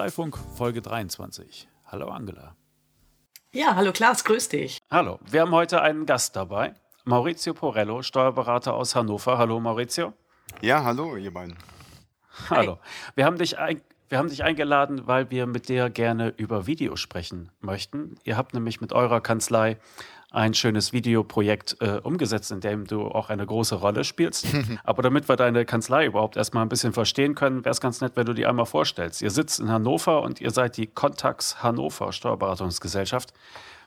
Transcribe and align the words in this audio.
Kanzleifunk 0.00 0.38
Folge 0.56 0.80
23. 0.80 1.68
Hallo 1.84 2.08
Angela. 2.08 2.56
Ja, 3.52 3.76
hallo 3.76 3.92
Klaas, 3.92 4.24
grüß 4.24 4.48
dich. 4.48 4.78
Hallo, 4.90 5.20
wir 5.30 5.42
haben 5.42 5.50
heute 5.50 5.82
einen 5.82 6.06
Gast 6.06 6.36
dabei. 6.36 6.72
Maurizio 7.04 7.52
Porello, 7.52 8.00
Steuerberater 8.00 8.72
aus 8.72 8.94
Hannover. 8.94 9.36
Hallo 9.36 9.60
Maurizio. 9.60 10.14
Ja, 10.62 10.84
hallo 10.84 11.18
ihr 11.18 11.34
beiden. 11.34 11.54
Hallo. 12.48 12.78
Wir 13.14 13.26
haben 13.26 13.36
dich 13.36 13.58
ein 13.58 13.82
wir 14.08 14.16
haben 14.16 14.30
dich 14.30 14.42
eingeladen, 14.42 15.06
weil 15.06 15.30
wir 15.30 15.46
mit 15.46 15.68
dir 15.68 15.90
gerne 15.90 16.30
über 16.36 16.66
Video 16.66 16.96
sprechen 16.96 17.52
möchten. 17.60 18.16
Ihr 18.24 18.38
habt 18.38 18.54
nämlich 18.54 18.80
mit 18.80 18.94
eurer 18.94 19.20
Kanzlei 19.20 19.78
ein 20.30 20.54
schönes 20.54 20.92
Videoprojekt 20.92 21.76
äh, 21.80 22.00
umgesetzt, 22.02 22.52
in 22.52 22.60
dem 22.60 22.86
du 22.86 23.06
auch 23.06 23.30
eine 23.30 23.44
große 23.44 23.74
Rolle 23.74 24.04
spielst. 24.04 24.46
Aber 24.84 25.02
damit 25.02 25.28
wir 25.28 25.36
deine 25.36 25.64
Kanzlei 25.64 26.06
überhaupt 26.06 26.36
erstmal 26.36 26.64
ein 26.64 26.68
bisschen 26.68 26.92
verstehen 26.92 27.34
können, 27.34 27.64
wäre 27.64 27.72
es 27.72 27.80
ganz 27.80 28.00
nett, 28.00 28.12
wenn 28.14 28.26
du 28.26 28.32
die 28.32 28.46
einmal 28.46 28.66
vorstellst. 28.66 29.22
Ihr 29.22 29.30
sitzt 29.30 29.60
in 29.60 29.70
Hannover 29.70 30.22
und 30.22 30.40
ihr 30.40 30.50
seid 30.50 30.76
die 30.76 30.86
Contax 30.86 31.62
Hannover 31.62 32.12
Steuerberatungsgesellschaft. 32.12 33.32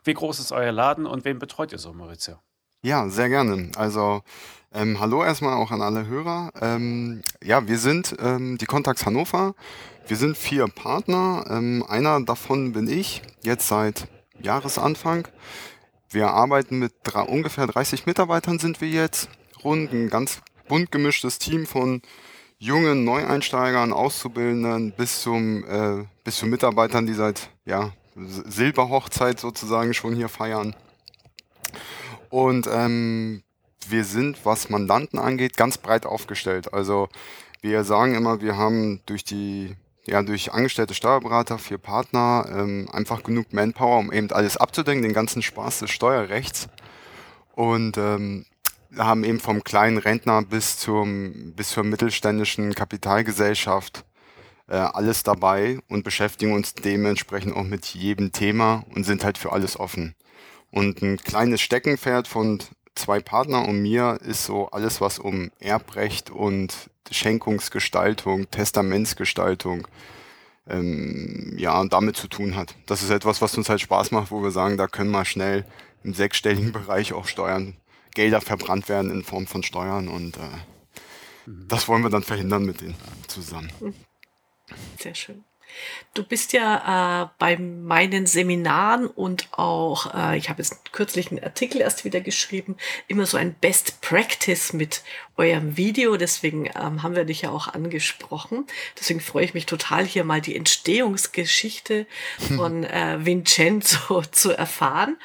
Wie 0.04 0.14
groß 0.14 0.40
ist 0.40 0.52
euer 0.52 0.72
Laden 0.72 1.06
und 1.06 1.24
wen 1.24 1.40
betreut 1.40 1.72
ihr 1.72 1.80
so, 1.80 1.94
Maurizio? 1.94 2.36
Ja, 2.82 3.08
sehr 3.08 3.30
gerne. 3.30 3.72
Also 3.78 4.22
ähm, 4.74 5.00
hallo 5.00 5.24
erstmal 5.24 5.54
auch 5.54 5.72
an 5.72 5.82
alle 5.82 6.08
Hörer. 6.08 6.52
Ähm, 6.60 7.22
ja, 7.42 7.66
wir 7.66 7.78
sind 7.78 8.16
ähm, 8.20 8.58
die 8.58 8.66
Contax 8.66 9.06
Hannover. 9.06 9.56
Wir 10.08 10.18
sind 10.18 10.36
vier 10.36 10.68
Partner. 10.68 11.46
Ähm, 11.50 11.86
einer 11.88 12.20
davon 12.20 12.74
bin 12.74 12.90
ich, 12.90 13.22
jetzt 13.44 13.70
seit 13.70 14.10
Jahresanfang. 14.42 15.30
Wir 16.14 16.30
arbeiten 16.30 16.78
mit 16.78 16.94
drei, 17.02 17.22
ungefähr 17.24 17.66
30 17.66 18.06
Mitarbeitern 18.06 18.60
sind 18.60 18.82
wir 18.82 18.88
jetzt. 18.88 19.30
Rund 19.64 19.92
ein 19.92 20.12
ganz 20.12 20.42
bunt 20.68 20.92
gemischtes 20.92 21.40
Team 21.40 21.66
von 21.66 22.04
jungen 22.60 23.04
Neueinsteigern, 23.04 23.92
Auszubildenden 23.92 24.92
bis 24.92 25.22
zum 25.22 25.66
äh, 25.66 26.06
bis 26.24 26.38
zu 26.38 26.46
Mitarbeitern, 26.46 27.08
die 27.08 27.16
seit 27.16 27.50
ja, 27.66 27.94
Silberhochzeit 28.16 29.40
sozusagen 29.40 29.96
schon 29.96 30.16
hier 30.16 30.30
feiern. 30.30 30.76
Und 32.30 32.68
ähm, 32.72 33.42
wir 33.90 34.04
sind, 34.06 34.46
was 34.46 34.70
Mandanten 34.70 35.18
angeht, 35.18 35.58
ganz 35.58 35.80
breit 35.80 36.06
aufgestellt. 36.06 36.74
Also 36.74 37.10
wir 37.62 37.84
sagen 37.84 38.14
immer, 38.14 38.40
wir 38.40 38.56
haben 38.56 39.02
durch 39.08 39.24
die 39.24 39.76
ja, 40.06 40.22
durch 40.22 40.52
angestellte 40.52 40.94
Steuerberater, 40.94 41.58
vier 41.58 41.78
Partner, 41.78 42.46
ähm, 42.50 42.90
einfach 42.92 43.24
genug 43.24 43.54
Manpower, 43.54 44.00
um 44.00 44.12
eben 44.12 44.32
alles 44.32 44.58
abzudenken, 44.58 45.04
den 45.04 45.14
ganzen 45.14 45.42
Spaß 45.42 45.80
des 45.80 45.92
Steuerrechts. 45.92 46.68
Und 47.56 47.98
ähm, 47.98 48.46
haben 48.98 49.24
eben 49.24 49.40
vom 49.40 49.64
kleinen 49.64 49.98
Rentner 49.98 50.42
bis 50.44 50.78
zum 50.78 51.54
bis 51.56 51.70
zur 51.70 51.84
mittelständischen 51.84 52.76
Kapitalgesellschaft 52.76 54.06
äh, 54.68 54.76
alles 54.76 55.24
dabei 55.24 55.80
und 55.90 56.04
beschäftigen 56.04 56.54
uns 56.54 56.74
dementsprechend 56.74 57.56
auch 57.56 57.64
mit 57.64 57.86
jedem 57.86 58.32
Thema 58.32 58.86
und 58.94 59.04
sind 59.04 59.24
halt 59.24 59.38
für 59.38 59.52
alles 59.52 59.80
offen. 59.80 60.16
Und 60.72 61.02
ein 61.02 61.18
kleines 61.18 61.62
Steckenpferd 61.62 62.28
von 62.28 62.60
zwei 62.96 63.20
Partner 63.20 63.68
und 63.68 63.82
mir 63.82 64.20
ist 64.24 64.46
so 64.46 64.68
alles, 64.70 65.02
was 65.02 65.20
um 65.20 65.52
Erbrecht 65.60 66.30
und 66.30 66.90
Schenkungsgestaltung, 67.12 68.50
Testamentsgestaltung, 68.50 69.88
ähm, 70.68 71.56
ja, 71.58 71.84
damit 71.86 72.16
zu 72.16 72.28
tun 72.28 72.56
hat. 72.56 72.76
Das 72.86 73.02
ist 73.02 73.10
etwas, 73.10 73.42
was 73.42 73.58
uns 73.58 73.70
halt 73.70 73.82
Spaß 73.82 74.12
macht, 74.12 74.32
wo 74.32 74.42
wir 74.42 74.52
sagen, 74.52 74.78
da 74.78 74.88
können 74.88 75.12
mal 75.12 75.26
schnell 75.26 75.66
im 76.04 76.14
sechsstelligen 76.14 76.72
Bereich 76.74 77.14
auch 77.14 77.28
Steuern, 77.28 77.76
Gelder 78.14 78.42
verbrannt 78.42 78.90
werden 78.90 79.12
in 79.12 79.24
Form 79.24 79.48
von 79.48 79.64
Steuern 79.64 80.08
und 80.08 80.38
äh, 80.38 81.50
mhm. 81.50 81.68
das 81.68 81.88
wollen 81.88 82.04
wir 82.04 82.10
dann 82.10 82.24
verhindern 82.24 82.64
mit 82.64 82.82
denen 82.82 82.96
zusammen. 83.28 83.72
Sehr 85.00 85.16
schön. 85.16 85.44
Du 86.14 86.24
bist 86.24 86.54
ja 86.54 87.24
äh, 87.24 87.30
bei 87.40 87.58
meinen 87.58 88.28
Seminaren 88.28 89.08
und 89.08 89.48
auch, 89.52 90.14
äh, 90.14 90.38
ich 90.38 90.50
habe 90.50 90.62
jetzt 90.62 90.92
kürzlich 90.92 91.32
einen 91.32 91.44
Artikel 91.44 91.82
erst 91.82 92.06
wieder 92.06 92.22
geschrieben, 92.22 92.78
immer 93.08 93.26
so 93.26 93.38
ein 93.38 93.56
Best 93.56 94.02
Practice 94.02 94.74
mit 94.74 95.02
eurem 95.38 95.76
Video. 95.76 96.16
Deswegen 96.18 96.68
ähm, 96.68 97.02
haben 97.02 97.16
wir 97.16 97.26
dich 97.26 97.42
ja 97.42 97.50
auch 97.50 97.68
angesprochen. 97.68 98.68
Deswegen 99.00 99.20
freue 99.20 99.46
ich 99.46 99.54
mich 99.54 99.66
total, 99.66 100.06
hier 100.06 100.24
mal 100.24 100.42
die 100.42 100.56
Entstehungsgeschichte 100.56 102.06
von 102.56 102.84
äh, 102.84 103.26
Vincenzo 103.26 104.22
zu 104.32 104.52
erfahren. 104.52 105.18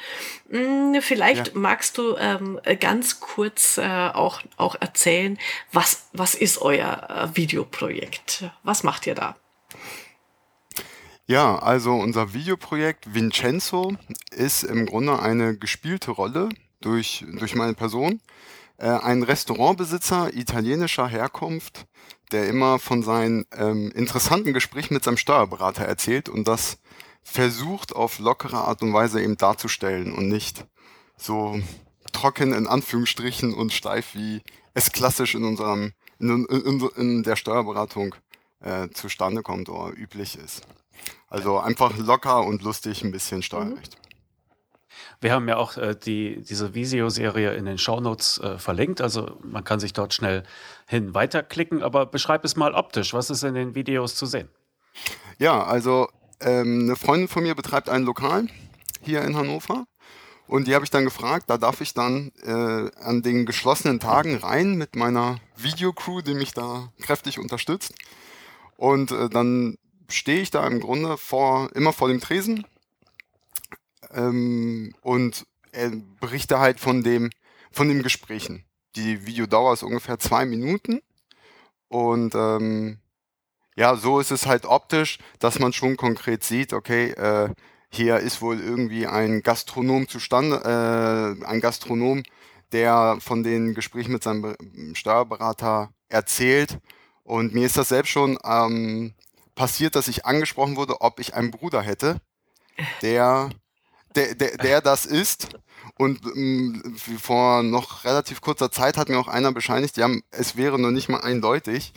Hm, 0.49 1.01
vielleicht 1.01 1.49
ja. 1.49 1.53
magst 1.53 1.97
du 1.97 2.15
ähm, 2.17 2.59
ganz 2.79 3.19
kurz 3.19 3.77
äh, 3.77 3.83
auch, 3.83 4.41
auch 4.57 4.75
erzählen, 4.79 5.37
was, 5.71 6.07
was 6.13 6.33
ist 6.33 6.59
euer 6.59 7.31
äh, 7.31 7.37
Videoprojekt? 7.37 8.45
Was 8.63 8.83
macht 8.83 9.05
ihr 9.05 9.15
da? 9.15 9.35
Ja, 11.29 11.59
also 11.59 11.93
unser 11.93 12.33
Videoprojekt 12.33 13.13
Vincenzo 13.13 13.95
ist 14.31 14.63
im 14.63 14.87
Grunde 14.87 15.19
eine 15.19 15.55
gespielte 15.55 16.09
Rolle 16.09 16.49
durch, 16.81 17.23
durch 17.37 17.53
meine 17.53 17.75
Person. 17.75 18.19
Äh, 18.77 18.87
ein 18.87 19.21
Restaurantbesitzer 19.21 20.33
italienischer 20.33 21.07
Herkunft, 21.07 21.85
der 22.31 22.47
immer 22.47 22.79
von 22.79 23.03
seinen 23.03 23.45
ähm, 23.55 23.91
interessanten 23.91 24.53
Gesprächen 24.53 24.95
mit 24.95 25.03
seinem 25.03 25.17
Steuerberater 25.17 25.85
erzählt 25.85 26.29
und 26.29 26.47
das 26.47 26.79
versucht 27.21 27.95
auf 27.95 28.17
lockere 28.17 28.57
Art 28.57 28.81
und 28.81 28.93
Weise 28.93 29.21
eben 29.21 29.37
darzustellen 29.37 30.13
und 30.13 30.29
nicht 30.29 30.65
so 31.15 31.61
trocken 32.11 32.53
in 32.53 32.65
Anführungsstrichen 32.65 33.53
und 33.53 33.71
steif, 33.71 34.15
wie 34.15 34.41
es 34.73 34.91
klassisch 34.91 35.35
in 35.35 35.43
unserem 35.43 35.93
in, 36.17 36.47
in, 36.47 36.89
in 36.97 37.21
der 37.21 37.35
Steuerberatung 37.35 38.15
äh, 38.61 38.89
zustande 38.89 39.43
kommt 39.43 39.69
oder 39.69 39.95
üblich 39.95 40.35
ist. 40.35 40.65
Also 41.29 41.59
einfach 41.59 41.97
locker 41.97 42.43
und 42.43 42.63
lustig 42.63 43.03
ein 43.03 43.11
bisschen 43.11 43.43
Steuerrecht. 43.43 43.97
Wir 45.21 45.33
haben 45.33 45.47
ja 45.47 45.57
auch 45.57 45.77
äh, 45.77 45.95
die, 45.95 46.41
diese 46.41 46.73
Visio-Serie 46.73 47.53
in 47.53 47.65
den 47.65 47.77
Shownotes 47.77 48.37
äh, 48.39 48.57
verlinkt, 48.57 49.01
also 49.01 49.37
man 49.43 49.63
kann 49.63 49.79
sich 49.79 49.93
dort 49.93 50.13
schnell 50.13 50.43
hin 50.87 51.13
weiterklicken, 51.13 51.83
aber 51.83 52.05
beschreib 52.05 52.45
es 52.45 52.55
mal 52.55 52.73
optisch, 52.73 53.13
was 53.13 53.29
ist 53.29 53.43
in 53.43 53.53
den 53.53 53.75
Videos 53.75 54.15
zu 54.15 54.25
sehen? 54.25 54.49
Ja, 55.37 55.63
also 55.63 56.07
ähm, 56.41 56.81
eine 56.83 56.95
Freundin 56.95 57.27
von 57.27 57.43
mir 57.43 57.55
betreibt 57.55 57.89
ein 57.89 58.03
Lokal 58.03 58.47
hier 59.01 59.21
in 59.23 59.35
Hannover 59.35 59.85
und 60.49 60.67
die 60.67 60.73
habe 60.73 60.83
ich 60.83 60.89
dann 60.89 61.03
gefragt, 61.03 61.45
da 61.49 61.57
darf 61.57 61.79
ich 61.79 61.93
dann 61.93 62.31
äh, 62.41 62.89
an 63.03 63.21
den 63.21 63.45
geschlossenen 63.45 63.99
Tagen 63.99 64.35
rein 64.37 64.75
mit 64.75 64.95
meiner 64.95 65.39
Videocrew, 65.55 66.21
die 66.21 66.33
mich 66.33 66.53
da 66.53 66.91
kräftig 66.99 67.37
unterstützt. 67.37 67.93
Und 68.75 69.11
äh, 69.11 69.29
dann 69.29 69.77
stehe 70.09 70.41
ich 70.41 70.51
da 70.51 70.65
im 70.67 70.79
Grunde 70.79 71.17
vor, 71.17 71.69
immer 71.75 71.93
vor 71.93 72.07
dem 72.07 72.19
Tresen 72.19 72.65
ähm, 74.13 74.93
und 75.01 75.45
äh, 75.71 75.91
berichte 76.19 76.59
halt 76.59 76.79
von 76.79 77.03
dem, 77.03 77.29
von 77.71 77.87
den 77.87 78.03
Gesprächen. 78.03 78.65
Die 78.95 79.25
Videodauer 79.25 79.73
ist 79.73 79.83
ungefähr 79.83 80.19
zwei 80.19 80.45
Minuten 80.45 81.01
und 81.87 82.35
ähm, 82.35 82.99
ja, 83.75 83.95
so 83.95 84.19
ist 84.19 84.31
es 84.31 84.45
halt 84.45 84.65
optisch, 84.65 85.19
dass 85.39 85.59
man 85.59 85.73
schon 85.73 85.95
konkret 85.95 86.43
sieht, 86.43 86.73
okay, 86.73 87.11
äh, 87.11 87.49
hier 87.91 88.17
ist 88.17 88.41
wohl 88.41 88.59
irgendwie 88.59 89.07
ein 89.07 89.41
Gastronom 89.41 90.07
zustande, 90.07 90.57
äh, 91.41 91.45
ein 91.45 91.59
Gastronom, 91.61 92.23
der 92.71 93.17
von 93.19 93.41
den 93.43 93.73
Gesprächen 93.73 94.11
mit 94.11 94.23
seinem 94.23 94.55
Steuerberater 94.93 95.91
erzählt. 96.07 96.79
Und 97.23 97.53
mir 97.53 97.65
ist 97.65 97.77
das 97.77 97.89
selbst 97.89 98.09
schon 98.09 98.37
ähm, 98.43 99.13
passiert, 99.59 99.97
dass 99.97 100.07
ich 100.07 100.25
angesprochen 100.25 100.77
wurde, 100.77 101.01
ob 101.01 101.19
ich 101.19 101.33
einen 101.33 101.51
Bruder 101.51 101.81
hätte, 101.81 102.21
der, 103.01 103.49
der, 104.15 104.33
der, 104.33 104.57
der 104.57 104.81
das 104.81 105.05
ist. 105.05 105.49
Und 105.97 106.25
ähm, 106.33 106.95
vor 107.21 107.61
noch 107.61 108.05
relativ 108.05 108.39
kurzer 108.39 108.71
Zeit 108.71 108.95
hat 108.95 109.09
mir 109.09 109.19
auch 109.19 109.27
einer 109.27 109.51
bescheinigt, 109.51 109.97
ja, 109.97 110.09
es 110.31 110.55
wäre 110.55 110.79
noch 110.79 110.91
nicht 110.91 111.09
mal 111.09 111.19
eindeutig, 111.19 111.91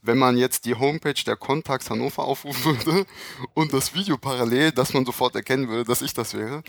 wenn 0.00 0.16
man 0.16 0.36
jetzt 0.36 0.64
die 0.64 0.76
Homepage 0.76 1.20
der 1.26 1.34
Kontax 1.34 1.90
Hannover 1.90 2.22
aufrufen 2.22 2.86
würde 2.86 3.04
und 3.52 3.72
das 3.72 3.96
Video 3.96 4.16
parallel, 4.16 4.70
dass 4.70 4.94
man 4.94 5.04
sofort 5.04 5.34
erkennen 5.34 5.68
würde, 5.68 5.82
dass 5.82 6.02
ich 6.02 6.14
das 6.14 6.34
wäre. 6.34 6.62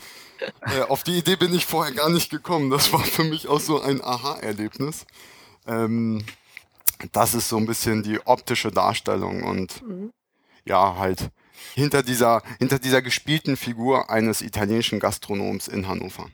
Äh, 0.62 0.82
auf 0.82 1.04
die 1.04 1.20
Idee 1.20 1.36
bin 1.36 1.54
ich 1.54 1.68
vorher 1.68 1.94
gar 1.94 2.10
nicht 2.10 2.32
gekommen. 2.32 2.72
Das 2.72 2.92
war 2.92 3.02
für 3.02 3.24
mich 3.24 3.48
auch 3.48 3.60
so 3.60 3.82
ein 3.82 4.04
Aha-Erlebnis. 4.04 5.06
Ähm, 5.68 6.26
das 7.12 7.36
ist 7.36 7.50
so 7.50 7.58
ein 7.58 7.68
bisschen 7.68 8.02
die 8.02 8.20
optische 8.26 8.72
Darstellung 8.72 9.44
und 9.44 9.84
mhm 9.88 10.12
ja, 10.70 10.96
halt 10.98 11.30
hinter 11.74 12.04
dieser, 12.04 12.42
hinter 12.60 12.80
dieser 12.80 13.02
gespielten 13.02 13.58
Figur 13.58 14.10
eines 14.10 14.42
italienischen 14.42 15.00
Gastronoms 15.00 15.68
in 15.68 15.88
Hannover. 15.88 16.30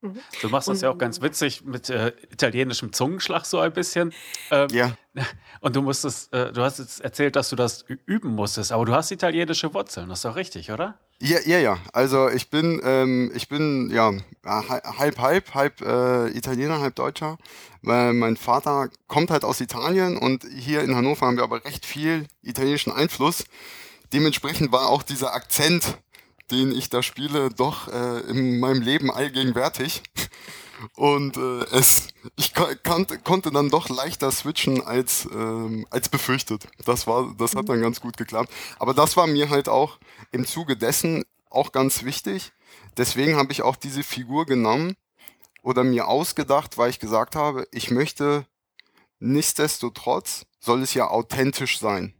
Mhm. 0.00 0.20
Du 0.40 0.48
machst 0.48 0.68
das 0.68 0.80
ja 0.80 0.90
auch 0.90 0.98
ganz 0.98 1.20
witzig 1.20 1.64
mit 1.64 1.90
äh, 1.90 2.12
italienischem 2.30 2.92
Zungenschlag 2.92 3.44
so 3.44 3.58
ein 3.58 3.72
bisschen. 3.72 4.12
Ähm, 4.50 4.68
ja. 4.70 4.96
Und 5.60 5.76
du 5.76 5.82
musstest, 5.82 6.32
äh, 6.32 6.52
du 6.52 6.62
hast 6.62 6.78
jetzt 6.78 7.00
erzählt, 7.00 7.36
dass 7.36 7.50
du 7.50 7.56
das 7.56 7.84
üben 8.06 8.34
musstest, 8.34 8.72
aber 8.72 8.84
du 8.84 8.94
hast 8.94 9.10
italienische 9.10 9.72
Wurzeln, 9.74 10.08
das 10.08 10.18
ist 10.18 10.24
doch 10.24 10.36
richtig, 10.36 10.70
oder? 10.70 10.98
Ja, 11.18 11.38
ja, 11.46 11.58
ja. 11.58 11.78
Also 11.92 12.28
ich 12.28 12.50
bin, 12.50 12.80
ähm, 12.84 13.32
ich 13.34 13.48
bin 13.48 13.90
ja 13.90 14.12
halb, 14.44 15.18
halb, 15.18 15.54
halb 15.54 15.80
äh, 15.80 16.28
Italiener, 16.36 16.80
halb 16.80 16.94
Deutscher. 16.94 17.38
Weil 17.82 18.12
mein 18.12 18.36
Vater 18.36 18.90
kommt 19.06 19.30
halt 19.30 19.44
aus 19.44 19.60
Italien 19.60 20.18
und 20.18 20.44
hier 20.44 20.82
in 20.82 20.94
Hannover 20.94 21.26
haben 21.26 21.36
wir 21.36 21.44
aber 21.44 21.64
recht 21.64 21.86
viel 21.86 22.26
italienischen 22.42 22.92
Einfluss. 22.92 23.44
dementsprechend 24.12 24.72
war 24.72 24.88
auch 24.88 25.02
dieser 25.02 25.34
Akzent, 25.34 25.98
den 26.50 26.72
ich 26.72 26.90
da 26.90 27.02
spiele, 27.02 27.50
doch 27.50 27.88
äh, 27.88 28.20
in 28.30 28.60
meinem 28.60 28.82
Leben 28.82 29.10
allgegenwärtig. 29.10 30.02
Und 30.94 31.36
äh, 31.36 31.64
es, 31.72 32.08
ich 32.36 32.54
konnte, 32.54 33.18
konnte 33.18 33.50
dann 33.50 33.70
doch 33.70 33.88
leichter 33.88 34.30
switchen 34.30 34.82
als, 34.82 35.28
ähm, 35.32 35.86
als 35.90 36.08
befürchtet. 36.08 36.66
Das 36.84 37.06
war, 37.06 37.34
das 37.38 37.54
hat 37.54 37.68
dann 37.68 37.80
ganz 37.80 38.00
gut 38.00 38.16
geklappt. 38.16 38.52
Aber 38.78 38.94
das 38.94 39.16
war 39.16 39.26
mir 39.26 39.50
halt 39.50 39.68
auch 39.68 39.98
im 40.32 40.46
Zuge 40.46 40.76
dessen 40.76 41.24
auch 41.50 41.72
ganz 41.72 42.04
wichtig. 42.04 42.52
Deswegen 42.96 43.36
habe 43.36 43.52
ich 43.52 43.62
auch 43.62 43.76
diese 43.76 44.02
Figur 44.02 44.46
genommen 44.46 44.96
oder 45.62 45.84
mir 45.84 46.08
ausgedacht, 46.08 46.78
weil 46.78 46.90
ich 46.90 46.98
gesagt 46.98 47.36
habe, 47.36 47.66
ich 47.72 47.90
möchte 47.90 48.46
nichtsdestotrotz 49.18 50.46
soll 50.58 50.82
es 50.82 50.94
ja 50.94 51.08
authentisch 51.08 51.78
sein. 51.78 52.14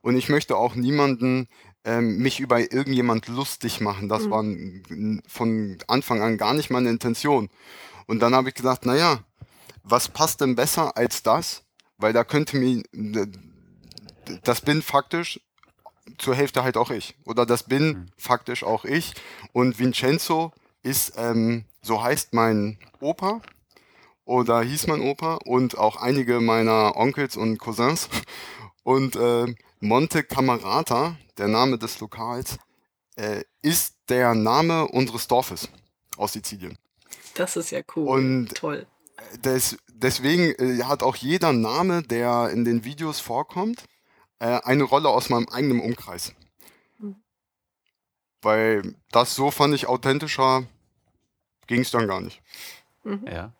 Und 0.00 0.16
ich 0.16 0.28
möchte 0.28 0.56
auch 0.56 0.74
niemanden 0.74 1.48
ähm, 1.84 2.18
mich 2.18 2.40
über 2.40 2.60
irgendjemand 2.60 3.28
lustig 3.28 3.80
machen. 3.80 4.08
Das 4.08 4.24
mhm. 4.24 4.30
war 4.30 5.20
von 5.28 5.78
Anfang 5.86 6.22
an 6.22 6.38
gar 6.38 6.54
nicht 6.54 6.70
meine 6.70 6.90
Intention. 6.90 7.50
Und 8.06 8.20
dann 8.20 8.34
habe 8.34 8.48
ich 8.48 8.54
gedacht, 8.54 8.86
naja, 8.86 9.20
was 9.82 10.08
passt 10.08 10.40
denn 10.40 10.56
besser 10.56 10.96
als 10.96 11.22
das? 11.22 11.62
Weil 11.98 12.12
da 12.12 12.24
könnte 12.24 12.56
mir, 12.56 12.82
das 14.42 14.62
bin 14.62 14.82
faktisch 14.82 15.40
zur 16.18 16.34
Hälfte 16.34 16.64
halt 16.64 16.76
auch 16.76 16.90
ich. 16.90 17.16
Oder 17.24 17.46
das 17.46 17.64
bin 17.64 17.86
mhm. 17.86 18.06
faktisch 18.16 18.64
auch 18.64 18.84
ich. 18.84 19.14
Und 19.52 19.78
Vincenzo 19.78 20.52
ist, 20.82 21.14
ähm, 21.16 21.64
so 21.82 22.02
heißt 22.02 22.34
mein 22.34 22.78
Opa. 23.00 23.40
Oder 24.26 24.62
hieß 24.62 24.86
mein 24.86 25.02
Opa 25.02 25.34
und 25.44 25.76
auch 25.76 25.96
einige 25.96 26.40
meiner 26.40 26.96
Onkels 26.96 27.36
und 27.36 27.58
Cousins. 27.58 28.08
Und 28.82 29.16
äh, 29.16 29.54
Monte 29.84 30.24
Camerata, 30.24 31.16
der 31.36 31.46
Name 31.46 31.78
des 31.78 32.00
Lokals, 32.00 32.56
äh, 33.16 33.44
ist 33.60 33.96
der 34.08 34.34
Name 34.34 34.88
unseres 34.88 35.28
Dorfes 35.28 35.68
aus 36.16 36.32
Sizilien. 36.32 36.78
Das 37.34 37.56
ist 37.56 37.70
ja 37.70 37.82
cool. 37.94 38.08
Und 38.08 38.54
Toll. 38.54 38.86
Des, 39.44 39.76
deswegen 39.88 40.54
äh, 40.54 40.84
hat 40.84 41.02
auch 41.02 41.16
jeder 41.16 41.52
Name, 41.52 42.02
der 42.02 42.48
in 42.48 42.64
den 42.64 42.84
Videos 42.84 43.20
vorkommt, 43.20 43.84
äh, 44.38 44.58
eine 44.64 44.84
Rolle 44.84 45.10
aus 45.10 45.28
meinem 45.28 45.48
eigenen 45.50 45.80
Umkreis. 45.80 46.34
Mhm. 46.98 47.16
Weil 48.40 48.96
das 49.10 49.34
so 49.34 49.50
fand 49.50 49.74
ich 49.74 49.86
authentischer, 49.86 50.66
ging 51.66 51.82
es 51.82 51.90
dann 51.90 52.08
gar 52.08 52.22
nicht. 52.22 52.40
Mhm. 53.02 53.26
Ja. 53.30 53.52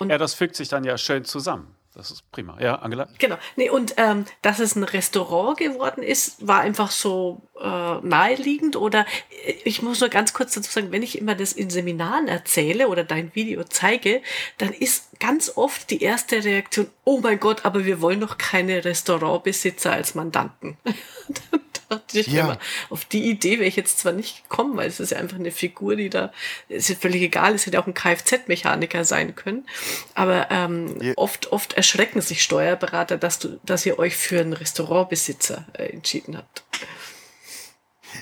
Und 0.00 0.10
ja, 0.10 0.18
das 0.18 0.34
fügt 0.34 0.56
sich 0.56 0.68
dann 0.68 0.82
ja 0.82 0.98
schön 0.98 1.24
zusammen. 1.24 1.76
Das 1.94 2.12
ist 2.12 2.30
prima. 2.30 2.56
Ja, 2.60 2.76
Angela? 2.76 3.08
Genau. 3.18 3.36
Nee, 3.56 3.68
und 3.68 3.94
ähm, 3.96 4.24
dass 4.42 4.60
es 4.60 4.76
ein 4.76 4.84
Restaurant 4.84 5.58
geworden 5.58 6.04
ist, 6.04 6.46
war 6.46 6.60
einfach 6.60 6.92
so 6.92 7.42
äh, 7.60 7.66
naheliegend. 7.66 8.76
Oder 8.76 9.06
äh, 9.44 9.54
ich 9.64 9.82
muss 9.82 10.00
nur 10.00 10.08
ganz 10.08 10.32
kurz 10.32 10.54
dazu 10.54 10.70
sagen, 10.70 10.92
wenn 10.92 11.02
ich 11.02 11.18
immer 11.18 11.34
das 11.34 11.52
in 11.52 11.68
Seminaren 11.68 12.28
erzähle 12.28 12.88
oder 12.88 13.02
dein 13.02 13.34
Video 13.34 13.64
zeige, 13.64 14.22
dann 14.58 14.72
ist 14.72 15.18
ganz 15.18 15.56
oft 15.56 15.90
die 15.90 16.02
erste 16.02 16.44
Reaktion, 16.44 16.88
oh 17.04 17.20
mein 17.20 17.40
Gott, 17.40 17.64
aber 17.64 17.84
wir 17.84 18.00
wollen 18.00 18.20
doch 18.20 18.38
keine 18.38 18.84
Restaurantbesitzer 18.84 19.92
als 19.92 20.14
Mandanten. 20.14 20.76
dachte 21.96 22.20
ich 22.20 22.28
ja. 22.28 22.44
immer, 22.44 22.58
auf 22.88 23.04
die 23.04 23.28
Idee 23.28 23.58
wäre 23.58 23.68
ich 23.68 23.76
jetzt 23.76 23.98
zwar 23.98 24.12
nicht 24.12 24.48
gekommen, 24.48 24.76
weil 24.76 24.88
es 24.88 25.00
ist 25.00 25.10
ja 25.10 25.18
einfach 25.18 25.38
eine 25.38 25.50
Figur, 25.50 25.96
die 25.96 26.08
da, 26.08 26.32
ist 26.68 26.88
ja 26.88 26.94
völlig 26.94 27.22
egal, 27.22 27.54
es 27.54 27.66
hätte 27.66 27.80
auch 27.80 27.86
ein 27.86 27.94
Kfz-Mechaniker 27.94 29.04
sein 29.04 29.34
können. 29.34 29.66
Aber 30.14 30.50
ähm, 30.50 30.96
ja. 31.00 31.12
oft, 31.16 31.52
oft 31.52 31.72
erschrecken 31.74 32.20
sich 32.20 32.42
Steuerberater, 32.42 33.18
dass 33.18 33.38
du, 33.38 33.60
dass 33.64 33.84
ihr 33.84 33.98
euch 33.98 34.16
für 34.16 34.40
einen 34.40 34.52
Restaurantbesitzer 34.52 35.66
äh, 35.72 35.86
entschieden 35.86 36.36
habt. 36.36 36.62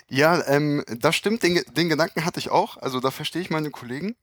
Ja, 0.08 0.46
ähm, 0.46 0.84
das 0.88 1.16
stimmt, 1.16 1.42
den, 1.42 1.62
den 1.76 1.88
Gedanken 1.88 2.24
hatte 2.24 2.40
ich 2.40 2.50
auch. 2.50 2.78
Also 2.78 3.00
da 3.00 3.10
verstehe 3.10 3.42
ich 3.42 3.50
meine 3.50 3.70
Kollegen. 3.70 4.16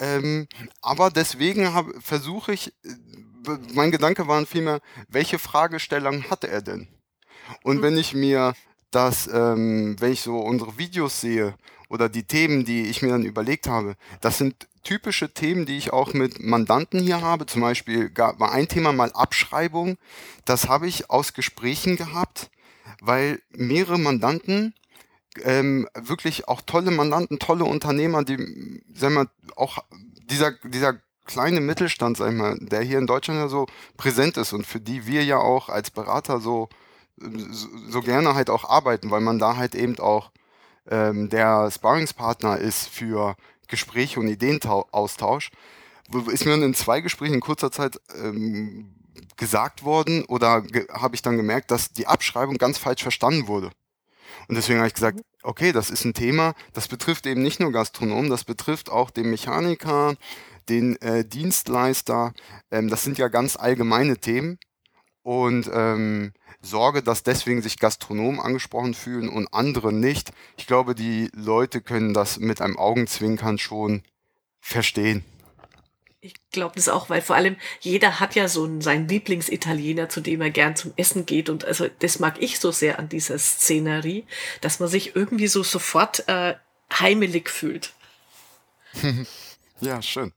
Ähm, 0.00 0.48
aber 0.82 1.10
deswegen 1.10 1.70
versuche 2.00 2.52
ich, 2.52 2.68
äh, 2.84 3.56
mein 3.74 3.92
Gedanke 3.92 4.26
war 4.26 4.44
vielmehr, 4.46 4.80
welche 5.08 5.38
Fragestellung 5.38 6.30
hatte 6.30 6.48
er 6.48 6.62
denn? 6.62 6.88
Und 7.62 7.82
wenn 7.82 7.96
ich 7.96 8.14
mir 8.14 8.54
das, 8.90 9.28
ähm, 9.32 9.96
wenn 9.98 10.12
ich 10.12 10.22
so 10.22 10.38
unsere 10.38 10.78
Videos 10.78 11.20
sehe 11.20 11.54
oder 11.88 12.08
die 12.08 12.24
Themen, 12.24 12.64
die 12.64 12.82
ich 12.82 13.02
mir 13.02 13.08
dann 13.10 13.24
überlegt 13.24 13.66
habe, 13.66 13.96
das 14.20 14.38
sind 14.38 14.68
typische 14.84 15.32
Themen, 15.32 15.66
die 15.66 15.76
ich 15.76 15.92
auch 15.92 16.12
mit 16.12 16.40
Mandanten 16.40 17.00
hier 17.00 17.22
habe. 17.22 17.46
Zum 17.46 17.62
Beispiel 17.62 18.12
war 18.14 18.52
ein 18.52 18.68
Thema 18.68 18.92
mal 18.92 19.10
Abschreibung. 19.12 19.96
Das 20.44 20.68
habe 20.68 20.86
ich 20.86 21.10
aus 21.10 21.32
Gesprächen 21.32 21.96
gehabt, 21.96 22.50
weil 23.00 23.40
mehrere 23.50 23.98
Mandanten, 23.98 24.74
ähm, 25.42 25.88
wirklich 25.94 26.46
auch 26.46 26.60
tolle 26.60 26.92
Mandanten, 26.92 27.38
tolle 27.38 27.64
Unternehmer, 27.64 28.22
die, 28.22 28.82
sagen 28.94 29.14
wir, 29.14 29.30
auch 29.56 29.78
dieser, 30.30 30.52
dieser 30.62 31.00
kleine 31.24 31.60
Mittelstand, 31.60 32.18
sag 32.18 32.30
ich 32.30 32.38
mal, 32.38 32.56
der 32.60 32.82
hier 32.82 32.98
in 32.98 33.06
Deutschland 33.06 33.40
ja 33.40 33.48
so 33.48 33.66
präsent 33.96 34.36
ist 34.36 34.52
und 34.52 34.66
für 34.66 34.80
die 34.80 35.06
wir 35.06 35.24
ja 35.24 35.38
auch 35.38 35.68
als 35.68 35.90
Berater 35.90 36.40
so 36.40 36.68
so, 37.18 38.00
gerne 38.00 38.34
halt 38.34 38.50
auch 38.50 38.68
arbeiten, 38.68 39.10
weil 39.10 39.20
man 39.20 39.38
da 39.38 39.56
halt 39.56 39.74
eben 39.74 39.98
auch 39.98 40.30
ähm, 40.90 41.28
der 41.28 41.70
Sparringspartner 41.70 42.58
ist 42.58 42.88
für 42.88 43.36
Gespräche 43.68 44.20
und 44.20 44.28
Ideenaustausch. 44.28 45.50
Ist 46.28 46.44
mir 46.44 46.54
in 46.54 46.74
zwei 46.74 47.00
Gesprächen 47.00 47.34
in 47.34 47.40
kurzer 47.40 47.70
Zeit 47.70 47.98
ähm, 48.22 48.94
gesagt 49.36 49.84
worden 49.84 50.24
oder 50.26 50.60
ge 50.62 50.86
habe 50.92 51.14
ich 51.14 51.22
dann 51.22 51.36
gemerkt, 51.36 51.70
dass 51.70 51.92
die 51.92 52.06
Abschreibung 52.06 52.58
ganz 52.58 52.78
falsch 52.78 53.02
verstanden 53.02 53.46
wurde. 53.48 53.70
Und 54.48 54.56
deswegen 54.56 54.78
habe 54.78 54.88
ich 54.88 54.94
gesagt, 54.94 55.20
okay, 55.42 55.72
das 55.72 55.90
ist 55.90 56.04
ein 56.04 56.14
Thema, 56.14 56.54
das 56.72 56.88
betrifft 56.88 57.26
eben 57.26 57.42
nicht 57.42 57.60
nur 57.60 57.72
Gastronomen, 57.72 58.30
das 58.30 58.44
betrifft 58.44 58.90
auch 58.90 59.10
den 59.10 59.30
Mechaniker, 59.30 60.14
den 60.68 61.00
äh, 61.00 61.24
Dienstleister. 61.24 62.32
Ähm, 62.70 62.88
das 62.88 63.04
sind 63.04 63.18
ja 63.18 63.28
ganz 63.28 63.56
allgemeine 63.56 64.18
Themen. 64.18 64.58
Und 65.24 65.70
ähm, 65.72 66.32
Sorge, 66.60 67.02
dass 67.02 67.22
deswegen 67.22 67.62
sich 67.62 67.78
Gastronomen 67.78 68.40
angesprochen 68.40 68.94
fühlen 68.94 69.28
und 69.28 69.48
andere 69.52 69.92
nicht. 69.92 70.32
Ich 70.56 70.66
glaube, 70.66 70.94
die 70.94 71.30
Leute 71.34 71.80
können 71.80 72.14
das 72.14 72.38
mit 72.38 72.60
einem 72.60 72.78
Augenzwinkern 72.78 73.58
schon 73.58 74.02
verstehen. 74.60 75.24
Ich 76.20 76.34
glaube 76.52 76.74
das 76.76 76.88
auch, 76.88 77.10
weil 77.10 77.20
vor 77.20 77.36
allem 77.36 77.56
jeder 77.80 78.20
hat 78.20 78.34
ja 78.34 78.48
so 78.48 78.64
einen, 78.64 78.80
seinen 78.80 79.08
Lieblingsitaliener, 79.08 80.08
zu 80.08 80.20
dem 80.20 80.40
er 80.40 80.50
gern 80.50 80.76
zum 80.76 80.92
Essen 80.96 81.26
geht. 81.26 81.48
Und 81.48 81.64
also 81.64 81.88
das 81.98 82.18
mag 82.18 82.40
ich 82.40 82.60
so 82.60 82.70
sehr 82.70 82.98
an 82.98 83.08
dieser 83.08 83.38
Szenerie, 83.38 84.24
dass 84.60 84.80
man 84.80 84.88
sich 84.88 85.16
irgendwie 85.16 85.48
so 85.48 85.62
sofort 85.62 86.26
äh, 86.28 86.54
heimelig 86.92 87.50
fühlt. 87.50 87.92
ja, 89.80 90.00
schön. 90.00 90.32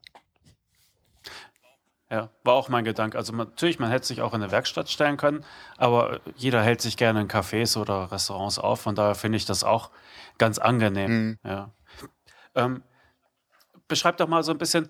Ja, 2.10 2.30
war 2.44 2.54
auch 2.54 2.70
mein 2.70 2.86
Gedanke. 2.86 3.18
Also 3.18 3.34
man, 3.34 3.48
natürlich, 3.48 3.80
man 3.80 3.92
hätte 3.92 4.08
sich 4.08 4.22
auch 4.22 4.34
in 4.34 4.42
eine 4.42 4.52
Werkstatt 4.52 4.90
stellen 4.90 5.18
können, 5.18 5.44
aber 5.78 6.22
jeder 6.36 6.62
hält 6.62 6.82
sich 6.82 6.96
gerne 6.96 7.20
in 7.22 7.28
Cafés 7.28 7.78
oder 7.78 8.12
Restaurants 8.12 8.60
auf. 8.60 8.80
Von 8.82 8.96
daher 8.96 9.16
finde 9.16 9.38
ich 9.38 9.46
das 9.46 9.64
auch 9.64 9.92
ganz 10.38 10.58
angenehm. 10.58 11.12
Mhm. 11.12 11.40
Ja. 11.44 11.72
Ähm, 12.56 12.82
beschreib 13.90 14.18
doch 14.18 14.28
mal 14.28 14.44
so 14.44 14.52
ein 14.52 14.58
bisschen, 14.58 14.90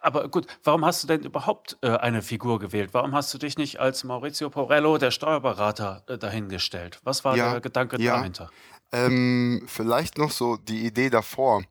aber 0.00 0.28
gut, 0.28 0.46
warum 0.62 0.84
hast 0.84 1.02
du 1.02 1.08
denn 1.08 1.22
überhaupt 1.22 1.78
äh, 1.82 1.90
eine 1.96 2.22
Figur 2.22 2.60
gewählt? 2.60 2.90
Warum 2.92 3.12
hast 3.12 3.34
du 3.34 3.38
dich 3.38 3.58
nicht 3.58 3.80
als 3.80 4.04
Maurizio 4.04 4.48
Porello, 4.48 4.98
der 4.98 5.10
Steuerberater, 5.10 6.04
äh, 6.06 6.16
dahingestellt? 6.16 7.00
Was 7.02 7.24
war 7.24 7.36
ja, 7.36 7.50
der 7.50 7.60
Gedanke 7.60 8.00
ja. 8.00 8.18
dahinter? 8.18 8.50
Ähm, 8.92 9.64
vielleicht 9.66 10.16
noch 10.16 10.30
so 10.30 10.56
die 10.56 10.86
Idee 10.86 11.10
davor. 11.10 11.64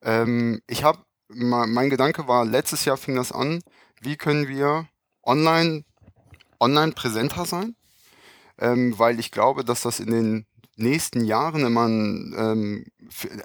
Ähm, 0.00 0.62
ich 0.66 0.84
habe, 0.84 1.00
mein 1.28 1.90
Gedanke 1.90 2.26
war, 2.28 2.46
letztes 2.46 2.86
Jahr 2.86 2.96
fing 2.96 3.16
das 3.16 3.30
an, 3.30 3.60
wie 4.00 4.16
können 4.16 4.48
wir 4.48 4.88
online, 5.22 5.84
online 6.60 6.92
präsenter 6.92 7.44
sein, 7.44 7.74
ähm, 8.58 8.98
weil 8.98 9.18
ich 9.20 9.30
glaube, 9.30 9.64
dass 9.64 9.82
das 9.82 10.00
in 10.00 10.10
den 10.10 10.46
nächsten 10.76 11.24
Jahren 11.24 11.64
immer 11.64 11.86
ähm, 11.86 12.84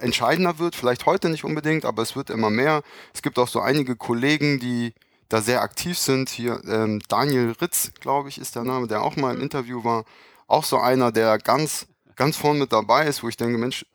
entscheidender 0.00 0.58
wird. 0.58 0.76
Vielleicht 0.76 1.06
heute 1.06 1.30
nicht 1.30 1.44
unbedingt, 1.44 1.84
aber 1.84 2.02
es 2.02 2.14
wird 2.14 2.30
immer 2.30 2.50
mehr. 2.50 2.82
Es 3.14 3.22
gibt 3.22 3.38
auch 3.38 3.48
so 3.48 3.60
einige 3.60 3.96
Kollegen, 3.96 4.60
die 4.60 4.94
da 5.28 5.40
sehr 5.40 5.62
aktiv 5.62 5.98
sind. 5.98 6.28
Hier 6.28 6.60
ähm, 6.68 7.00
Daniel 7.08 7.52
Ritz, 7.60 7.92
glaube 8.00 8.28
ich, 8.28 8.38
ist 8.38 8.54
der 8.54 8.64
Name, 8.64 8.86
der 8.86 9.02
auch 9.02 9.16
mal 9.16 9.34
im 9.34 9.40
Interview 9.40 9.82
war. 9.82 10.04
Auch 10.46 10.64
so 10.64 10.78
einer, 10.78 11.10
der 11.10 11.38
ganz, 11.38 11.86
ganz 12.16 12.36
vorne 12.36 12.60
mit 12.60 12.72
dabei 12.72 13.06
ist, 13.06 13.22
wo 13.22 13.28
ich 13.28 13.38
denke, 13.38 13.56
Mensch, 13.56 13.86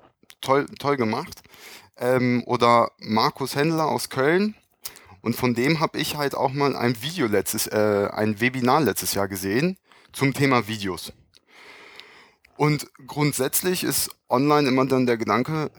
toll, 0.42 0.66
toll 0.80 0.98
gemacht. 0.98 1.42
Ähm, 1.98 2.44
oder 2.48 2.92
Markus 3.00 3.56
Händler 3.56 3.88
aus 3.88 4.10
Köln, 4.10 4.56
und 5.22 5.36
von 5.36 5.54
dem 5.54 5.80
habe 5.80 6.00
ich 6.00 6.16
halt 6.16 6.36
auch 6.36 6.52
mal 6.52 6.76
ein 6.76 7.02
Video 7.02 7.28
letztes, 7.28 7.68
äh, 7.68 8.10
ein 8.12 8.40
Webinar 8.40 8.82
letztes 8.82 9.14
Jahr 9.14 9.28
gesehen 9.28 9.78
zum 10.12 10.34
Thema 10.34 10.68
Videos. 10.68 11.14
Und 12.56 12.88
grundsätzlich 13.06 13.84
ist 13.84 14.10
online 14.30 14.68
immer 14.68 14.86
dann 14.86 15.06
der 15.06 15.18
Gedanke, 15.18 15.70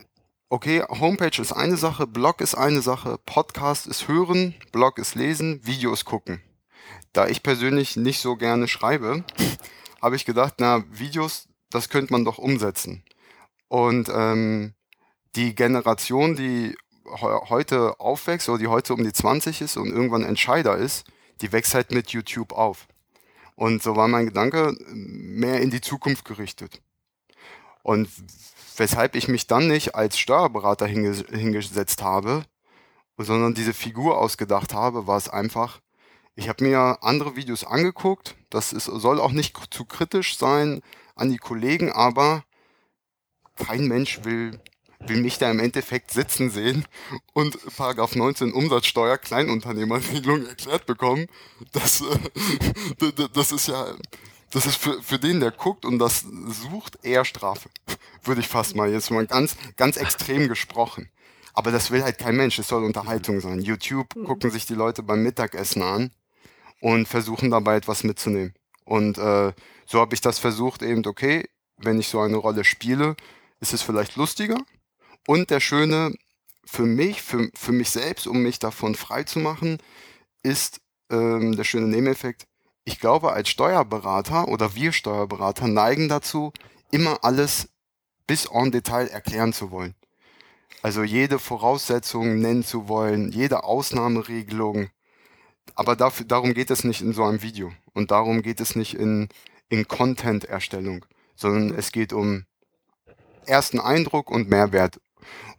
okay, 0.48 0.82
Homepage 0.88 1.40
ist 1.40 1.52
eine 1.52 1.76
Sache, 1.76 2.06
Blog 2.06 2.40
ist 2.40 2.54
eine 2.54 2.82
Sache, 2.82 3.18
Podcast 3.26 3.86
ist 3.86 4.08
hören, 4.08 4.54
Blog 4.72 4.98
ist 4.98 5.14
lesen, 5.14 5.60
Video 5.66 5.92
ist 5.92 6.04
gucken. 6.04 6.40
Da 7.12 7.26
ich 7.26 7.42
persönlich 7.42 7.96
nicht 7.96 8.20
so 8.20 8.36
gerne 8.36 8.68
schreibe, 8.68 9.24
habe 10.02 10.16
ich 10.16 10.24
gedacht, 10.24 10.54
na, 10.58 10.84
Videos, 10.90 11.48
das 11.70 11.88
könnte 11.88 12.12
man 12.12 12.24
doch 12.24 12.38
umsetzen. 12.38 13.02
Und 13.68 14.08
ähm, 14.14 14.74
die 15.36 15.54
Generation, 15.54 16.36
die 16.36 16.76
heute 17.20 17.98
aufwächst 18.00 18.48
oder 18.48 18.58
die 18.58 18.68
heute 18.68 18.94
um 18.94 19.04
die 19.04 19.12
20 19.12 19.60
ist 19.60 19.76
und 19.76 19.88
irgendwann 19.88 20.24
Entscheider 20.24 20.76
ist, 20.76 21.06
die 21.40 21.52
wächst 21.52 21.74
halt 21.74 21.90
mit 21.90 22.10
YouTube 22.10 22.52
auf. 22.52 22.88
Und 23.54 23.82
so 23.82 23.96
war 23.96 24.08
mein 24.08 24.26
Gedanke 24.26 24.76
mehr 24.88 25.60
in 25.60 25.70
die 25.70 25.80
Zukunft 25.80 26.24
gerichtet. 26.24 26.80
Und 27.82 28.08
weshalb 28.76 29.16
ich 29.16 29.28
mich 29.28 29.46
dann 29.46 29.66
nicht 29.66 29.94
als 29.94 30.18
Steuerberater 30.18 30.86
hinge 30.86 31.12
hingesetzt 31.12 32.02
habe, 32.02 32.44
sondern 33.16 33.54
diese 33.54 33.74
Figur 33.74 34.18
ausgedacht 34.18 34.74
habe, 34.74 35.06
war 35.06 35.16
es 35.16 35.28
einfach, 35.28 35.80
ich 36.36 36.48
habe 36.48 36.64
mir 36.64 36.98
andere 37.02 37.34
Videos 37.34 37.64
angeguckt, 37.64 38.36
das 38.50 38.72
ist, 38.72 38.84
soll 38.84 39.20
auch 39.20 39.32
nicht 39.32 39.56
zu 39.74 39.84
kritisch 39.84 40.38
sein 40.38 40.80
an 41.16 41.30
die 41.30 41.38
Kollegen, 41.38 41.90
aber 41.90 42.44
kein 43.56 43.88
Mensch 43.88 44.24
will 44.24 44.60
will 45.00 45.22
mich 45.22 45.38
da 45.38 45.50
im 45.50 45.60
Endeffekt 45.60 46.10
sitzen 46.10 46.50
sehen 46.50 46.84
und 47.32 47.58
Paragraph 47.76 48.16
19 48.16 48.52
Umsatzsteuer 48.52 49.18
Kleinunternehmerregelung 49.18 50.46
erklärt 50.46 50.86
bekommen. 50.86 51.26
Das, 51.72 52.02
äh, 52.02 53.12
das 53.32 53.52
ist 53.52 53.68
ja, 53.68 53.94
das 54.50 54.66
ist 54.66 54.76
für, 54.76 55.02
für 55.02 55.18
den, 55.18 55.40
der 55.40 55.50
guckt 55.50 55.84
und 55.84 55.98
das 55.98 56.24
sucht, 56.62 56.98
eher 57.02 57.24
Strafe. 57.24 57.68
Würde 58.24 58.40
ich 58.40 58.48
fast 58.48 58.74
mal 58.74 58.90
jetzt 58.90 59.10
mal 59.10 59.26
ganz, 59.26 59.56
ganz 59.76 59.96
extrem 59.96 60.48
gesprochen. 60.48 61.10
Aber 61.54 61.70
das 61.72 61.90
will 61.90 62.02
halt 62.02 62.18
kein 62.18 62.36
Mensch. 62.36 62.58
Es 62.58 62.68
soll 62.68 62.84
Unterhaltung 62.84 63.40
sein. 63.40 63.60
YouTube 63.60 64.14
gucken 64.24 64.50
sich 64.50 64.66
die 64.66 64.74
Leute 64.74 65.02
beim 65.02 65.22
Mittagessen 65.22 65.82
an 65.82 66.12
und 66.80 67.08
versuchen 67.08 67.50
dabei 67.50 67.76
etwas 67.76 68.04
mitzunehmen. 68.04 68.54
Und 68.84 69.18
äh, 69.18 69.52
so 69.86 70.00
habe 70.00 70.14
ich 70.14 70.20
das 70.20 70.38
versucht, 70.38 70.82
eben, 70.82 71.04
okay, 71.04 71.48
wenn 71.76 71.98
ich 71.98 72.08
so 72.08 72.20
eine 72.20 72.36
Rolle 72.36 72.64
spiele, 72.64 73.16
ist 73.60 73.72
es 73.72 73.82
vielleicht 73.82 74.16
lustiger, 74.16 74.58
und 75.28 75.50
der 75.50 75.60
schöne, 75.60 76.14
für 76.64 76.86
mich, 76.86 77.20
für, 77.20 77.50
für 77.54 77.72
mich 77.72 77.90
selbst, 77.90 78.26
um 78.26 78.42
mich 78.42 78.58
davon 78.58 78.94
frei 78.94 79.24
zu 79.24 79.40
machen, 79.40 79.76
ist 80.42 80.80
ähm, 81.10 81.54
der 81.54 81.64
schöne 81.64 81.86
Nebeneffekt. 81.86 82.46
Ich 82.84 82.98
glaube, 82.98 83.34
als 83.34 83.50
Steuerberater 83.50 84.48
oder 84.48 84.74
wir 84.74 84.92
Steuerberater 84.92 85.68
neigen 85.68 86.08
dazu, 86.08 86.54
immer 86.90 87.22
alles 87.24 87.68
bis 88.26 88.46
en 88.46 88.72
Detail 88.72 89.08
erklären 89.08 89.52
zu 89.52 89.70
wollen. 89.70 89.94
Also 90.80 91.02
jede 91.02 91.38
Voraussetzung 91.38 92.38
nennen 92.38 92.64
zu 92.64 92.88
wollen, 92.88 93.30
jede 93.30 93.64
Ausnahmeregelung. 93.64 94.88
Aber 95.74 95.94
dafür, 95.94 96.24
darum 96.24 96.54
geht 96.54 96.70
es 96.70 96.84
nicht 96.84 97.02
in 97.02 97.12
so 97.12 97.24
einem 97.24 97.42
Video. 97.42 97.70
Und 97.92 98.12
darum 98.12 98.40
geht 98.40 98.60
es 98.60 98.76
nicht 98.76 98.94
in, 98.94 99.28
in 99.68 99.86
Content-Erstellung, 99.86 101.04
sondern 101.36 101.76
es 101.76 101.92
geht 101.92 102.14
um 102.14 102.46
ersten 103.44 103.78
Eindruck 103.78 104.30
und 104.30 104.48
Mehrwert. 104.48 104.98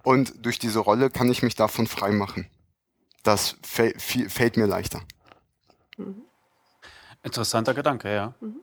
Und 0.04 0.46
durch 0.46 0.60
diese 0.60 0.80
Rolle 0.80 1.10
kann 1.10 1.30
ich 1.30 1.44
mich 1.44 1.56
davon 1.56 1.88
frei 1.88 2.12
machen. 2.12 2.48
Das 3.24 3.58
fällt 3.64 4.58
mir 4.58 4.66
leichter. 4.66 5.02
Mhm. 5.98 6.24
Interessanter 7.24 7.74
Gedanke, 7.74 8.14
ja. 8.14 8.34
Mhm. 8.40 8.62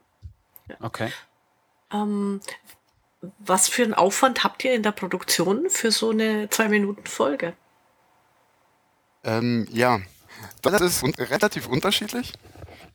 ja. 0.67 0.75
Okay. 0.81 1.11
Ähm, 1.91 2.41
was 3.39 3.67
für 3.67 3.83
einen 3.83 3.93
Aufwand 3.93 4.43
habt 4.43 4.63
ihr 4.63 4.73
in 4.73 4.83
der 4.83 4.91
Produktion 4.91 5.69
für 5.69 5.91
so 5.91 6.09
eine 6.09 6.49
Zwei-Minuten-Folge? 6.49 7.53
Ähm, 9.23 9.67
ja, 9.71 9.99
das 10.61 10.81
ist 10.81 11.03
un 11.03 11.13
relativ 11.15 11.67
unterschiedlich. 11.67 12.33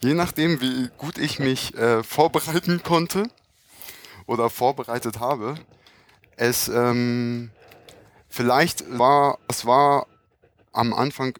Je 0.01 0.15
nachdem, 0.15 0.61
wie 0.61 0.91
gut 0.99 1.19
ich 1.19 1.39
mich 1.39 1.75
äh, 1.77 2.03
vorbereiten 2.03 2.83
konnte 2.83 3.29
oder 4.27 4.51
vorbereitet 4.51 5.21
habe. 5.21 5.55
Es 6.37 6.69
ähm, 6.69 7.51
Vielleicht 8.35 8.99
war, 8.99 9.39
es 9.47 9.67
war 9.67 10.07
am 10.73 10.95
Anfang, 10.95 11.35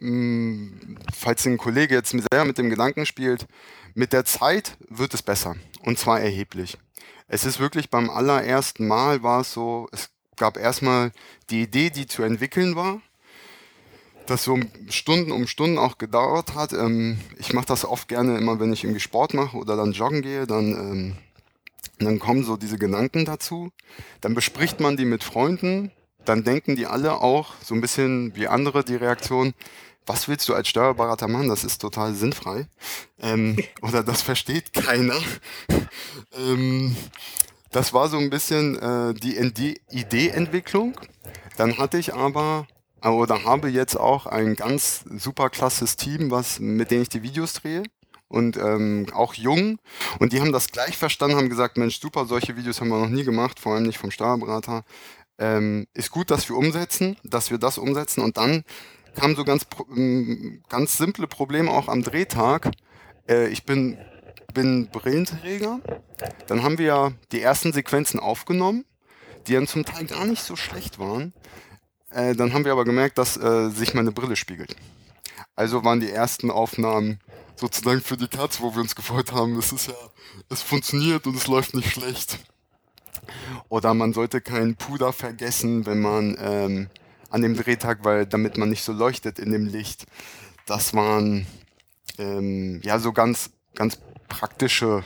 mh, 0.00 0.08
hm, 0.08 0.98
falls 1.14 1.44
ein 1.44 1.58
Kollege 1.58 1.94
jetzt 1.94 2.16
sehr 2.32 2.46
mit 2.46 2.56
dem 2.56 2.70
Gedanken 2.70 3.04
spielt, 3.04 3.46
mit 3.92 4.14
der 4.14 4.24
Zeit 4.24 4.78
wird 4.88 5.12
es 5.12 5.20
besser. 5.20 5.56
Und 5.82 5.98
zwar 5.98 6.18
erheblich. 6.18 6.78
Es 7.26 7.44
ist 7.44 7.60
wirklich 7.60 7.90
beim 7.90 8.08
allerersten 8.08 8.88
Mal 8.88 9.22
war 9.22 9.42
es 9.42 9.52
so, 9.52 9.86
es 9.92 10.08
gab 10.36 10.56
erstmal 10.56 11.12
die 11.50 11.60
Idee, 11.64 11.90
die 11.90 12.06
zu 12.06 12.22
entwickeln 12.22 12.74
war, 12.74 13.02
das 14.24 14.44
so 14.44 14.58
Stunden 14.88 15.30
um 15.30 15.46
Stunden 15.46 15.76
auch 15.76 15.98
gedauert 15.98 16.54
hat. 16.54 16.72
Ähm, 16.72 17.20
ich 17.38 17.52
mache 17.52 17.66
das 17.66 17.84
oft 17.84 18.08
gerne 18.08 18.38
immer, 18.38 18.58
wenn 18.60 18.72
ich 18.72 18.82
irgendwie 18.82 19.00
Sport 19.00 19.34
mache 19.34 19.58
oder 19.58 19.76
dann 19.76 19.92
joggen 19.92 20.22
gehe, 20.22 20.46
dann 20.46 20.72
ähm, 20.72 21.16
dann 21.98 22.18
kommen 22.18 22.44
so 22.44 22.56
diese 22.56 22.78
Gedanken 22.78 23.26
dazu. 23.26 23.72
Dann 24.22 24.34
bespricht 24.34 24.80
man 24.80 24.96
die 24.96 25.04
mit 25.04 25.24
Freunden 25.24 25.90
dann 26.28 26.44
denken 26.44 26.76
die 26.76 26.86
alle 26.86 27.20
auch 27.20 27.54
so 27.62 27.74
ein 27.74 27.80
bisschen 27.80 28.36
wie 28.36 28.48
andere 28.48 28.84
die 28.84 28.96
Reaktion, 28.96 29.54
was 30.06 30.28
willst 30.28 30.48
du 30.48 30.54
als 30.54 30.68
Steuerberater 30.68 31.28
machen? 31.28 31.48
Das 31.48 31.64
ist 31.64 31.80
total 31.80 32.14
sinnfrei. 32.14 32.66
Ähm, 33.20 33.58
oder 33.82 34.02
das 34.02 34.22
versteht 34.22 34.72
keiner. 34.72 35.18
ähm, 36.38 36.96
das 37.70 37.92
war 37.92 38.08
so 38.08 38.18
ein 38.18 38.30
bisschen 38.30 38.78
äh, 38.78 39.14
die 39.14 39.80
Ideeentwicklung. 39.90 40.98
Dann 41.56 41.78
hatte 41.78 41.98
ich 41.98 42.14
aber 42.14 42.66
äh, 43.02 43.08
oder 43.08 43.44
habe 43.44 43.68
jetzt 43.68 43.96
auch 43.96 44.26
ein 44.26 44.54
ganz 44.54 45.04
super 45.16 45.50
klasses 45.50 45.96
Team, 45.96 46.30
was, 46.30 46.60
mit 46.60 46.90
dem 46.90 47.02
ich 47.02 47.08
die 47.08 47.22
Videos 47.22 47.54
drehe 47.54 47.82
und 48.28 48.56
ähm, 48.56 49.06
auch 49.12 49.34
jung. 49.34 49.78
Und 50.18 50.32
die 50.32 50.40
haben 50.40 50.52
das 50.52 50.68
gleich 50.68 50.96
verstanden, 50.96 51.36
haben 51.36 51.48
gesagt, 51.48 51.76
Mensch, 51.76 52.00
super, 52.00 52.26
solche 52.26 52.56
Videos 52.56 52.80
haben 52.80 52.88
wir 52.88 52.98
noch 52.98 53.08
nie 53.08 53.24
gemacht, 53.24 53.58
vor 53.58 53.74
allem 53.74 53.84
nicht 53.84 53.98
vom 53.98 54.10
Steuerberater 54.10 54.84
ähm, 55.38 55.86
ist 55.94 56.10
gut, 56.10 56.30
dass 56.30 56.48
wir 56.48 56.56
umsetzen, 56.56 57.16
dass 57.24 57.50
wir 57.50 57.58
das 57.58 57.78
umsetzen. 57.78 58.22
Und 58.22 58.36
dann 58.36 58.64
kam 59.14 59.36
so 59.36 59.44
ganz, 59.44 59.66
ganz 60.68 60.96
simple 60.96 61.26
Probleme 61.26 61.70
auch 61.70 61.88
am 61.88 62.02
Drehtag. 62.02 62.70
Äh, 63.28 63.48
ich 63.48 63.64
bin, 63.64 63.98
bin 64.54 64.88
Brillenträger. 64.90 65.80
Dann 66.46 66.62
haben 66.62 66.78
wir 66.78 66.86
ja 66.86 67.12
die 67.32 67.40
ersten 67.40 67.72
Sequenzen 67.72 68.20
aufgenommen, 68.20 68.84
die 69.46 69.54
dann 69.54 69.66
zum 69.66 69.84
Teil 69.84 70.06
gar 70.06 70.24
nicht 70.24 70.42
so 70.42 70.56
schlecht 70.56 70.98
waren. 70.98 71.32
Äh, 72.10 72.34
dann 72.34 72.52
haben 72.52 72.64
wir 72.64 72.72
aber 72.72 72.84
gemerkt, 72.84 73.18
dass 73.18 73.36
äh, 73.36 73.70
sich 73.70 73.94
meine 73.94 74.12
Brille 74.12 74.36
spiegelt. 74.36 74.76
Also 75.54 75.84
waren 75.84 76.00
die 76.00 76.10
ersten 76.10 76.50
Aufnahmen 76.50 77.20
sozusagen 77.56 78.00
für 78.00 78.16
die 78.16 78.28
Katz, 78.28 78.60
wo 78.60 78.74
wir 78.74 78.80
uns 78.80 78.94
gefreut 78.94 79.32
haben. 79.32 79.58
Es 79.58 79.72
ist 79.72 79.88
ja, 79.88 79.94
es 80.48 80.62
funktioniert 80.62 81.26
und 81.26 81.36
es 81.36 81.46
läuft 81.46 81.74
nicht 81.74 81.90
schlecht. 81.90 82.38
Oder 83.68 83.94
man 83.94 84.12
sollte 84.12 84.40
kein 84.40 84.76
Puder 84.76 85.12
vergessen, 85.12 85.86
wenn 85.86 86.00
man 86.00 86.36
ähm, 86.40 86.88
an 87.30 87.42
dem 87.42 87.56
Drehtag, 87.56 88.04
weil 88.04 88.26
damit 88.26 88.56
man 88.56 88.70
nicht 88.70 88.84
so 88.84 88.92
leuchtet 88.92 89.38
in 89.38 89.52
dem 89.52 89.66
Licht. 89.66 90.06
Das 90.66 90.94
waren 90.94 91.46
ähm, 92.18 92.80
ja 92.82 92.98
so 92.98 93.12
ganz, 93.12 93.50
ganz 93.74 93.98
praktische, 94.28 95.04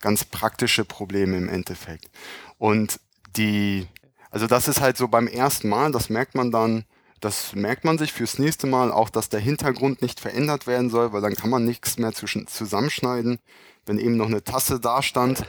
ganz 0.00 0.24
praktische 0.24 0.84
Probleme 0.84 1.36
im 1.36 1.48
Endeffekt. 1.48 2.10
Und 2.58 3.00
die, 3.36 3.86
also 4.30 4.46
das 4.46 4.68
ist 4.68 4.80
halt 4.80 4.96
so 4.96 5.08
beim 5.08 5.26
ersten 5.26 5.68
Mal, 5.68 5.92
das 5.92 6.08
merkt 6.10 6.34
man 6.34 6.50
dann, 6.50 6.84
das 7.20 7.54
merkt 7.54 7.84
man 7.84 7.96
sich 7.96 8.12
fürs 8.12 8.38
nächste 8.38 8.66
Mal 8.66 8.92
auch, 8.92 9.08
dass 9.08 9.30
der 9.30 9.40
Hintergrund 9.40 10.02
nicht 10.02 10.20
verändert 10.20 10.66
werden 10.66 10.90
soll, 10.90 11.12
weil 11.12 11.22
dann 11.22 11.34
kann 11.34 11.48
man 11.48 11.64
nichts 11.64 11.96
mehr 11.96 12.12
zusammenschneiden. 12.12 13.38
Wenn 13.86 13.98
eben 13.98 14.16
noch 14.16 14.26
eine 14.26 14.44
Tasse 14.44 14.78
da 14.78 15.02
stand, 15.02 15.42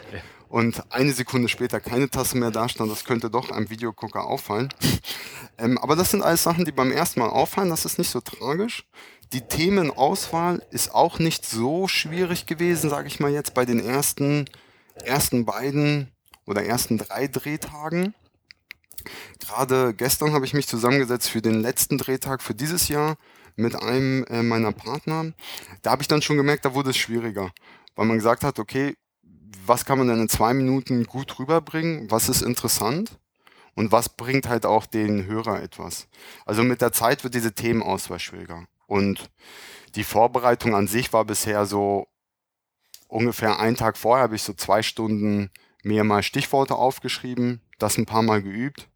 und 0.50 0.92
eine 0.92 1.14
Sekunde 1.14 1.50
später 1.50 1.80
keine 1.80 2.10
Tasse 2.10 2.38
mehr 2.38 2.52
da 2.52 2.70
stand, 2.70 2.92
das 2.92 3.06
könnte 3.06 3.30
doch 3.30 3.52
einem 3.52 3.70
Videogucker 3.70 4.26
auffallen. 4.26 4.70
ähm, 5.58 5.78
aber 5.78 5.96
das 5.96 6.12
sind 6.12 6.24
alles 6.24 6.44
Sachen, 6.44 6.66
die 6.66 6.72
beim 6.72 6.92
ersten 6.92 7.20
Mal 7.20 7.30
auffallen, 7.30 7.70
das 7.70 7.86
ist 7.86 7.98
nicht 7.98 8.10
so 8.10 8.22
tragisch. 8.22 8.86
Die 9.34 9.42
Themenauswahl 9.42 10.62
ist 10.70 10.94
auch 10.94 11.20
nicht 11.20 11.46
so 11.46 11.88
schwierig 11.88 12.46
gewesen, 12.46 12.90
sage 12.90 13.08
ich 13.08 13.20
mal 13.20 13.32
jetzt, 13.32 13.54
bei 13.54 13.66
den 13.66 13.80
ersten, 13.80 14.46
ersten 15.04 15.46
beiden 15.46 16.12
oder 16.46 16.64
ersten 16.64 16.98
drei 16.98 17.28
Drehtagen. 17.28 18.14
Gerade 19.40 19.94
gestern 19.94 20.34
habe 20.34 20.46
ich 20.46 20.54
mich 20.54 20.68
zusammengesetzt 20.68 21.30
für 21.30 21.42
den 21.42 21.62
letzten 21.62 21.98
Drehtag 21.98 22.42
für 22.42 22.56
dieses 22.56 22.88
Jahr 22.88 23.18
mit 23.56 23.76
einem 23.76 24.24
äh, 24.26 24.44
meiner 24.44 24.72
Partner. 24.72 25.34
Da 25.82 25.92
habe 25.92 26.02
ich 26.02 26.08
dann 26.08 26.22
schon 26.22 26.38
gemerkt, 26.38 26.66
da 26.66 26.74
wurde 26.74 26.92
es 26.92 26.98
schwieriger, 26.98 27.52
weil 27.96 28.06
man 28.06 28.18
gesagt 28.18 28.44
hat, 28.44 28.60
okay, 28.60 28.96
was 29.66 29.86
kann 29.86 29.98
man 29.98 30.08
denn 30.08 30.22
in 30.22 30.30
zwei 30.30 30.54
Minuten 30.54 31.06
gut 31.06 31.40
rüberbringen? 31.40 32.10
Was 32.12 32.30
ist 32.30 32.42
interessant? 32.42 33.20
Und 33.76 33.92
was 33.92 34.10
bringt 34.10 34.48
halt 34.48 34.66
auch 34.66 34.86
den 34.86 35.26
Hörer 35.26 35.62
etwas? 35.62 36.08
Also 36.46 36.64
mit 36.64 36.82
der 36.82 36.94
Zeit 36.94 37.24
wird 37.24 37.36
diese 37.36 37.54
Themenauswahl 37.54 38.20
schwieriger. 38.20 38.68
Und 38.88 39.30
die 39.96 40.04
Vorbereitung 40.04 40.76
an 40.76 40.88
sich 40.88 41.12
war 41.14 41.26
bisher 41.26 41.66
so 41.66 42.08
ungefähr 43.08 43.60
einen 43.60 43.76
Tag 43.76 43.98
vorher 43.98 44.24
habe 44.24 44.36
ich 44.36 44.44
so 44.44 44.54
zwei 44.54 44.82
Stunden 44.82 45.52
mir 45.84 46.04
mal 46.04 46.24
Stichworte 46.24 46.76
aufgeschrieben, 46.76 47.62
das 47.78 47.98
ein 47.98 48.06
paar 48.06 48.24
Mal 48.24 48.42
geübt. 48.42 48.90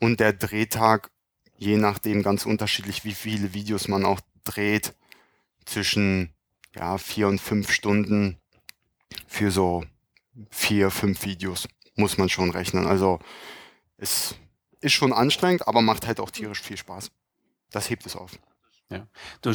Und 0.00 0.20
der 0.20 0.32
Drehtag, 0.32 1.10
je 1.56 1.76
nachdem 1.76 2.22
ganz 2.22 2.46
unterschiedlich, 2.46 3.04
wie 3.04 3.14
viele 3.14 3.54
Videos 3.54 3.88
man 3.88 4.04
auch 4.04 4.20
dreht, 4.44 4.94
zwischen 5.64 6.32
ja, 6.74 6.98
vier 6.98 7.28
und 7.28 7.40
fünf 7.40 7.70
Stunden 7.70 8.38
für 9.26 9.50
so 9.50 9.84
vier, 10.50 10.90
fünf 10.90 11.24
Videos, 11.24 11.68
muss 11.96 12.18
man 12.18 12.28
schon 12.28 12.50
rechnen. 12.50 12.86
Also 12.86 13.18
es 13.96 14.34
ist 14.80 14.92
schon 14.92 15.12
anstrengend, 15.12 15.66
aber 15.68 15.82
macht 15.82 16.06
halt 16.06 16.20
auch 16.20 16.30
tierisch 16.30 16.60
viel 16.60 16.76
Spaß. 16.76 17.10
Das 17.70 17.90
hebt 17.90 18.06
es 18.06 18.16
auf. 18.16 18.32
Ja. 18.90 19.06
Du, 19.40 19.52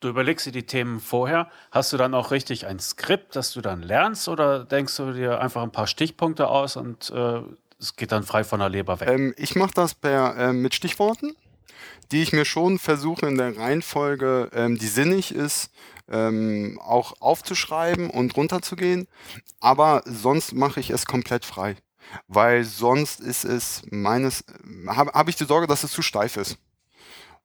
du 0.00 0.08
überlegst 0.08 0.46
dir 0.46 0.52
die 0.52 0.66
Themen 0.66 1.00
vorher. 1.00 1.50
Hast 1.70 1.92
du 1.92 1.96
dann 1.96 2.14
auch 2.14 2.30
richtig 2.30 2.66
ein 2.66 2.78
Skript, 2.78 3.36
das 3.36 3.52
du 3.52 3.60
dann 3.60 3.82
lernst 3.82 4.28
oder 4.28 4.64
denkst 4.64 4.96
du 4.96 5.12
dir 5.12 5.40
einfach 5.40 5.62
ein 5.62 5.72
paar 5.72 5.86
Stichpunkte 5.86 6.48
aus 6.48 6.76
und 6.76 7.10
äh, 7.10 7.42
es 7.78 7.96
geht 7.96 8.12
dann 8.12 8.22
frei 8.22 8.44
von 8.44 8.60
der 8.60 8.68
Leber 8.68 9.00
weg? 9.00 9.08
Ähm, 9.08 9.34
ich 9.36 9.56
mache 9.56 9.72
das 9.74 9.94
per, 9.94 10.36
äh, 10.36 10.52
mit 10.52 10.74
Stichworten, 10.74 11.34
die 12.12 12.22
ich 12.22 12.32
mir 12.32 12.44
schon 12.44 12.78
versuche 12.78 13.26
in 13.26 13.36
der 13.36 13.56
Reihenfolge, 13.56 14.50
ähm, 14.52 14.78
die 14.78 14.86
sinnig 14.86 15.34
ist, 15.34 15.70
ähm, 16.10 16.80
auch 16.82 17.20
aufzuschreiben 17.20 18.10
und 18.10 18.36
runterzugehen. 18.36 19.06
Aber 19.60 20.02
sonst 20.06 20.54
mache 20.54 20.80
ich 20.80 20.90
es 20.90 21.06
komplett 21.06 21.44
frei. 21.44 21.76
Weil 22.26 22.64
sonst 22.64 23.20
ist 23.20 23.44
es 23.44 23.82
meines, 23.90 24.44
habe 24.88 25.12
hab 25.12 25.28
ich 25.28 25.36
die 25.36 25.44
Sorge, 25.44 25.68
dass 25.68 25.84
es 25.84 25.92
zu 25.92 26.02
steif 26.02 26.36
ist. 26.36 26.58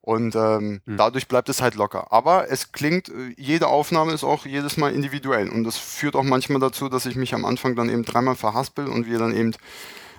Und 0.00 0.36
ähm, 0.36 0.80
hm. 0.86 0.96
dadurch 0.96 1.26
bleibt 1.26 1.48
es 1.48 1.60
halt 1.60 1.74
locker. 1.74 2.12
Aber 2.12 2.48
es 2.48 2.70
klingt, 2.70 3.08
äh, 3.08 3.34
jede 3.36 3.66
Aufnahme 3.66 4.12
ist 4.12 4.22
auch 4.22 4.46
jedes 4.46 4.76
Mal 4.76 4.92
individuell. 4.92 5.48
Und 5.48 5.64
das 5.64 5.76
führt 5.76 6.14
auch 6.14 6.22
manchmal 6.22 6.60
dazu, 6.60 6.88
dass 6.88 7.06
ich 7.06 7.16
mich 7.16 7.34
am 7.34 7.44
Anfang 7.44 7.74
dann 7.74 7.90
eben 7.90 8.04
dreimal 8.04 8.36
verhaspel 8.36 8.86
und 8.86 9.06
wir 9.06 9.18
dann 9.18 9.34
eben 9.34 9.52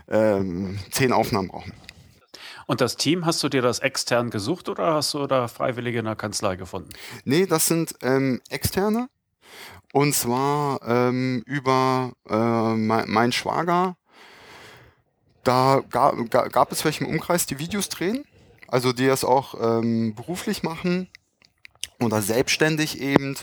ähm, 0.09 0.77
zehn 0.91 1.13
Aufnahmen 1.13 1.47
brauchen. 1.47 1.71
Und 2.67 2.81
das 2.81 2.97
Team, 2.97 3.25
hast 3.25 3.41
du 3.41 3.50
dir 3.50 3.62
das 3.62 3.79
extern 3.79 4.29
gesucht 4.29 4.67
oder 4.67 4.93
hast 4.93 5.13
du 5.13 5.25
da 5.25 5.47
Freiwillige 5.47 6.00
in 6.00 6.05
der 6.05 6.17
Kanzlei 6.17 6.57
gefunden? 6.57 6.89
Nee, 7.24 7.45
das 7.45 7.67
sind 7.67 7.95
ähm, 8.01 8.41
externe. 8.50 9.09
Und 9.93 10.13
zwar 10.13 10.81
ähm, 10.86 11.43
über 11.45 12.12
äh, 12.29 12.75
mein, 12.75 13.09
mein, 13.09 13.31
Schwager. 13.31 13.95
Da 15.45 15.81
gab, 15.89 16.15
gab 16.29 16.71
es 16.74 16.83
welche 16.83 17.05
im 17.05 17.09
Umkreis, 17.09 17.45
die 17.45 17.57
Videos 17.57 17.88
drehen. 17.88 18.25
Also 18.67 18.91
die 18.91 19.07
das 19.07 19.24
auch 19.24 19.55
ähm, 19.62 20.13
beruflich 20.13 20.62
machen 20.62 21.07
oder 22.01 22.21
selbstständig 22.21 23.00
eben. 23.00 23.38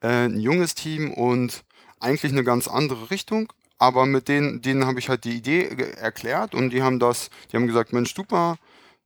Äh, 0.00 0.26
ein 0.26 0.38
junges 0.38 0.76
Team 0.76 1.12
und 1.12 1.64
eigentlich 1.98 2.30
eine 2.30 2.44
ganz 2.44 2.68
andere 2.68 3.10
Richtung. 3.10 3.52
Aber 3.78 4.06
mit 4.06 4.28
denen, 4.28 4.62
denen 4.62 4.86
habe 4.86 5.00
ich 5.00 5.08
halt 5.08 5.24
die 5.24 5.36
Idee 5.36 5.64
erklärt 5.96 6.54
und 6.54 6.70
die 6.70 6.82
haben 6.82 7.00
das, 7.00 7.30
die 7.50 7.56
haben 7.56 7.66
gesagt, 7.66 7.92
Mensch, 7.92 8.14
super, 8.14 8.56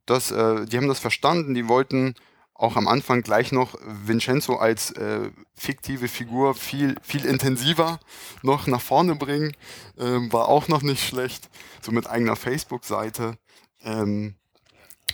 das, 0.05 0.31
äh, 0.31 0.65
die 0.65 0.77
haben 0.77 0.87
das 0.87 0.99
verstanden, 0.99 1.53
die 1.53 1.67
wollten 1.67 2.15
auch 2.53 2.75
am 2.75 2.87
Anfang 2.87 3.23
gleich 3.23 3.51
noch 3.51 3.75
Vincenzo 3.83 4.55
als 4.55 4.91
äh, 4.91 5.31
fiktive 5.55 6.07
Figur 6.07 6.55
viel, 6.55 6.95
viel 7.01 7.25
intensiver 7.25 7.99
noch 8.41 8.67
nach 8.67 8.81
vorne 8.81 9.15
bringen. 9.15 9.55
Ähm, 9.97 10.31
war 10.31 10.47
auch 10.47 10.67
noch 10.67 10.81
nicht 10.81 11.05
schlecht. 11.05 11.49
So 11.81 11.91
mit 11.91 12.07
eigener 12.07 12.35
Facebook-Seite. 12.35 13.37
Ähm, 13.83 14.35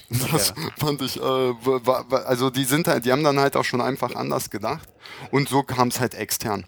das 0.10 0.50
ja. 0.50 0.56
fand 0.78 1.02
ich, 1.02 1.18
äh, 1.18 1.22
war, 1.22 2.06
also 2.28 2.50
die 2.50 2.66
sind 2.66 2.88
halt, 2.88 3.06
die 3.06 3.12
haben 3.12 3.24
dann 3.24 3.40
halt 3.40 3.56
auch 3.56 3.66
schon 3.66 3.82
einfach 3.82 4.16
anders 4.16 4.50
gedacht. 4.50 4.90
Und 5.32 5.50
so 5.50 5.64
kam 5.64 5.88
es 5.88 6.00
halt 6.00 6.16
extern. 6.16 6.66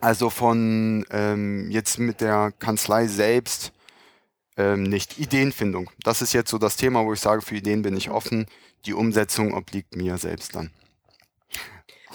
Also 0.00 0.30
von 0.30 1.04
ähm, 1.10 1.70
jetzt 1.70 1.98
mit 1.98 2.20
der 2.20 2.52
Kanzlei 2.58 3.06
selbst 3.08 3.72
ähm, 4.58 4.82
nicht. 4.82 5.18
Ideenfindung. 5.18 5.90
Das 6.02 6.20
ist 6.20 6.34
jetzt 6.34 6.50
so 6.50 6.58
das 6.58 6.76
Thema, 6.76 7.06
wo 7.06 7.12
ich 7.14 7.20
sage, 7.20 7.40
für 7.40 7.56
Ideen 7.56 7.82
bin 7.82 7.96
ich 7.96 8.10
offen. 8.10 8.46
Die 8.84 8.92
Umsetzung 8.92 9.54
obliegt 9.54 9.96
mir 9.96 10.18
selbst 10.18 10.54
dann. 10.54 10.70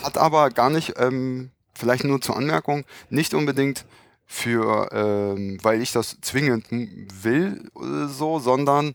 Hat 0.03 0.17
aber 0.17 0.49
gar 0.49 0.69
nicht, 0.69 0.93
ähm, 0.97 1.51
vielleicht 1.73 2.03
nur 2.03 2.21
zur 2.21 2.37
Anmerkung, 2.37 2.83
nicht 3.09 3.33
unbedingt 3.33 3.85
für, 4.25 4.89
ähm, 4.91 5.57
weil 5.63 5.81
ich 5.81 5.91
das 5.91 6.17
zwingend 6.21 6.67
will, 6.69 7.69
äh, 7.75 8.07
so, 8.07 8.39
sondern 8.39 8.93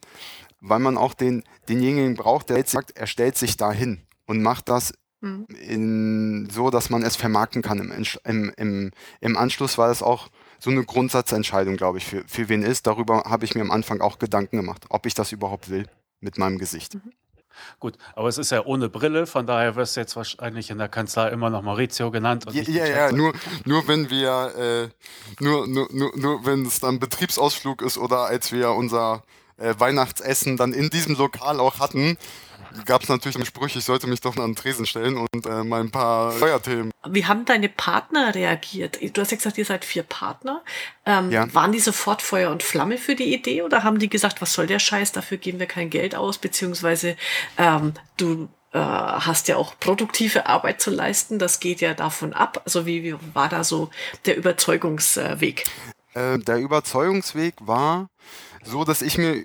weil 0.61 0.81
man 0.81 0.99
auch 0.99 1.15
den, 1.15 1.45
denjenigen 1.69 2.17
braucht, 2.17 2.51
der 2.51 2.65
sagt, 2.67 2.97
er 2.97 3.07
stellt 3.07 3.39
sich 3.39 3.57
dahin 3.57 4.01
und 4.27 4.43
macht 4.43 4.69
das 4.69 4.93
mhm. 5.21 5.47
in, 5.61 6.51
so, 6.51 6.71
dass 6.71 6.91
man 6.91 7.03
es 7.03 7.17
vermarkten 7.17 7.63
kann 7.63 7.79
im, 7.79 8.05
im, 8.25 8.53
im, 8.57 8.91
im 9.21 9.37
Anschluss, 9.37 9.79
weil 9.79 9.91
es 9.91 10.03
auch 10.03 10.29
so 10.59 10.71
eine 10.71 10.85
Grundsatzentscheidung, 10.85 11.77
glaube 11.77 11.99
ich, 11.99 12.07
für, 12.07 12.25
für 12.27 12.49
wen 12.49 12.63
ist. 12.63 12.87
Darüber 12.87 13.25
habe 13.27 13.45
ich 13.45 13.55
mir 13.55 13.63
am 13.63 13.71
Anfang 13.71 14.01
auch 14.01 14.19
Gedanken 14.19 14.57
gemacht, 14.57 14.87
ob 14.89 15.07
ich 15.07 15.15
das 15.15 15.33
überhaupt 15.33 15.71
will 15.71 15.87
mit 16.21 16.39
meinem 16.39 16.59
Gesicht. 16.59 16.95
Mhm. 16.95 17.13
Gut, 17.81 17.97
aber 18.15 18.29
es 18.29 18.39
ist 18.39 18.51
ja 18.51 18.65
ohne 18.65 18.89
Brille, 18.89 19.27
von 19.27 19.47
daher 19.47 19.77
wirst 19.77 19.97
du 19.97 20.01
jetzt 20.01 20.17
wahrscheinlich 20.17 20.71
in 20.71 20.79
der 20.79 20.89
Kanzlei 20.89 21.29
immer 21.31 21.51
noch 21.51 21.63
Maurizio 21.63 22.11
genannt. 22.11 22.45
ja, 22.53 22.63
ja, 22.63 22.87
ja, 22.87 23.13
nur, 23.13 23.33
nur 23.65 23.89
wenn 23.89 24.11
wir, 24.11 24.55
äh, 24.57 25.43
nur, 25.43 25.67
nur, 25.67 25.89
nur, 25.93 26.13
nur 26.17 26.47
wenn 26.47 26.65
es 26.67 26.81
dann 26.81 27.01
Betriebsausflug 27.01 27.83
ist 27.83 27.99
oder 27.99 28.27
als 28.27 28.53
wir 28.53 28.73
unser 28.73 29.25
äh, 29.57 29.75
Weihnachtsessen 29.79 30.57
dann 30.57 30.73
in 30.73 30.91
diesem 30.91 31.17
Lokal 31.17 31.61
auch 31.61 31.81
hatten, 31.81 32.17
gab 32.85 33.03
es 33.03 33.09
natürlich 33.09 33.37
einen 33.37 33.47
Spruch, 33.47 33.67
ich 33.67 33.85
sollte 33.85 34.07
mich 34.07 34.21
doch 34.21 34.37
an 34.37 34.51
den 34.51 34.57
Tresen 34.57 34.87
stellen 34.87 35.17
und 35.17 35.47
äh, 35.47 35.65
mal 35.65 35.81
ein 35.81 35.91
paar 35.91 36.33
Feuerthemen. 36.33 36.91
Wie 37.09 37.27
haben 37.27 37.45
deine 37.45 37.69
Partner 37.69 38.35
reagiert? 38.35 38.99
Du 39.01 39.21
hast 39.21 39.31
ja 39.31 39.37
gesagt, 39.37 39.59
ihr 39.59 39.65
seid 39.65 39.85
vier 39.85 40.03
Partner. 40.03 40.63
Ähm, 41.07 41.31
ja. 41.31 41.53
Waren 41.55 41.73
die 41.73 41.81
sofort 41.81 42.23
Feuer 42.23 42.51
und 42.51 42.63
Flamme 42.63 42.99
für 42.99 43.15
die 43.15 43.35
Idee 43.35 43.63
oder 43.63 43.85
haben 43.85 43.99
die 43.99 44.09
gesagt, 44.09 44.41
was 44.41 44.53
soll 44.53 44.67
der 44.67 44.79
Scheiß, 44.79 45.13
dafür 45.13 45.39
geben 45.39 45.59
wir 45.59 45.67
kein 45.67 45.91
Geld 45.91 46.15
aus, 46.15 46.39
beziehungsweise 46.39 47.17
ähm, 47.57 47.95
du 48.17 48.49
äh, 48.73 48.79
hast 48.79 49.49
ja 49.49 49.57
auch 49.57 49.79
produktive 49.81 50.47
Arbeit 50.47 50.81
zu 50.81 50.91
leisten, 50.91 51.39
das 51.39 51.61
geht 51.61 51.81
ja 51.81 51.95
davon 51.95 52.33
ab. 52.33 52.63
Also 52.65 52.87
wie, 52.87 53.03
wie 53.03 53.15
war 53.35 53.49
da 53.49 53.65
so 53.65 53.91
der 54.27 54.37
Überzeugungsweg? 54.37 55.65
Äh, 56.15 56.39
der 56.39 56.59
Überzeugungsweg 56.59 57.55
war 57.61 58.09
so, 58.65 58.85
dass 58.85 59.03
ich 59.03 59.17
mir 59.19 59.45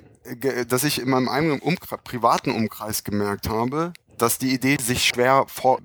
dass 0.67 0.83
ich 0.83 1.01
in 1.01 1.09
meinem 1.09 1.29
eigenen 1.29 1.59
Umkreis, 1.59 1.99
privaten 2.03 2.51
Umkreis 2.51 3.03
gemerkt 3.03 3.49
habe, 3.49 3.93
dass 4.17 4.37
die 4.37 4.53
Idee 4.53 4.77
sich 4.81 5.05
schwer, 5.05 5.45
vor, 5.47 5.79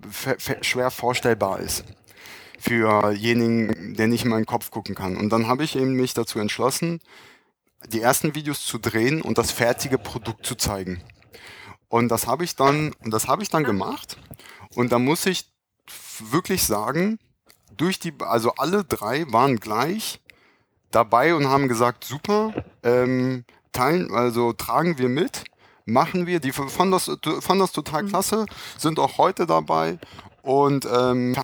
schwer 0.62 0.90
vorstellbar 0.90 1.60
ist 1.60 1.84
für 2.58 3.12
jenigen, 3.12 3.94
der 3.94 4.08
nicht 4.08 4.24
in 4.24 4.30
meinen 4.30 4.46
Kopf 4.46 4.70
gucken 4.70 4.94
kann. 4.94 5.16
Und 5.16 5.30
dann 5.30 5.46
habe 5.46 5.64
ich 5.64 5.76
eben 5.76 5.94
mich 5.94 6.14
dazu 6.14 6.38
entschlossen, 6.38 7.00
die 7.88 8.00
ersten 8.00 8.34
Videos 8.34 8.64
zu 8.64 8.78
drehen 8.78 9.22
und 9.22 9.38
das 9.38 9.52
fertige 9.52 9.98
Produkt 9.98 10.44
zu 10.44 10.56
zeigen. 10.56 11.00
Und 11.88 12.08
das 12.08 12.26
habe 12.26 12.44
ich 12.44 12.56
dann, 12.56 12.92
und 13.04 13.12
das 13.12 13.28
habe 13.28 13.42
ich 13.42 13.48
dann 13.48 13.64
gemacht. 13.64 14.18
Und 14.74 14.92
da 14.92 14.98
muss 14.98 15.24
ich 15.26 15.50
wirklich 16.18 16.64
sagen, 16.64 17.18
durch 17.76 17.98
die, 17.98 18.12
also 18.20 18.52
alle 18.56 18.84
drei 18.84 19.30
waren 19.32 19.56
gleich 19.60 20.20
dabei 20.90 21.34
und 21.34 21.48
haben 21.48 21.68
gesagt, 21.68 22.04
super, 22.04 22.52
ähm, 22.82 23.44
teilen, 23.78 24.12
also 24.12 24.52
tragen 24.52 24.98
wir 24.98 25.08
mit, 25.08 25.44
machen 25.84 26.26
wir. 26.26 26.40
Die 26.40 26.52
fanden 26.52 26.92
das, 26.92 27.10
fanden 27.40 27.60
das 27.60 27.72
total 27.72 28.04
mhm. 28.04 28.08
klasse, 28.08 28.46
sind 28.76 28.98
auch 28.98 29.18
heute 29.18 29.46
dabei 29.46 29.98
und 30.42 30.86
ähm, 30.86 31.36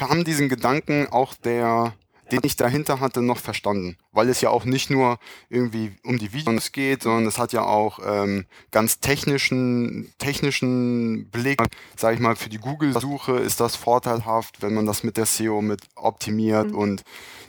haben 0.00 0.24
diesen 0.24 0.48
Gedanken 0.48 1.08
auch 1.10 1.34
der 1.34 1.94
den 2.32 2.40
ich 2.42 2.56
dahinter 2.56 3.00
hatte, 3.00 3.20
noch 3.20 3.36
verstanden. 3.36 3.96
Weil 4.10 4.30
es 4.30 4.40
ja 4.40 4.48
auch 4.48 4.64
nicht 4.64 4.88
nur 4.88 5.18
irgendwie 5.50 5.92
um 6.04 6.18
die 6.18 6.32
Videos 6.32 6.72
geht, 6.72 7.02
sondern 7.02 7.26
es 7.26 7.38
hat 7.38 7.52
ja 7.52 7.62
auch 7.62 7.98
ähm, 8.04 8.46
ganz 8.70 8.98
technischen, 8.98 10.10
technischen 10.18 11.28
Blick. 11.30 11.60
Sag 11.96 12.14
ich 12.14 12.20
mal, 12.20 12.34
für 12.34 12.48
die 12.48 12.58
Google-Suche 12.58 13.32
ist 13.36 13.60
das 13.60 13.76
vorteilhaft, 13.76 14.62
wenn 14.62 14.72
man 14.72 14.86
das 14.86 15.04
mit 15.04 15.18
der 15.18 15.26
SEO 15.26 15.60
mit 15.60 15.82
optimiert 15.96 16.70
mhm. 16.70 16.78
und 16.78 17.04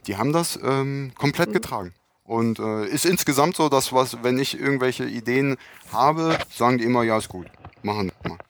die 0.08 0.18
haben 0.18 0.34
das 0.34 0.60
ähm, 0.62 1.14
komplett 1.16 1.50
mhm. 1.50 1.54
getragen. 1.54 1.94
Und 2.26 2.58
äh, 2.58 2.88
ist 2.88 3.06
insgesamt 3.06 3.56
so, 3.56 3.70
dass 3.70 3.94
was, 3.94 4.24
wenn 4.24 4.40
ich 4.40 4.60
irgendwelche 4.60 5.06
Ideen 5.06 5.58
habe, 5.94 6.38
sagen 6.50 6.80
die 6.80 6.84
immer, 6.84 7.04
ja, 7.04 7.18
ist 7.18 7.30
gut, 7.30 7.48
machen 7.82 8.12
wir 8.22 8.32
mal. 8.32 8.40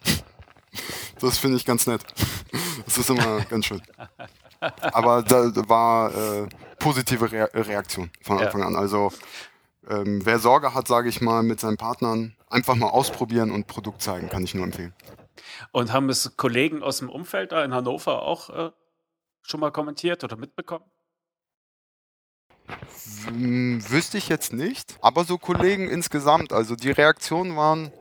Das 1.21 1.37
finde 1.37 1.55
ich 1.55 1.65
ganz 1.65 1.87
nett. 1.87 2.01
Das 2.85 2.97
ist 2.97 3.09
immer 3.09 3.41
ganz 3.41 3.65
schön. 3.65 3.81
Aber 4.59 5.23
da 5.23 5.51
war 5.67 6.13
äh, 6.13 6.47
positive 6.77 7.31
Re 7.31 7.49
Reaktion 7.53 8.11
von 8.21 8.37
Anfang 8.37 8.61
ja. 8.61 8.67
an. 8.67 8.75
Also 8.75 9.11
ähm, 9.89 10.25
wer 10.25 10.39
Sorge 10.39 10.73
hat, 10.73 10.87
sage 10.87 11.09
ich 11.09 11.21
mal, 11.21 11.43
mit 11.43 11.59
seinen 11.59 11.77
Partnern 11.77 12.35
einfach 12.49 12.75
mal 12.75 12.89
ausprobieren 12.89 13.51
und 13.51 13.67
Produkt 13.67 14.01
zeigen, 14.01 14.29
kann 14.29 14.43
ich 14.43 14.53
nur 14.53 14.65
empfehlen. 14.65 14.93
Und 15.71 15.93
haben 15.93 16.09
es 16.09 16.37
Kollegen 16.37 16.83
aus 16.83 16.99
dem 16.99 17.09
Umfeld 17.09 17.51
da 17.51 17.63
in 17.63 17.73
Hannover 17.73 18.21
auch 18.21 18.49
äh, 18.49 18.71
schon 19.41 19.59
mal 19.59 19.71
kommentiert 19.71 20.23
oder 20.23 20.37
mitbekommen? 20.37 20.85
Wüsste 23.31 24.17
ich 24.17 24.29
jetzt 24.29 24.53
nicht. 24.53 24.97
Aber 25.01 25.23
so 25.23 25.37
Kollegen 25.37 25.89
insgesamt, 25.89 26.53
also 26.53 26.75
die 26.75 26.91
Reaktionen 26.91 27.55
waren 27.55 27.91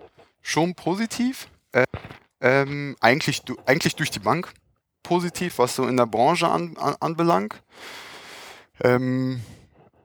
schon 0.42 0.74
positiv. 0.74 1.48
Äh, 1.72 1.84
ähm, 2.40 2.96
eigentlich, 3.00 3.42
eigentlich 3.66 3.96
durch 3.96 4.10
die 4.10 4.18
Bank 4.18 4.52
positiv, 5.02 5.58
was 5.58 5.76
so 5.76 5.86
in 5.86 5.96
der 5.96 6.06
Branche 6.06 6.48
an, 6.48 6.76
an, 6.76 6.94
anbelangt. 7.00 7.62
Ähm, 8.82 9.40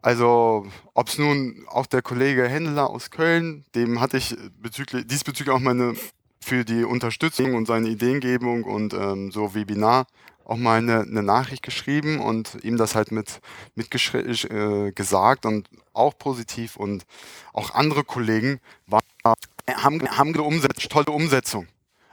also, 0.02 0.66
ob 0.94 1.10
es 1.10 1.18
nun 1.18 1.66
auch 1.68 1.86
der 1.86 2.02
Kollege 2.02 2.48
Händler 2.48 2.90
aus 2.90 3.12
Köln, 3.12 3.66
dem 3.76 4.00
hatte 4.00 4.18
ich 4.18 4.36
bezüglich, 4.62 5.06
diesbezüglich 5.08 5.54
auch 5.54 5.60
meine 5.60 5.96
für 6.42 6.64
die 6.64 6.84
Unterstützung 6.84 7.54
und 7.54 7.68
seine 7.68 7.90
Ideengebung 7.90 8.64
und 8.64 8.94
ähm, 8.94 9.32
so 9.32 9.54
Webinar 9.54 10.08
auch 10.50 10.58
mal 10.58 10.80
eine, 10.80 11.02
eine, 11.02 11.22
Nachricht 11.22 11.62
geschrieben 11.62 12.20
und 12.20 12.58
ihm 12.64 12.76
das 12.78 12.96
halt 12.96 13.12
mit, 13.12 13.40
mit 13.76 13.94
äh, 13.94 14.92
gesagt 14.92 15.46
und 15.46 15.70
auch 15.94 16.18
positiv 16.18 16.76
und 16.76 17.06
auch 17.54 17.76
andere 17.76 18.04
Kollegen 18.04 18.60
war, 18.88 19.02
haben, 19.24 20.10
haben 20.10 20.34
eine 20.34 20.74
tolle 20.74 21.12
Umsetzung. 21.12 21.68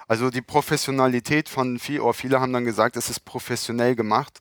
Also 0.06 0.30
die 0.30 0.42
Professionalität 0.42 1.48
von 1.48 1.78
viel, 1.78 2.00
oder 2.00 2.12
viele 2.12 2.40
haben 2.40 2.52
dann 2.52 2.66
gesagt, 2.66 2.96
es 2.96 3.08
ist 3.08 3.20
professionell 3.24 3.96
gemacht 3.96 4.40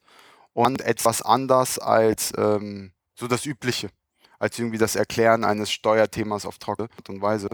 und 0.53 0.81
etwas 0.81 1.21
anders 1.21 1.79
als 1.79 2.33
ähm, 2.37 2.91
so 3.15 3.27
das 3.27 3.45
Übliche, 3.45 3.89
als 4.39 4.59
irgendwie 4.59 4.77
das 4.77 4.97
Erklären 4.97 5.45
eines 5.45 5.71
Steuerthemas 5.71 6.45
auf 6.45 6.59
trockene 6.59 6.89
Art 6.97 7.09
und 7.09 7.21
Weise. 7.21 7.47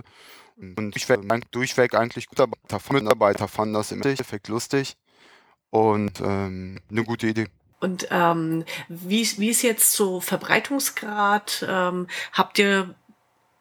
Und 0.57 0.91
durchweg, 0.91 1.21
durchweg 1.51 1.93
eigentlich 1.93 2.27
guter 2.27 2.47
Mitarbeiter 2.47 3.47
fanden 3.47 3.75
das 3.75 3.91
im 3.91 4.01
Endeffekt 4.01 4.47
lustig 4.47 4.97
und 5.71 6.21
ähm, 6.21 6.79
eine 6.89 7.03
gute 7.03 7.27
Idee. 7.27 7.47
Und 7.79 8.07
ähm, 8.11 8.63
wie, 8.89 9.27
wie 9.37 9.49
ist 9.49 9.63
jetzt 9.63 9.93
so 9.93 10.19
Verbreitungsgrad? 10.19 11.65
Ähm, 11.67 12.07
habt 12.31 12.59
ihr 12.59 12.93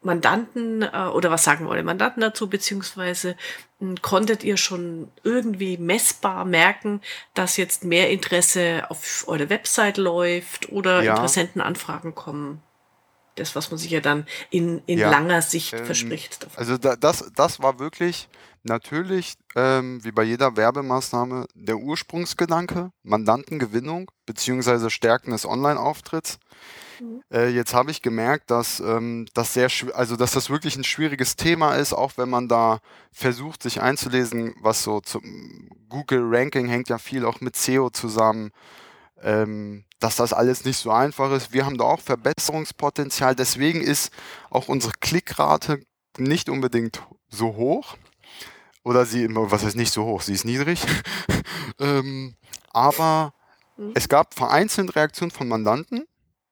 Mandanten 0.03 0.83
äh, 0.83 1.07
oder 1.11 1.31
was 1.31 1.43
sagen 1.43 1.67
eure 1.67 1.83
Mandanten 1.83 2.21
dazu, 2.21 2.47
beziehungsweise 2.47 3.35
mh, 3.79 3.89
hm, 3.89 4.01
konntet 4.01 4.43
ihr 4.43 4.57
schon 4.57 5.11
irgendwie 5.23 5.77
messbar 5.77 6.45
merken, 6.45 7.01
dass 7.33 7.57
jetzt 7.57 7.83
mehr 7.83 8.09
Interesse 8.11 8.85
auf 8.89 9.25
eure 9.27 9.49
Website 9.49 9.97
läuft 9.97 10.71
oder 10.71 11.01
ja. 11.01 11.13
Interessentenanfragen 11.13 12.13
kommen? 12.13 12.61
Das, 13.41 13.55
was 13.55 13.71
man 13.71 13.77
sich 13.77 13.91
ja 13.91 13.99
dann 13.99 14.25
in, 14.49 14.81
in 14.85 14.99
ja. 14.99 15.09
langer 15.09 15.41
Sicht 15.41 15.73
ähm, 15.73 15.85
verspricht. 15.85 16.43
Davon. 16.43 16.57
Also 16.57 16.77
da, 16.77 16.95
das, 16.95 17.31
das 17.35 17.61
war 17.61 17.79
wirklich 17.79 18.29
natürlich, 18.63 19.35
ähm, 19.55 20.03
wie 20.03 20.11
bei 20.11 20.23
jeder 20.23 20.55
Werbemaßnahme, 20.55 21.47
der 21.55 21.77
Ursprungsgedanke, 21.77 22.91
Mandantengewinnung 23.03 24.11
beziehungsweise 24.25 24.89
Stärken 24.89 25.31
des 25.31 25.45
Online-Auftritts. 25.45 26.39
Mhm. 26.99 27.23
Äh, 27.31 27.49
jetzt 27.49 27.73
habe 27.73 27.91
ich 27.91 28.01
gemerkt, 28.01 28.51
dass, 28.51 28.79
ähm, 28.79 29.25
das 29.33 29.53
sehr, 29.53 29.69
also 29.93 30.15
dass 30.15 30.31
das 30.31 30.49
wirklich 30.49 30.75
ein 30.75 30.83
schwieriges 30.83 31.35
Thema 31.35 31.73
ist, 31.75 31.93
auch 31.93 32.13
wenn 32.17 32.29
man 32.29 32.47
da 32.47 32.79
versucht, 33.11 33.63
sich 33.63 33.81
einzulesen, 33.81 34.53
was 34.61 34.83
so 34.83 35.01
zum 35.01 35.69
Google 35.89 36.23
Ranking 36.23 36.67
hängt 36.67 36.89
ja 36.89 36.97
viel 36.97 37.25
auch 37.25 37.41
mit 37.41 37.55
SEO 37.55 37.89
zusammen. 37.89 38.51
Ähm, 39.23 39.85
dass 39.99 40.15
das 40.15 40.33
alles 40.33 40.65
nicht 40.65 40.77
so 40.77 40.91
einfach 40.91 41.31
ist. 41.31 41.53
Wir 41.53 41.65
haben 41.65 41.77
da 41.77 41.83
auch 41.83 42.01
Verbesserungspotenzial. 42.01 43.35
Deswegen 43.35 43.81
ist 43.81 44.11
auch 44.49 44.67
unsere 44.67 44.93
Klickrate 44.99 45.83
nicht 46.17 46.49
unbedingt 46.49 47.03
so 47.29 47.55
hoch. 47.55 47.95
Oder 48.83 49.05
sie, 49.05 49.27
was 49.29 49.63
heißt 49.63 49.75
nicht 49.75 49.93
so 49.93 50.05
hoch, 50.05 50.21
sie 50.21 50.33
ist 50.33 50.43
niedrig. 50.43 50.83
ähm, 51.79 52.35
aber 52.71 53.33
mhm. 53.77 53.91
es 53.93 54.09
gab 54.09 54.33
vereinzelt 54.33 54.95
Reaktionen 54.95 55.31
von 55.31 55.47
Mandanten, 55.47 56.05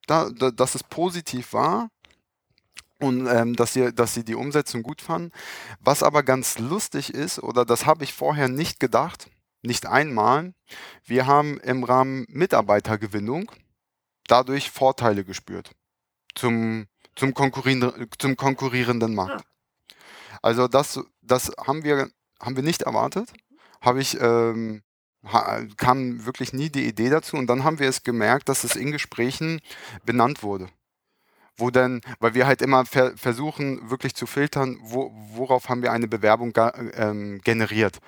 da, 0.06 0.30
da, 0.30 0.52
dass 0.52 0.76
es 0.76 0.84
positiv 0.84 1.54
war 1.54 1.90
und 3.00 3.28
ähm, 3.28 3.56
dass, 3.56 3.74
sie, 3.74 3.94
dass 3.94 4.14
sie 4.14 4.24
die 4.24 4.36
Umsetzung 4.36 4.84
gut 4.84 5.02
fanden. 5.02 5.32
Was 5.80 6.04
aber 6.04 6.22
ganz 6.22 6.60
lustig 6.60 7.14
ist, 7.14 7.40
oder 7.40 7.66
das 7.66 7.88
habe 7.88 8.04
ich 8.04 8.14
vorher 8.14 8.48
nicht 8.48 8.80
gedacht, 8.80 9.28
nicht 9.62 9.86
einmal, 9.86 10.54
wir 11.06 11.28
haben 11.28 11.60
im 11.60 11.84
Rahmen 11.84 12.26
Mitarbeitergewinnung 12.30 13.52
dadurch 14.28 14.70
Vorteile 14.70 15.24
gespürt 15.24 15.72
zum, 16.36 16.88
zum, 17.16 17.34
konkurrierenden, 17.34 18.08
zum 18.18 18.38
konkurrierenden 18.38 19.16
Markt. 19.16 19.46
Also 20.42 20.68
das, 20.68 21.00
das 21.22 21.52
haben, 21.66 21.84
wir, 21.84 22.10
haben 22.40 22.56
wir 22.56 22.64
nicht 22.64 22.84
erwartet. 22.84 23.34
Habe 23.82 24.02
ich 24.02 24.20
ähm, 24.20 24.84
kam 25.78 26.26
wirklich 26.26 26.54
nie 26.54 26.70
die 26.70 26.88
Idee 26.88 27.10
dazu 27.10 27.36
und 27.36 27.48
dann 27.48 27.64
haben 27.64 27.80
wir 27.80 27.90
es 27.90 28.04
gemerkt, 28.04 28.50
dass 28.50 28.64
es 28.64 28.76
in 28.76 28.92
Gesprächen 28.92 29.60
benannt 30.06 30.44
wurde. 30.44 30.70
Wo 31.58 31.70
denn, 31.72 32.00
weil 32.20 32.36
wir 32.36 32.48
halt 32.48 32.62
immer 32.62 32.86
ver 32.86 33.18
versuchen, 33.18 33.90
wirklich 33.90 34.16
zu 34.16 34.26
filtern, 34.26 34.78
wo, 34.82 35.12
worauf 35.34 35.68
haben 35.68 35.82
wir 35.82 35.92
eine 35.92 36.08
Bewerbung 36.08 36.54
ähm, 36.94 37.42
generiert. 37.44 38.00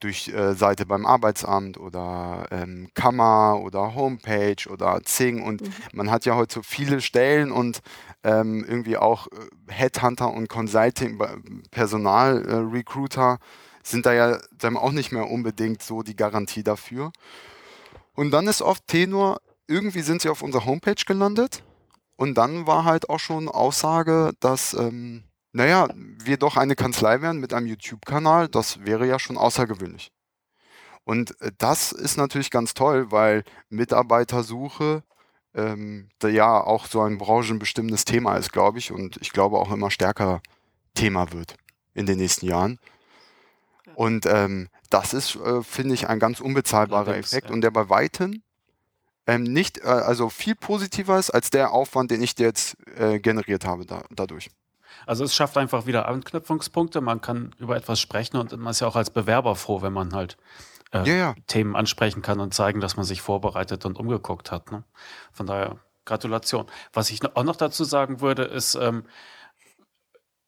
Durch 0.00 0.28
äh, 0.28 0.54
Seite 0.54 0.86
beim 0.86 1.06
Arbeitsamt 1.06 1.78
oder 1.78 2.46
ähm, 2.50 2.88
Kammer 2.94 3.60
oder 3.62 3.94
Homepage 3.94 4.68
oder 4.68 5.00
Zing 5.04 5.42
und 5.42 5.60
mhm. 5.60 5.72
man 5.92 6.10
hat 6.10 6.24
ja 6.24 6.36
heute 6.36 6.54
so 6.54 6.62
viele 6.62 7.00
Stellen 7.00 7.52
und 7.52 7.80
ähm, 8.24 8.64
irgendwie 8.66 8.96
auch 8.96 9.26
äh, 9.28 9.72
Headhunter 9.72 10.32
und 10.32 10.48
Consulting, 10.48 11.18
Personal, 11.70 12.70
äh, 12.72 13.36
sind 13.82 14.06
da 14.06 14.12
ja 14.12 14.38
dann 14.58 14.76
auch 14.76 14.92
nicht 14.92 15.12
mehr 15.12 15.30
unbedingt 15.30 15.82
so 15.82 16.02
die 16.02 16.16
Garantie 16.16 16.62
dafür. 16.62 17.12
Und 18.14 18.30
dann 18.30 18.46
ist 18.46 18.62
oft 18.62 18.86
Tenor, 18.86 19.40
irgendwie 19.66 20.02
sind 20.02 20.22
sie 20.22 20.28
auf 20.28 20.42
unserer 20.42 20.66
Homepage 20.66 21.02
gelandet. 21.06 21.62
Und 22.16 22.34
dann 22.34 22.66
war 22.66 22.84
halt 22.84 23.08
auch 23.08 23.18
schon 23.18 23.48
Aussage, 23.48 24.32
dass, 24.40 24.74
ähm, 24.74 25.24
naja, 25.52 25.88
wir 25.94 26.36
doch 26.36 26.56
eine 26.56 26.76
Kanzlei 26.76 27.22
wären 27.22 27.38
mit 27.38 27.52
einem 27.52 27.66
YouTube-Kanal. 27.66 28.48
Das 28.48 28.84
wäre 28.84 29.06
ja 29.06 29.18
schon 29.18 29.36
außergewöhnlich. 29.36 30.12
Und 31.04 31.40
äh, 31.40 31.50
das 31.58 31.92
ist 31.92 32.16
natürlich 32.16 32.50
ganz 32.50 32.74
toll, 32.74 33.10
weil 33.10 33.44
Mitarbeitersuche 33.68 35.02
ähm, 35.54 36.08
ja 36.24 36.60
auch 36.60 36.86
so 36.86 37.00
ein 37.00 37.18
branchenbestimmendes 37.18 38.04
Thema 38.04 38.36
ist, 38.36 38.52
glaube 38.52 38.78
ich. 38.78 38.92
Und 38.92 39.16
ich 39.20 39.32
glaube 39.32 39.58
auch 39.58 39.72
immer 39.72 39.90
stärker 39.90 40.40
Thema 40.94 41.32
wird 41.32 41.56
in 41.94 42.06
den 42.06 42.18
nächsten 42.18 42.46
Jahren. 42.46 42.78
Und 43.94 44.26
ähm, 44.26 44.68
das 44.88 45.12
ist, 45.14 45.36
äh, 45.36 45.62
finde 45.62 45.94
ich, 45.94 46.08
ein 46.08 46.20
ganz 46.20 46.40
unbezahlbarer 46.40 47.08
Allerdings, 47.08 47.32
Effekt 47.32 47.48
ja. 47.48 47.54
und 47.54 47.60
der 47.62 47.70
bei 47.70 47.88
Weitem 47.88 48.42
ähm, 49.26 49.42
nicht, 49.42 49.78
äh, 49.78 49.88
also 49.88 50.28
viel 50.28 50.54
positiver 50.54 51.18
ist 51.18 51.30
als 51.30 51.50
der 51.50 51.72
Aufwand, 51.72 52.10
den 52.10 52.22
ich 52.22 52.38
jetzt 52.38 52.76
äh, 52.96 53.18
generiert 53.18 53.64
habe 53.64 53.84
da, 53.84 54.04
dadurch. 54.10 54.50
Also 55.06 55.24
es 55.24 55.34
schafft 55.34 55.56
einfach 55.56 55.86
wieder 55.86 56.08
Anknüpfungspunkte, 56.08 57.00
man 57.00 57.20
kann 57.20 57.54
über 57.58 57.76
etwas 57.76 58.00
sprechen 58.00 58.36
und 58.36 58.56
man 58.56 58.70
ist 58.70 58.80
ja 58.80 58.88
auch 58.88 58.96
als 58.96 59.10
Bewerber 59.10 59.56
froh, 59.56 59.82
wenn 59.82 59.92
man 59.92 60.14
halt 60.14 60.36
äh, 60.92 61.08
ja, 61.08 61.14
ja. 61.14 61.34
Themen 61.46 61.76
ansprechen 61.76 62.22
kann 62.22 62.40
und 62.40 62.54
zeigen, 62.54 62.80
dass 62.80 62.96
man 62.96 63.04
sich 63.04 63.20
vorbereitet 63.22 63.84
und 63.84 63.98
umgeguckt 63.98 64.50
hat. 64.50 64.72
Ne? 64.72 64.84
Von 65.32 65.46
daher 65.46 65.78
Gratulation. 66.04 66.66
Was 66.92 67.10
ich 67.10 67.20
auch 67.36 67.44
noch 67.44 67.56
dazu 67.56 67.84
sagen 67.84 68.20
würde, 68.20 68.42
ist, 68.44 68.74
ähm, 68.74 69.04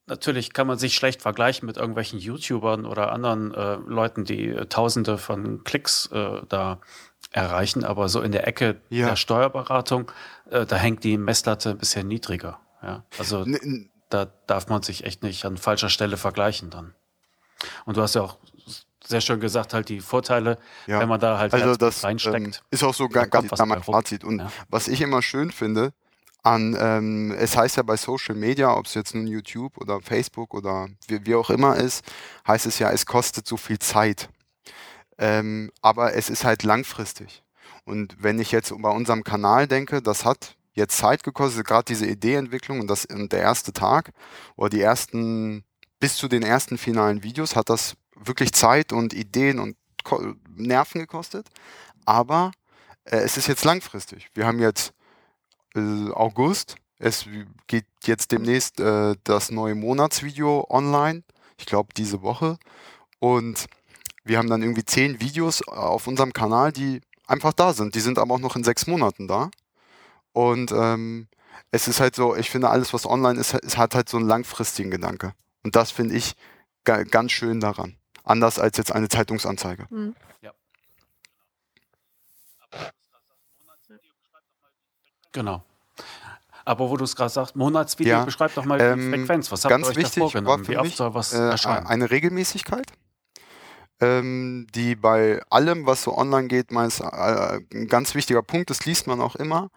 Natürlich 0.07 0.53
kann 0.53 0.67
man 0.67 0.79
sich 0.79 0.97
schlecht 0.97 1.23
vergleichen 1.23 1.65
mit 1.65 1.77
irgendwelchen 1.77 2.19
YouTubern 2.19 2.87
oder 2.87 3.13
anderen 3.13 3.55
äh, 3.55 3.77
Leuten, 3.87 4.25
die 4.25 4.49
äh, 4.49 4.67
Tausende 4.67 5.17
von 5.17 5.63
Klicks 5.63 6.07
äh, 6.13 6.43
da 6.49 6.81
erreichen, 7.31 7.85
aber 7.85 8.09
so 8.09 8.21
in 8.21 8.33
der 8.33 8.47
Ecke 8.47 8.81
ja. 8.91 9.11
der 9.11 9.17
Steuerberatung, 9.17 10.11
äh, 10.51 10.67
da 10.67 10.77
hängt 10.77 11.05
die 11.05 11.17
Messlatte 11.17 11.71
ein 11.71 11.79
bisschen 11.79 12.09
niedriger. 12.09 12.59
Ja? 12.83 13.05
Also 13.17 13.43
N 13.43 13.92
da 14.13 14.27
darf 14.47 14.69
man 14.69 14.83
sich 14.83 15.05
echt 15.05 15.23
nicht 15.23 15.45
an 15.45 15.57
falscher 15.57 15.89
Stelle 15.89 16.17
vergleichen 16.17 16.71
dann. 16.71 16.95
Und 17.85 17.97
du 17.97 18.03
hast 18.03 18.15
ja 18.15 18.23
auch 18.23 18.39
sehr 19.05 19.21
schön 19.21 19.41
gesagt, 19.41 19.75
halt 19.75 19.89
die 19.89 20.01
Vorteile, 20.01 20.59
ja. 20.87 21.01
wenn 21.01 21.09
man 21.09 21.21
da 21.21 21.39
halt 21.39 21.53
also 21.53 21.77
das, 21.77 22.05
reinsteckt. 22.05 22.37
Ähm, 22.37 22.53
ist 22.71 22.85
auch 22.85 22.95
so 22.95 23.09
ganz 23.09 23.51
mein 23.65 23.83
Fazit. 23.83 24.25
Und 24.25 24.41
ja. 24.41 24.53
was 24.69 24.89
ich 24.89 25.01
immer 25.01 25.23
schön 25.23 25.51
finde, 25.51 25.93
an, 26.43 26.77
ähm, 26.79 27.33
es 27.39 27.57
heißt 27.57 27.77
ja 27.77 27.83
bei 27.83 27.97
Social 27.97 28.35
Media, 28.35 28.75
ob 28.75 28.87
es 28.87 28.95
jetzt 28.95 29.15
nun 29.15 29.27
YouTube 29.27 29.79
oder 29.79 30.01
Facebook 30.01 30.55
oder 30.55 30.89
wie, 31.07 31.25
wie, 31.25 31.35
auch 31.35 31.51
immer 31.51 31.77
ist, 31.77 32.05
heißt 32.47 32.67
es 32.67 32.79
ja, 32.79 32.91
es 32.91 33.07
kostet 33.07 33.47
so 33.47 33.57
viel 33.57 33.79
Zeit. 33.79 34.29
Ähm, 35.19 35.71
aber 35.83 36.15
es 36.15 36.31
ist 36.31 36.45
halt 36.45 36.65
langfristig. 36.65 37.45
Und 37.85 38.17
wenn 38.21 38.41
ich 38.41 38.51
jetzt 38.51 38.73
bei 38.77 38.91
unserem 38.91 39.25
Kanal 39.25 39.69
denke, 39.69 40.03
das 40.03 40.25
hat 40.25 40.57
jetzt 40.75 40.97
Zeit 40.97 41.23
gekostet, 41.23 41.67
gerade 41.67 41.85
diese 41.85 42.07
Ideeentwicklung 42.07 42.81
und, 42.81 42.89
das, 42.89 43.05
und 43.07 43.33
der 43.33 43.41
erste 43.41 43.73
Tag 43.73 44.13
oder 44.57 44.71
die 44.71 44.81
ersten, 44.81 45.65
bis 46.01 46.17
zu 46.17 46.29
den 46.29 46.43
ersten 46.43 46.79
finalen 46.79 47.23
Videos 47.23 47.57
hat 47.57 47.69
das 47.69 47.97
wirklich 48.15 48.53
Zeit 48.53 48.93
und 48.93 49.13
Ideen 49.13 49.59
und 49.59 49.77
Nerven 50.57 51.01
gekostet. 51.01 51.49
Aber 52.05 52.53
äh, 53.05 53.19
es 53.19 53.37
ist 53.37 53.49
jetzt 53.49 53.65
langfristig. 53.65 54.29
Wir 54.35 54.47
haben 54.47 54.59
jetzt 54.59 54.93
äh, 55.75 56.11
August. 56.13 56.77
Es 56.99 57.27
geht 57.67 57.87
jetzt 58.05 58.33
demnächst 58.33 58.81
äh, 58.81 59.17
das 59.25 59.51
neue 59.51 59.75
Monatsvideo 59.75 60.67
online. 60.71 61.23
Ich 61.59 61.67
glaube 61.67 61.91
diese 61.97 62.23
Woche. 62.23 62.59
Und 63.19 63.67
wir 64.25 64.39
haben 64.39 64.49
dann 64.49 64.63
irgendwie 64.63 64.85
zehn 64.85 65.21
Videos 65.21 65.67
auf 65.67 66.07
unserem 66.07 66.33
Kanal, 66.33 66.73
die 66.73 67.01
einfach 67.27 67.53
da 67.53 67.73
sind. 67.73 67.95
Die 67.95 68.01
sind 68.01 68.19
aber 68.19 68.35
auch 68.35 68.41
noch 68.41 68.57
in 68.57 68.65
sechs 68.65 68.87
Monaten 68.87 69.27
da. 69.27 69.51
Und 70.33 70.73
ähm, 70.73 71.29
es 71.71 71.89
ist 71.89 72.01
halt 72.01 72.15
so, 72.15 72.37
ich 72.37 72.51
finde, 72.51 72.71
alles, 72.71 72.93
was 72.93 73.07
online 73.07 73.39
ist, 73.39 73.55
es 73.55 73.77
hat 73.77 73.95
halt 73.95 74.09
so 74.09 74.17
einen 74.17 74.27
langfristigen 74.27 74.91
Gedanke. 74.91 75.35
Und 75.63 75.77
das 75.77 75.91
finde 75.91 76.15
ich 76.17 76.35
ganz 76.85 77.33
schön 77.33 77.61
daran. 77.61 77.97
Anders 78.25 78.59
als 78.59 78.77
jetzt 78.77 78.93
eine 78.93 79.09
Zeitungsanzeige. 79.09 79.87
Mhm. 79.91 80.15
Ja. 80.41 80.53
Genau. 85.33 85.65
Aber 86.65 86.89
wo 86.89 86.97
du 86.97 87.05
es 87.05 87.17
gerade 87.17 87.31
sagst, 87.31 87.57
Monatsvideo, 87.57 88.13
Ja, 88.19 88.25
beschreib 88.25 88.55
doch 88.55 88.65
mal 88.65 88.79
die 88.79 88.85
ähm, 88.85 89.11
Frequenz. 89.13 89.51
Was 89.51 89.65
habt 89.65 89.73
ihr 89.73 89.77
ganz 89.77 89.89
euch 89.89 89.95
da 89.95 90.01
wichtig 90.01 90.23
war 90.23 90.31
vorgenommen? 90.31 90.69
Wie 90.69 90.77
oft 90.77 90.85
mich 90.85 90.97
soll 90.97 91.15
was 91.15 91.33
äh, 91.33 91.39
erscheinen? 91.39 91.87
eine 91.87 92.11
Regelmäßigkeit, 92.11 92.93
ähm, 94.01 94.67
die 94.75 94.95
bei 94.95 95.43
allem, 95.51 95.87
was 95.87 96.05
so 96.05 96.17
online 96.17 96.47
geht, 96.47 96.71
meist 96.71 97.01
äh, 97.01 97.61
ein 97.75 97.89
ganz 97.89 98.15
wichtiger 98.15 98.43
Punkt, 98.43 98.71
das 98.71 98.85
liest 98.87 99.09
man 99.09 99.21
auch 99.21 99.35
immer, 99.35 99.71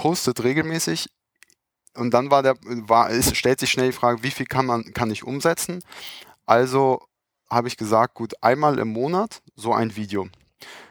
postet 0.00 0.42
regelmäßig. 0.42 1.10
Und 1.94 2.14
dann 2.14 2.30
war 2.30 2.42
der, 2.42 2.56
war, 2.62 3.10
es 3.10 3.36
stellt 3.36 3.60
sich 3.60 3.70
schnell 3.70 3.88
die 3.88 3.96
Frage, 3.96 4.22
wie 4.22 4.30
viel 4.30 4.46
kann 4.46 4.64
man, 4.64 4.94
kann 4.94 5.10
ich 5.10 5.24
umsetzen? 5.24 5.84
Also 6.46 7.02
habe 7.50 7.68
ich 7.68 7.76
gesagt, 7.76 8.14
gut, 8.14 8.32
einmal 8.40 8.78
im 8.78 8.88
Monat 8.88 9.42
so 9.56 9.74
ein 9.74 9.96
Video. 9.96 10.28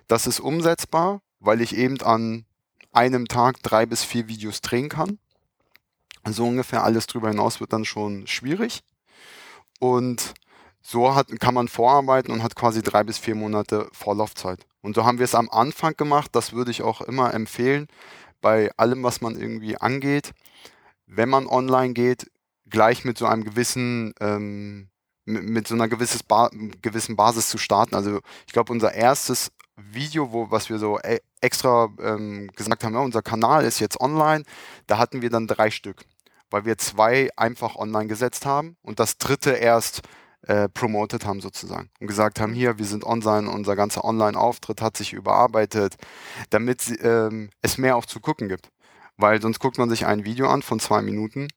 Das 0.07 0.27
ist 0.27 0.39
umsetzbar, 0.39 1.21
weil 1.39 1.61
ich 1.61 1.75
eben 1.75 1.99
an 2.01 2.45
einem 2.91 3.27
Tag 3.27 3.63
drei 3.63 3.87
bis 3.87 4.03
vier 4.03 4.27
Videos 4.27 4.61
drehen 4.61 4.89
kann. 4.89 5.17
So 6.27 6.45
ungefähr 6.45 6.83
alles 6.83 7.07
drüber 7.07 7.29
hinaus 7.29 7.59
wird 7.59 7.73
dann 7.73 7.85
schon 7.85 8.27
schwierig. 8.27 8.83
Und 9.79 10.35
so 10.83 11.15
hat, 11.15 11.29
kann 11.39 11.55
man 11.55 11.67
vorarbeiten 11.67 12.31
und 12.31 12.43
hat 12.43 12.55
quasi 12.55 12.83
drei 12.83 13.03
bis 13.03 13.17
vier 13.17 13.33
Monate 13.33 13.89
Vorlaufzeit. 13.91 14.67
Und 14.81 14.93
so 14.93 15.03
haben 15.03 15.17
wir 15.17 15.25
es 15.25 15.33
am 15.33 15.49
Anfang 15.49 15.95
gemacht. 15.97 16.29
Das 16.33 16.53
würde 16.53 16.69
ich 16.69 16.83
auch 16.83 17.01
immer 17.01 17.33
empfehlen 17.33 17.87
bei 18.41 18.71
allem, 18.77 19.03
was 19.03 19.21
man 19.21 19.39
irgendwie 19.39 19.77
angeht. 19.77 20.31
Wenn 21.05 21.29
man 21.29 21.47
online 21.47 21.93
geht, 21.93 22.29
gleich 22.69 23.05
mit 23.05 23.17
so 23.17 23.25
einem 23.25 23.43
gewissen, 23.43 24.13
ähm, 24.19 24.89
mit, 25.25 25.43
mit 25.43 25.67
so 25.67 25.75
einer 25.75 25.87
gewisses 25.87 26.23
ba 26.23 26.49
gewissen 26.81 27.15
Basis 27.15 27.49
zu 27.49 27.57
starten. 27.57 27.95
Also 27.95 28.19
ich 28.47 28.53
glaube, 28.53 28.71
unser 28.71 28.93
erstes 28.93 29.51
Video, 29.75 30.31
wo, 30.31 30.51
was 30.51 30.69
wir 30.69 30.77
so 30.77 30.99
e 30.99 31.19
extra 31.41 31.89
ähm, 32.01 32.49
gesagt 32.55 32.83
haben, 32.83 32.93
ja, 32.93 32.99
unser 32.99 33.21
Kanal 33.21 33.63
ist 33.63 33.79
jetzt 33.79 34.01
online, 34.01 34.43
da 34.87 34.97
hatten 34.97 35.21
wir 35.21 35.29
dann 35.29 35.47
drei 35.47 35.71
Stück, 35.71 36.03
weil 36.49 36.65
wir 36.65 36.77
zwei 36.77 37.29
einfach 37.37 37.77
online 37.77 38.07
gesetzt 38.07 38.45
haben 38.45 38.75
und 38.81 38.99
das 38.99 39.17
dritte 39.17 39.51
erst 39.51 40.01
äh, 40.43 40.69
promoted 40.69 41.25
haben 41.25 41.41
sozusagen 41.41 41.89
und 41.99 42.07
gesagt 42.07 42.39
haben, 42.39 42.53
hier, 42.53 42.77
wir 42.77 42.85
sind 42.85 43.03
online, 43.03 43.49
unser 43.49 43.75
ganzer 43.75 44.03
Online-Auftritt 44.05 44.81
hat 44.81 44.97
sich 44.97 45.13
überarbeitet, 45.13 45.95
damit 46.49 46.83
ähm, 47.01 47.49
es 47.61 47.77
mehr 47.77 47.95
auch 47.95 48.05
zu 48.05 48.19
gucken 48.19 48.47
gibt. 48.49 48.69
Weil 49.17 49.41
sonst 49.41 49.59
guckt 49.59 49.77
man 49.77 49.89
sich 49.89 50.05
ein 50.05 50.23
Video 50.23 50.47
an 50.49 50.61
von 50.61 50.79
zwei 50.79 51.01
Minuten 51.01 51.49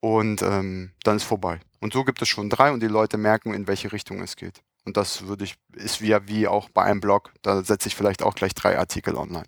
und 0.00 0.42
ähm, 0.42 0.90
dann 1.04 1.16
ist 1.16 1.24
vorbei. 1.24 1.60
Und 1.80 1.92
so 1.92 2.04
gibt 2.04 2.20
es 2.20 2.28
schon 2.28 2.50
drei 2.50 2.72
und 2.72 2.80
die 2.82 2.88
Leute 2.88 3.18
merken, 3.18 3.54
in 3.54 3.68
welche 3.68 3.92
Richtung 3.92 4.20
es 4.20 4.34
geht. 4.34 4.62
Und 4.84 4.96
das 4.96 5.26
würde 5.28 5.44
ich, 5.44 5.54
ist 5.74 6.00
wie, 6.00 6.16
wie 6.26 6.48
auch 6.48 6.70
bei 6.70 6.82
einem 6.82 7.00
Blog, 7.00 7.32
da 7.42 7.62
setze 7.62 7.88
ich 7.88 7.94
vielleicht 7.94 8.22
auch 8.22 8.34
gleich 8.34 8.54
drei 8.54 8.78
Artikel 8.78 9.16
online. 9.16 9.46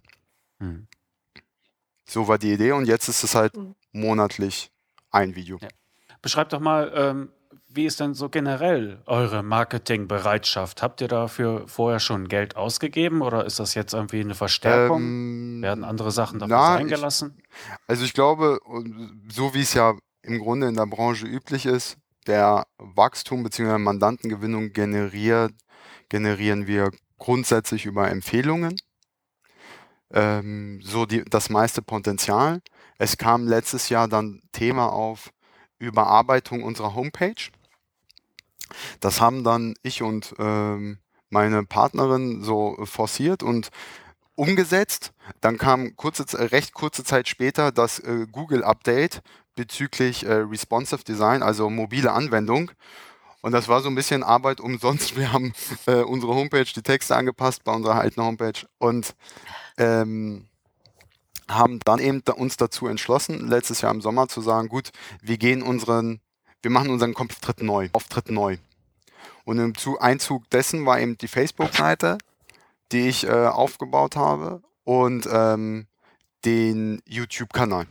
Hm. 0.60 0.86
So 2.08 2.28
war 2.28 2.38
die 2.38 2.52
Idee 2.52 2.72
und 2.72 2.86
jetzt 2.86 3.08
ist 3.08 3.24
es 3.24 3.34
halt 3.34 3.56
Mhm. 3.56 3.74
monatlich 3.92 4.70
ein 5.10 5.34
Video. 5.34 5.58
Ja. 5.60 5.68
Beschreibt 6.22 6.52
doch 6.52 6.60
mal, 6.60 6.92
ähm, 6.94 7.32
wie 7.72 7.86
ist 7.86 8.00
denn 8.00 8.14
so 8.14 8.28
generell 8.28 9.00
eure 9.06 9.42
Marketingbereitschaft? 9.42 10.82
Habt 10.82 11.00
ihr 11.00 11.08
dafür 11.08 11.68
vorher 11.68 12.00
schon 12.00 12.28
Geld 12.28 12.56
ausgegeben 12.56 13.22
oder 13.22 13.44
ist 13.44 13.60
das 13.60 13.74
jetzt 13.74 13.94
irgendwie 13.94 14.20
eine 14.20 14.34
Verstärkung? 14.34 15.00
Ähm, 15.00 15.62
Werden 15.62 15.84
andere 15.84 16.10
Sachen 16.10 16.40
dafür 16.40 16.56
na, 16.56 16.78
sein 16.78 16.88
ich-? 16.88 17.72
Also 17.86 18.04
ich 18.04 18.12
glaube, 18.12 18.58
so 19.32 19.54
wie 19.54 19.60
es 19.60 19.74
ja 19.74 19.94
im 20.22 20.38
Grunde 20.40 20.68
in 20.68 20.74
der 20.74 20.86
Branche 20.86 21.26
üblich 21.26 21.64
ist, 21.64 21.96
der 22.26 22.66
Wachstum 22.78 23.44
bzw. 23.44 23.78
Mandantengewinnung 23.78 24.72
generiert, 24.72 25.52
generieren 26.08 26.66
wir 26.66 26.90
grundsätzlich 27.18 27.86
über 27.86 28.10
Empfehlungen. 28.10 28.76
Ähm, 30.12 30.80
so 30.82 31.06
die, 31.06 31.24
das 31.24 31.50
meiste 31.50 31.82
Potenzial. 31.82 32.60
Es 32.98 33.16
kam 33.16 33.46
letztes 33.46 33.88
Jahr 33.90 34.08
dann 34.08 34.42
Thema 34.50 34.92
auf 34.92 35.30
Überarbeitung 35.78 36.64
unserer 36.64 36.94
Homepage. 36.94 37.50
Das 39.00 39.20
haben 39.20 39.44
dann 39.44 39.74
ich 39.82 40.02
und 40.02 40.34
ähm, 40.38 40.98
meine 41.30 41.64
Partnerin 41.64 42.42
so 42.42 42.76
forciert 42.84 43.42
und 43.42 43.70
umgesetzt. 44.34 45.12
Dann 45.40 45.58
kam 45.58 45.96
kurze, 45.96 46.24
recht 46.52 46.74
kurze 46.74 47.04
Zeit 47.04 47.28
später 47.28 47.72
das 47.72 47.98
äh, 47.98 48.26
Google-Update 48.30 49.22
bezüglich 49.54 50.24
äh, 50.24 50.32
Responsive 50.32 51.04
Design, 51.04 51.42
also 51.42 51.70
mobile 51.70 52.12
Anwendung. 52.12 52.70
Und 53.42 53.52
das 53.52 53.68
war 53.68 53.80
so 53.80 53.88
ein 53.88 53.94
bisschen 53.94 54.22
Arbeit 54.22 54.60
umsonst. 54.60 55.16
Wir 55.16 55.32
haben 55.32 55.52
äh, 55.86 56.02
unsere 56.02 56.34
Homepage, 56.34 56.64
die 56.64 56.82
Texte 56.82 57.16
angepasst 57.16 57.64
bei 57.64 57.72
unserer 57.72 57.96
alten 58.00 58.22
Homepage 58.22 58.66
und 58.78 59.14
ähm, 59.78 60.46
haben 61.48 61.80
dann 61.84 61.98
eben 61.98 62.20
uns 62.36 62.56
dazu 62.56 62.86
entschlossen, 62.86 63.48
letztes 63.48 63.80
Jahr 63.80 63.92
im 63.92 64.00
Sommer 64.00 64.28
zu 64.28 64.40
sagen, 64.40 64.68
gut, 64.68 64.90
wir 65.20 65.36
gehen 65.36 65.62
unseren, 65.62 66.20
wir 66.62 66.70
machen 66.70 66.90
unseren 66.90 67.16
Auftritt 67.16 67.62
neu, 67.62 67.88
Auftritt 67.92 68.30
neu. 68.30 68.58
Und 69.44 69.58
im 69.58 69.74
Zu 69.76 69.98
Einzug 69.98 70.48
dessen 70.50 70.86
war 70.86 71.00
eben 71.00 71.18
die 71.18 71.28
Facebook-Seite, 71.28 72.18
die 72.92 73.08
ich 73.08 73.26
äh, 73.26 73.46
aufgebaut 73.46 74.16
habe 74.16 74.62
und 74.84 75.28
ähm, 75.30 75.86
den 76.44 77.02
YouTube-Kanal. 77.06 77.86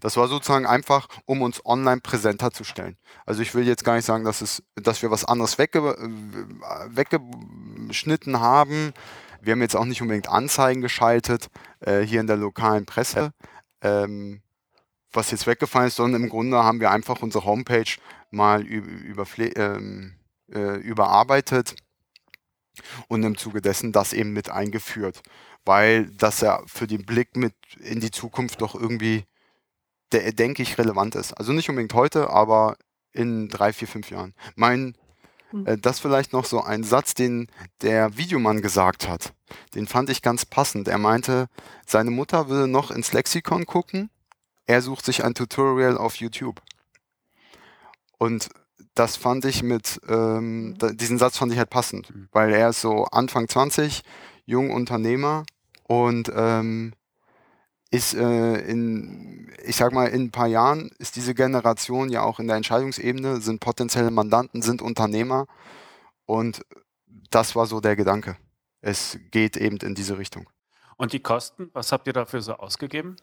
Das 0.00 0.16
war 0.16 0.28
sozusagen 0.28 0.66
einfach, 0.66 1.08
um 1.24 1.42
uns 1.42 1.64
online 1.64 2.00
präsenter 2.00 2.50
zu 2.50 2.64
stellen. 2.64 2.96
Also 3.26 3.42
ich 3.42 3.54
will 3.54 3.66
jetzt 3.66 3.84
gar 3.84 3.96
nicht 3.96 4.04
sagen, 4.04 4.24
dass, 4.24 4.40
es, 4.40 4.62
dass 4.74 5.02
wir 5.02 5.10
was 5.10 5.24
anderes 5.24 5.58
wegge 5.58 5.78
äh, 5.78 6.96
weggeschnitten 6.96 8.40
haben. 8.40 8.92
Wir 9.40 9.52
haben 9.52 9.62
jetzt 9.62 9.76
auch 9.76 9.84
nicht 9.84 10.02
unbedingt 10.02 10.28
Anzeigen 10.28 10.82
geschaltet 10.82 11.48
äh, 11.80 12.00
hier 12.00 12.20
in 12.20 12.26
der 12.26 12.36
lokalen 12.36 12.84
Presse, 12.84 13.32
ähm, 13.80 14.42
was 15.12 15.30
jetzt 15.30 15.46
weggefallen 15.46 15.88
ist, 15.88 15.96
sondern 15.96 16.22
im 16.22 16.28
Grunde 16.28 16.62
haben 16.62 16.80
wir 16.80 16.90
einfach 16.90 17.22
unsere 17.22 17.44
Homepage 17.44 17.90
mal 18.30 18.62
über, 18.62 19.26
ähm, 19.38 20.14
äh, 20.52 20.76
überarbeitet 20.76 21.74
und 23.08 23.22
im 23.22 23.36
Zuge 23.36 23.60
dessen 23.60 23.92
das 23.92 24.12
eben 24.12 24.32
mit 24.32 24.50
eingeführt, 24.50 25.22
weil 25.64 26.06
das 26.16 26.40
ja 26.40 26.62
für 26.66 26.86
den 26.86 27.04
Blick 27.04 27.36
mit 27.36 27.54
in 27.78 28.00
die 28.00 28.10
Zukunft 28.10 28.60
doch 28.60 28.74
irgendwie, 28.74 29.24
de 30.12 30.32
denke 30.32 30.62
ich, 30.62 30.78
relevant 30.78 31.14
ist. 31.14 31.32
Also 31.34 31.52
nicht 31.52 31.68
unbedingt 31.68 31.94
heute, 31.94 32.30
aber 32.30 32.76
in 33.12 33.48
drei, 33.48 33.72
vier, 33.72 33.88
fünf 33.88 34.10
Jahren. 34.10 34.34
Mein, 34.54 34.94
Hm. 35.50 35.66
äh, 35.66 35.78
das 35.78 36.00
vielleicht 36.00 36.32
noch 36.32 36.44
so 36.44 36.62
ein 36.62 36.84
Satz, 36.84 37.14
den 37.14 37.48
der 37.82 38.16
Videomann 38.16 38.62
gesagt 38.62 39.08
hat. 39.08 39.32
Den 39.74 39.86
fand 39.86 40.10
ich 40.10 40.22
ganz 40.22 40.46
passend. 40.46 40.88
Er 40.88 40.98
meinte, 40.98 41.48
seine 41.86 42.10
Mutter 42.10 42.48
würde 42.48 42.70
noch 42.70 42.90
ins 42.90 43.12
Lexikon 43.12 43.66
gucken, 43.66 44.10
er 44.66 44.82
sucht 44.82 45.04
sich 45.04 45.24
ein 45.24 45.34
Tutorial 45.34 45.98
auf 45.98 46.16
YouTube. 46.16 46.62
Und 48.18 48.48
das 48.94 49.16
fand 49.16 49.44
ich 49.44 49.62
mit, 49.62 50.00
ähm, 50.08 50.74
da, 50.78 50.90
diesen 50.90 51.18
Satz 51.18 51.38
fand 51.38 51.52
ich 51.52 51.58
halt 51.58 51.70
passend, 51.70 52.14
Mhm. 52.14 52.28
weil 52.32 52.52
er 52.52 52.70
ist 52.70 52.80
so 52.80 53.04
Anfang 53.04 53.48
20, 53.48 54.02
jung 54.46 54.70
Unternehmer 54.70 55.44
und 55.84 56.30
ähm, 56.34 56.92
ist 57.92 58.14
äh, 58.14 58.54
in, 58.70 59.50
ich 59.64 59.76
sag 59.76 59.92
mal, 59.92 60.06
in 60.06 60.22
ein 60.24 60.30
paar 60.30 60.46
Jahren 60.46 60.90
ist 60.98 61.16
diese 61.16 61.34
Generation 61.34 62.08
ja 62.08 62.22
auch 62.22 62.38
in 62.40 62.46
der 62.46 62.56
Entscheidungsebene, 62.56 63.40
sind 63.40 63.60
potenzielle 63.60 64.10
Mandanten, 64.10 64.62
sind 64.62 64.82
Unternehmer 64.82 65.46
und 66.26 66.62
das 67.30 67.56
war 67.56 67.66
so 67.66 67.80
der 67.80 67.96
Gedanke. 67.96 68.36
Es 68.80 69.18
geht 69.30 69.56
eben 69.56 69.76
in 69.78 69.94
diese 69.94 70.18
Richtung. 70.18 70.48
Und 70.96 71.12
die 71.12 71.20
Kosten, 71.20 71.70
was 71.72 71.92
habt 71.92 72.06
ihr 72.06 72.12
dafür 72.12 72.40
so 72.42 72.54
ausgegeben? 72.54 73.16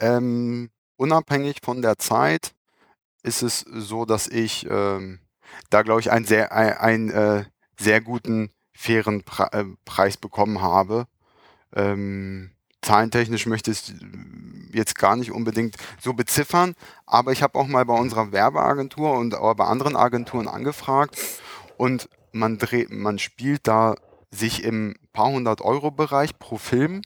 Ähm, 0.00 0.70
unabhängig 0.96 1.58
von 1.62 1.80
der 1.82 1.98
Zeit 1.98 2.52
ist 3.26 3.42
es 3.42 3.60
so, 3.60 4.04
dass 4.04 4.28
ich 4.28 4.66
ähm, 4.70 5.20
da, 5.70 5.82
glaube 5.82 6.00
ich, 6.00 6.10
einen 6.10 6.24
sehr, 6.24 6.52
ein, 6.52 6.72
einen, 6.72 7.10
äh, 7.10 7.44
sehr 7.78 8.00
guten, 8.00 8.50
fairen 8.72 9.22
Pre 9.22 9.52
äh, 9.52 9.64
Preis 9.84 10.16
bekommen 10.16 10.60
habe. 10.60 11.06
Ähm, 11.74 12.52
zahlentechnisch 12.82 13.46
möchte 13.46 13.70
ich 13.70 13.94
jetzt 14.72 14.96
gar 14.96 15.16
nicht 15.16 15.32
unbedingt 15.32 15.76
so 16.00 16.12
beziffern, 16.12 16.74
aber 17.06 17.32
ich 17.32 17.42
habe 17.42 17.58
auch 17.58 17.66
mal 17.66 17.84
bei 17.84 17.94
unserer 17.94 18.32
Werbeagentur 18.32 19.14
und 19.14 19.34
auch 19.34 19.54
bei 19.54 19.64
anderen 19.64 19.96
Agenturen 19.96 20.46
angefragt 20.48 21.18
und 21.78 22.08
man, 22.32 22.58
dreht, 22.58 22.90
man 22.90 23.18
spielt 23.18 23.66
da 23.66 23.96
sich 24.30 24.62
im 24.62 24.94
paar 25.12 25.30
hundert 25.30 25.62
Euro 25.62 25.90
Bereich 25.90 26.38
pro 26.38 26.58
Film 26.58 27.00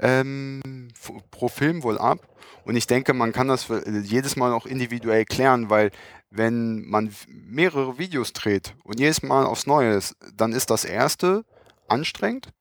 ähm, 0.00 0.88
pro 1.30 1.48
Film 1.48 1.82
wohl 1.82 1.98
ab. 1.98 2.26
Und 2.64 2.76
ich 2.76 2.86
denke, 2.86 3.14
man 3.14 3.32
kann 3.32 3.48
das 3.48 3.64
für 3.64 3.88
jedes 3.88 4.36
Mal 4.36 4.52
auch 4.52 4.66
individuell 4.66 5.24
klären, 5.24 5.70
weil 5.70 5.90
wenn 6.30 6.88
man 6.88 7.12
mehrere 7.26 7.98
Videos 7.98 8.32
dreht 8.32 8.74
und 8.84 9.00
jedes 9.00 9.22
Mal 9.22 9.44
aufs 9.44 9.66
Neue 9.66 9.94
ist, 9.94 10.16
dann 10.36 10.52
ist 10.52 10.70
das 10.70 10.84
erste 10.84 11.44
anstrengend, 11.88 12.52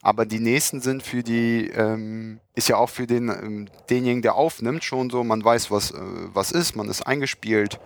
aber 0.00 0.24
die 0.24 0.38
nächsten 0.38 0.80
sind 0.80 1.02
für 1.02 1.22
die, 1.22 1.68
ähm, 1.68 2.40
ist 2.54 2.68
ja 2.68 2.76
auch 2.76 2.90
für 2.90 3.06
den, 3.06 3.28
ähm, 3.28 3.68
denjenigen, 3.90 4.22
der 4.22 4.36
aufnimmt, 4.36 4.84
schon 4.84 5.10
so, 5.10 5.24
man 5.24 5.44
weiß, 5.44 5.70
was, 5.70 5.90
äh, 5.90 5.96
was 5.98 6.52
ist, 6.52 6.76
man 6.76 6.88
ist 6.88 7.02
eingespielt. 7.02 7.80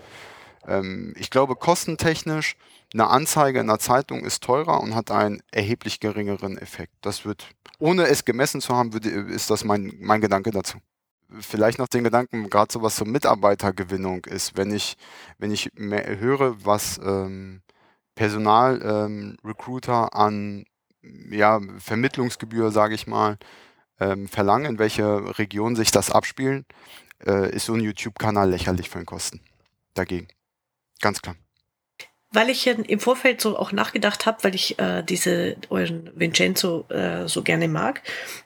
Ähm, 0.69 1.15
ich 1.17 1.31
glaube, 1.31 1.57
kostentechnisch, 1.57 2.57
eine 2.93 3.09
Anzeige 3.09 3.61
in 3.61 3.67
der 3.69 3.79
Zeitung 3.79 4.25
ist 4.25 4.43
teurer 4.43 4.81
und 4.81 4.95
hat 4.95 5.11
einen 5.11 5.43
erheblich 5.51 6.01
geringeren 6.01 6.59
Effekt. 6.59 6.93
Das 7.01 7.25
wird, 7.25 7.49
ohne 7.79 8.05
es 8.05 8.25
gemessen 8.25 8.61
zu 8.61 8.75
haben, 8.75 8.93
würde, 8.93 9.09
ist 9.09 9.51
das 9.51 9.65
mein, 9.65 9.95
mein 9.99 10.21
Gedanke 10.21 10.51
dazu. 10.51 10.79
vielleicht 11.41 11.79
noch 11.79 11.89
den 11.89 12.05
Gedanken, 12.05 12.51
gerade 12.51 12.71
so 12.73 12.83
was 12.83 12.97
zur 12.97 13.07
Mitarbeitergewinnung 13.07 14.27
ist, 14.27 14.57
wenn 14.57 14.71
ich, 14.73 14.97
wenn 15.39 15.51
ich 15.51 15.71
mehr 15.75 16.19
höre, 16.19 16.65
was 16.65 17.01
ähm, 17.03 17.63
Personalrecruiter 18.15 20.11
ähm, 20.13 20.19
an 20.19 20.65
ja, 21.31 21.61
Vermittlungsgebühr, 21.79 22.71
sage 22.71 22.95
ich 22.95 23.07
mal, 23.07 23.39
ähm, 24.01 24.29
verlangen, 24.29 24.73
in 24.73 24.79
welche 24.79 25.39
Region 25.39 25.77
sich 25.77 25.91
das 25.91 26.11
abspielen, 26.11 26.67
äh, 27.27 27.55
ist 27.55 27.67
so 27.67 27.75
ein 27.75 27.81
YouTube-Kanal 27.81 28.51
lächerlich 28.51 28.91
für 28.91 28.99
den 28.99 29.07
Kosten. 29.07 29.41
Dagegen. 29.95 30.29
Ganz 31.01 31.23
klar 31.23 31.37
weil 32.33 32.49
ich 32.49 32.67
im 32.67 33.01
Vorfeld 33.01 33.41
so 33.41 33.59
auch 33.59 33.73
nachgedacht 33.73 34.27
habe, 34.27 34.43
weil 34.43 34.55
ich 34.55 34.79
äh, 34.79 35.03
diese 35.03 35.57
euren 35.69 36.11
Vincenzo 36.15 36.87
äh, 36.89 37.29
so 37.29 37.43
gerne 37.43 37.69
mag, 37.69 38.03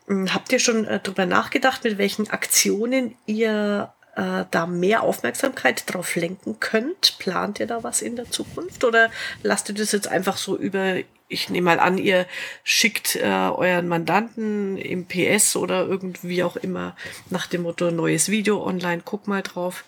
hm, 0.07 0.35
habt 0.35 0.53
ihr 0.53 0.59
schon 0.59 0.85
äh, 0.85 1.01
darüber 1.03 1.27
nachgedacht, 1.27 1.85
mit 1.85 1.99
welchen 1.99 2.29
Aktionen 2.31 3.17
ihr 3.27 3.93
äh, 4.17 4.45
da 4.51 4.67
mehr 4.67 5.03
Aufmerksamkeit 5.03 5.85
drauf 5.93 6.17
lenken 6.17 6.59
könnt? 6.59 7.19
Plant 7.19 7.61
ihr 7.61 7.67
da 7.67 7.83
was 7.85 8.03
in 8.03 8.17
der 8.17 8.31
Zukunft 8.31 8.83
oder 8.85 9.11
lasst 9.43 9.69
ihr 9.69 9.75
das 9.75 9.93
jetzt 9.93 10.09
einfach 10.09 10.37
so 10.37 10.57
über 10.57 10.97
ich 11.29 11.51
nehme 11.51 11.65
mal 11.65 11.81
an, 11.81 11.99
ihr 11.99 12.27
schickt 12.63 13.17
äh, 13.17 13.25
euren 13.25 13.89
Mandanten 13.89 14.77
im 14.77 15.07
PS 15.07 15.57
oder 15.57 15.87
irgendwie 15.87 16.45
auch 16.45 16.57
immer 16.57 16.95
nach 17.31 17.49
dem 17.49 17.63
Motto 17.63 17.91
neues 17.91 18.31
Video 18.31 18.65
online, 18.65 19.03
guck 19.05 19.27
mal 19.27 19.43
drauf. 19.43 19.85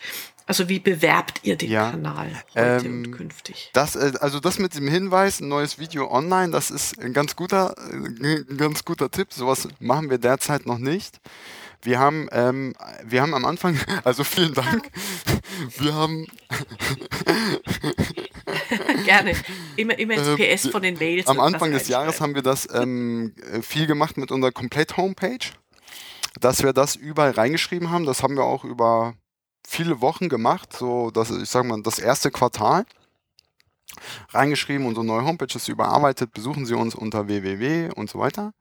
Also 0.49 0.71
wie 0.71 0.79
bewerbt 0.79 1.41
ihr 1.43 1.57
den 1.57 1.71
ja, 1.71 1.91
Kanal 1.91 2.31
heute 2.55 2.87
ähm, 2.87 3.05
und 3.05 3.13
künftig? 3.13 3.69
Das, 3.75 3.97
äh, 3.97 4.15
also 4.21 4.41
das 4.41 4.59
mit 4.59 4.75
dem 4.75 4.89
Hinweis, 4.89 5.41
ein 5.41 5.49
neues 5.49 5.79
Video 5.79 6.11
online, 6.11 6.53
das 6.53 6.71
ist 6.71 6.99
ein 6.99 7.13
ganz 7.13 7.37
guter, 7.37 7.75
äh, 7.77 8.45
ein 8.51 8.57
ganz 8.57 8.87
guter 8.87 9.11
Tipp. 9.11 9.31
Sowas 9.31 9.69
machen 9.79 10.09
wir 10.09 10.17
derzeit 10.17 10.65
noch 10.65 10.79
nicht. 10.79 11.21
Wir 11.83 11.99
haben, 11.99 12.31
ähm, 12.33 12.75
wir 13.05 13.21
haben 13.21 13.35
am 13.35 13.45
Anfang, 13.45 13.79
also 14.05 14.25
vielen 14.25 14.55
Dank. 14.55 14.91
Wir 15.77 15.93
haben 15.93 16.27
gerne 19.05 19.35
immer 19.77 19.99
immer 19.99 20.15
ins 20.15 20.35
PS 20.35 20.65
äh, 20.65 20.71
von 20.71 20.81
den 20.81 20.99
Mails. 20.99 21.27
Am 21.27 21.41
Anfang 21.41 21.73
des 21.73 21.89
Jahres 21.89 22.23
haben 22.23 22.35
wir 22.35 22.43
das 22.43 22.67
ähm, 22.73 23.35
viel 23.61 23.87
gemacht 23.87 24.17
mit 24.17 24.33
unserer 24.33 24.53
Komplett-Homepage, 24.53 25.51
dass 26.41 26.63
wir 26.63 26.73
das 26.73 26.97
überall 26.97 27.33
reingeschrieben 27.33 27.91
haben. 27.91 28.07
Das 28.07 28.23
haben 28.23 28.35
wir 28.35 28.45
auch 28.45 28.65
über 28.65 29.15
viele 29.68 30.00
Wochen 30.00 30.28
gemacht, 30.28 30.72
so 30.72 31.11
das, 31.11 31.31
ich 31.31 31.50
sag 31.50 31.64
mal, 31.64 31.83
das 31.83 31.98
erste 31.98 32.31
Quartal 32.31 32.85
reingeschrieben, 34.31 34.87
unsere 34.87 35.04
neue 35.04 35.24
Homepage 35.24 35.54
ist 35.54 35.68
überarbeitet, 35.68 36.33
besuchen 36.33 36.66
Sie 36.66 36.74
uns 36.74 36.94
unter 36.94 37.28
www 37.28 37.90
und 37.94 38.09
so 38.09 38.18
weiter. 38.18 38.52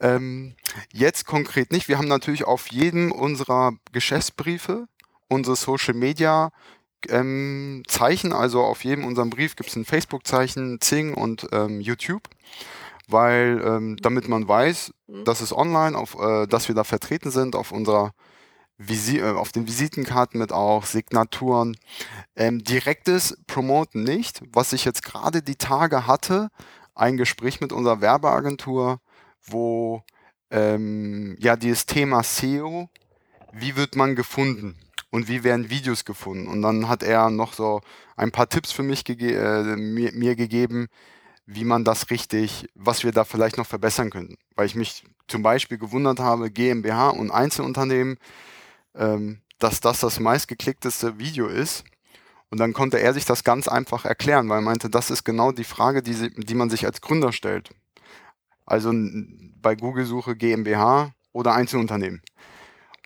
Ähm, 0.00 0.56
jetzt 0.92 1.26
konkret 1.26 1.72
nicht. 1.72 1.88
Wir 1.88 1.98
haben 1.98 2.08
natürlich 2.08 2.44
auf 2.44 2.70
jedem 2.70 3.12
unserer 3.12 3.72
Geschäftsbriefe 3.92 4.86
unsere 5.28 5.56
Social 5.56 5.94
Media 5.94 6.50
ähm, 7.08 7.82
Zeichen, 7.86 8.32
also 8.32 8.62
auf 8.62 8.82
jedem 8.82 9.04
unserem 9.04 9.30
Brief 9.30 9.54
gibt 9.56 9.70
es 9.70 9.76
ein 9.76 9.84
Facebook-Zeichen, 9.84 10.80
Zing 10.80 11.14
und 11.14 11.46
ähm, 11.52 11.80
YouTube, 11.80 12.22
weil 13.06 13.62
ähm, 13.64 13.96
damit 14.00 14.28
man 14.28 14.48
weiß, 14.48 14.92
mhm. 15.06 15.24
dass 15.24 15.40
es 15.40 15.52
online, 15.52 15.96
auf, 15.96 16.18
äh, 16.18 16.46
dass 16.46 16.66
wir 16.66 16.74
da 16.74 16.84
vertreten 16.84 17.30
sind 17.30 17.54
auf 17.54 17.70
unserer 17.70 18.12
Visi 18.78 19.18
äh, 19.18 19.32
auf 19.32 19.52
den 19.52 19.66
Visitenkarten 19.66 20.38
mit 20.38 20.52
auch 20.52 20.86
Signaturen. 20.86 21.76
Ähm, 22.36 22.62
direktes 22.62 23.36
Promoten 23.46 24.04
nicht. 24.04 24.40
Was 24.52 24.72
ich 24.72 24.84
jetzt 24.84 25.02
gerade 25.02 25.42
die 25.42 25.56
Tage 25.56 26.06
hatte, 26.06 26.48
ein 26.94 27.16
Gespräch 27.16 27.60
mit 27.60 27.72
unserer 27.72 28.00
Werbeagentur, 28.00 29.00
wo 29.42 30.02
ähm, 30.50 31.36
ja 31.38 31.56
dieses 31.56 31.86
Thema 31.86 32.22
SEO, 32.22 32.88
wie 33.52 33.76
wird 33.76 33.96
man 33.96 34.14
gefunden 34.14 34.76
und 35.10 35.28
wie 35.28 35.44
werden 35.44 35.70
Videos 35.70 36.04
gefunden? 36.04 36.46
Und 36.46 36.62
dann 36.62 36.88
hat 36.88 37.02
er 37.02 37.30
noch 37.30 37.52
so 37.52 37.80
ein 38.16 38.30
paar 38.30 38.48
Tipps 38.48 38.72
für 38.72 38.82
mich 38.82 39.04
gege 39.04 39.34
äh, 39.34 39.76
mir, 39.76 40.12
mir 40.12 40.36
gegeben, 40.36 40.88
wie 41.46 41.64
man 41.64 41.84
das 41.84 42.10
richtig, 42.10 42.68
was 42.74 43.04
wir 43.04 43.12
da 43.12 43.24
vielleicht 43.24 43.56
noch 43.56 43.66
verbessern 43.66 44.10
könnten. 44.10 44.36
Weil 44.54 44.66
ich 44.66 44.74
mich 44.74 45.04
zum 45.28 45.42
Beispiel 45.42 45.78
gewundert 45.78 46.20
habe, 46.20 46.50
GmbH 46.50 47.08
und 47.10 47.30
Einzelunternehmen, 47.30 48.18
ähm, 48.98 49.40
dass 49.58 49.80
das 49.80 50.00
das 50.00 50.20
meistgeklickteste 50.20 51.18
Video 51.18 51.46
ist. 51.46 51.84
Und 52.50 52.58
dann 52.58 52.72
konnte 52.72 52.98
er 52.98 53.14
sich 53.14 53.24
das 53.24 53.44
ganz 53.44 53.68
einfach 53.68 54.04
erklären, 54.04 54.48
weil 54.48 54.58
er 54.58 54.62
meinte, 54.62 54.90
das 54.90 55.10
ist 55.10 55.24
genau 55.24 55.52
die 55.52 55.64
Frage, 55.64 56.02
die, 56.02 56.14
sie, 56.14 56.30
die 56.30 56.54
man 56.54 56.70
sich 56.70 56.86
als 56.86 57.00
Gründer 57.00 57.32
stellt. 57.32 57.70
Also 58.64 58.92
bei 59.60 59.74
Google-Suche 59.74 60.36
GmbH 60.36 61.12
oder 61.32 61.54
Einzelunternehmen. 61.54 62.22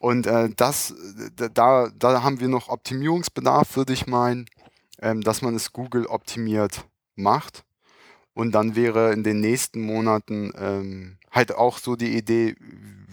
Und 0.01 0.27
äh, 0.27 0.49
das, 0.57 0.95
da, 1.37 1.89
da 1.97 2.23
haben 2.23 2.41
wir 2.41 2.49
noch 2.49 2.69
Optimierungsbedarf, 2.69 3.77
würde 3.77 3.93
ich 3.93 4.07
meinen, 4.07 4.47
ähm, 5.01 5.21
dass 5.21 5.43
man 5.43 5.55
es 5.55 5.73
Google 5.73 6.07
optimiert 6.07 6.85
macht. 7.15 7.65
Und 8.35 8.53
dann 8.53 8.75
wäre 8.75 9.13
in 9.13 9.23
den 9.23 9.41
nächsten 9.41 9.83
Monaten 9.83 10.53
ähm, 10.57 11.19
halt 11.31 11.55
auch 11.55 11.79
so 11.79 11.97
die 11.97 12.17
Idee, 12.17 12.57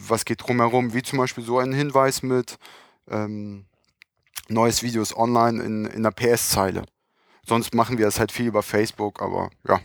was 0.08 0.26
geht 0.26 0.42
drumherum, 0.42 0.94
wie 0.94 1.04
zum 1.04 1.20
Beispiel 1.20 1.44
so 1.44 1.60
ein 1.60 1.74
Hinweis 1.74 2.24
mit 2.24 2.58
ähm, 3.10 3.66
neues 4.48 4.84
Videos 4.84 5.16
online 5.16 5.64
in, 5.64 5.86
in 5.86 6.04
der 6.04 6.12
PS-Zeile. 6.12 6.84
Sonst 7.46 7.74
machen 7.74 7.98
wir 7.98 8.08
es 8.08 8.20
halt 8.20 8.32
viel 8.32 8.48
über 8.48 8.64
Facebook, 8.64 9.22
aber 9.22 9.50
ja, 9.68 9.82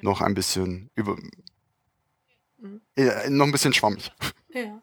noch 0.00 0.20
ein 0.20 0.34
bisschen 0.34 0.90
über, 0.94 1.16
mhm. 2.58 2.80
äh, 2.96 3.28
noch 3.30 3.46
ein 3.46 3.52
bisschen 3.52 3.72
schwammig. 3.72 4.12
Ja. 4.50 4.82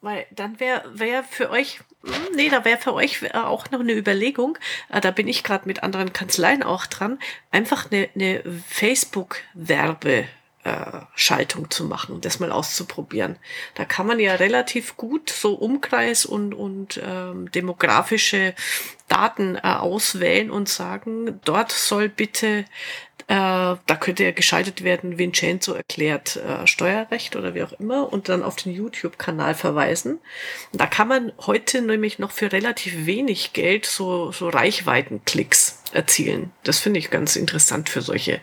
Weil 0.00 0.26
dann 0.30 0.60
wäre 0.60 0.98
wär 0.98 1.24
für 1.24 1.50
euch, 1.50 1.80
hm, 2.04 2.36
nee, 2.36 2.48
da 2.48 2.64
wäre 2.64 2.78
für 2.78 2.94
euch 2.94 3.34
auch 3.34 3.70
noch 3.70 3.80
eine 3.80 3.92
Überlegung, 3.92 4.56
äh, 4.90 5.00
da 5.00 5.10
bin 5.10 5.26
ich 5.26 5.42
gerade 5.42 5.66
mit 5.66 5.82
anderen 5.82 6.12
Kanzleien 6.12 6.62
auch 6.62 6.86
dran, 6.86 7.18
einfach 7.50 7.90
eine, 7.90 8.08
eine 8.14 8.42
Facebook-Werbe- 8.68 10.26
Schaltung 11.14 11.70
zu 11.70 11.84
machen, 11.84 12.20
das 12.20 12.40
mal 12.40 12.52
auszuprobieren. 12.52 13.36
Da 13.74 13.84
kann 13.84 14.06
man 14.06 14.20
ja 14.20 14.34
relativ 14.34 14.96
gut 14.96 15.30
so 15.30 15.54
Umkreis 15.54 16.26
und, 16.26 16.54
und 16.54 17.00
ähm, 17.04 17.50
demografische 17.50 18.54
Daten 19.08 19.56
äh, 19.56 19.60
auswählen 19.62 20.50
und 20.50 20.68
sagen, 20.68 21.40
dort 21.44 21.72
soll 21.72 22.08
bitte, 22.08 22.64
äh, 23.26 23.34
da 23.34 23.96
könnte 23.98 24.24
ja 24.24 24.32
geschaltet 24.32 24.84
werden, 24.84 25.18
Vincenzo 25.18 25.72
erklärt 25.72 26.36
äh, 26.36 26.66
Steuerrecht 26.66 27.34
oder 27.36 27.54
wie 27.54 27.62
auch 27.62 27.72
immer 27.72 28.12
und 28.12 28.28
dann 28.28 28.42
auf 28.42 28.56
den 28.56 28.72
YouTube-Kanal 28.72 29.54
verweisen. 29.54 30.18
Da 30.72 30.86
kann 30.86 31.08
man 31.08 31.32
heute 31.46 31.82
nämlich 31.82 32.18
noch 32.18 32.30
für 32.30 32.52
relativ 32.52 33.06
wenig 33.06 33.52
Geld 33.54 33.86
so, 33.86 34.30
so 34.32 34.48
Reichweitenklicks 34.48 35.82
erzielen. 35.92 36.52
Das 36.64 36.78
finde 36.78 37.00
ich 37.00 37.10
ganz 37.10 37.36
interessant 37.36 37.88
für 37.88 38.02
solche 38.02 38.40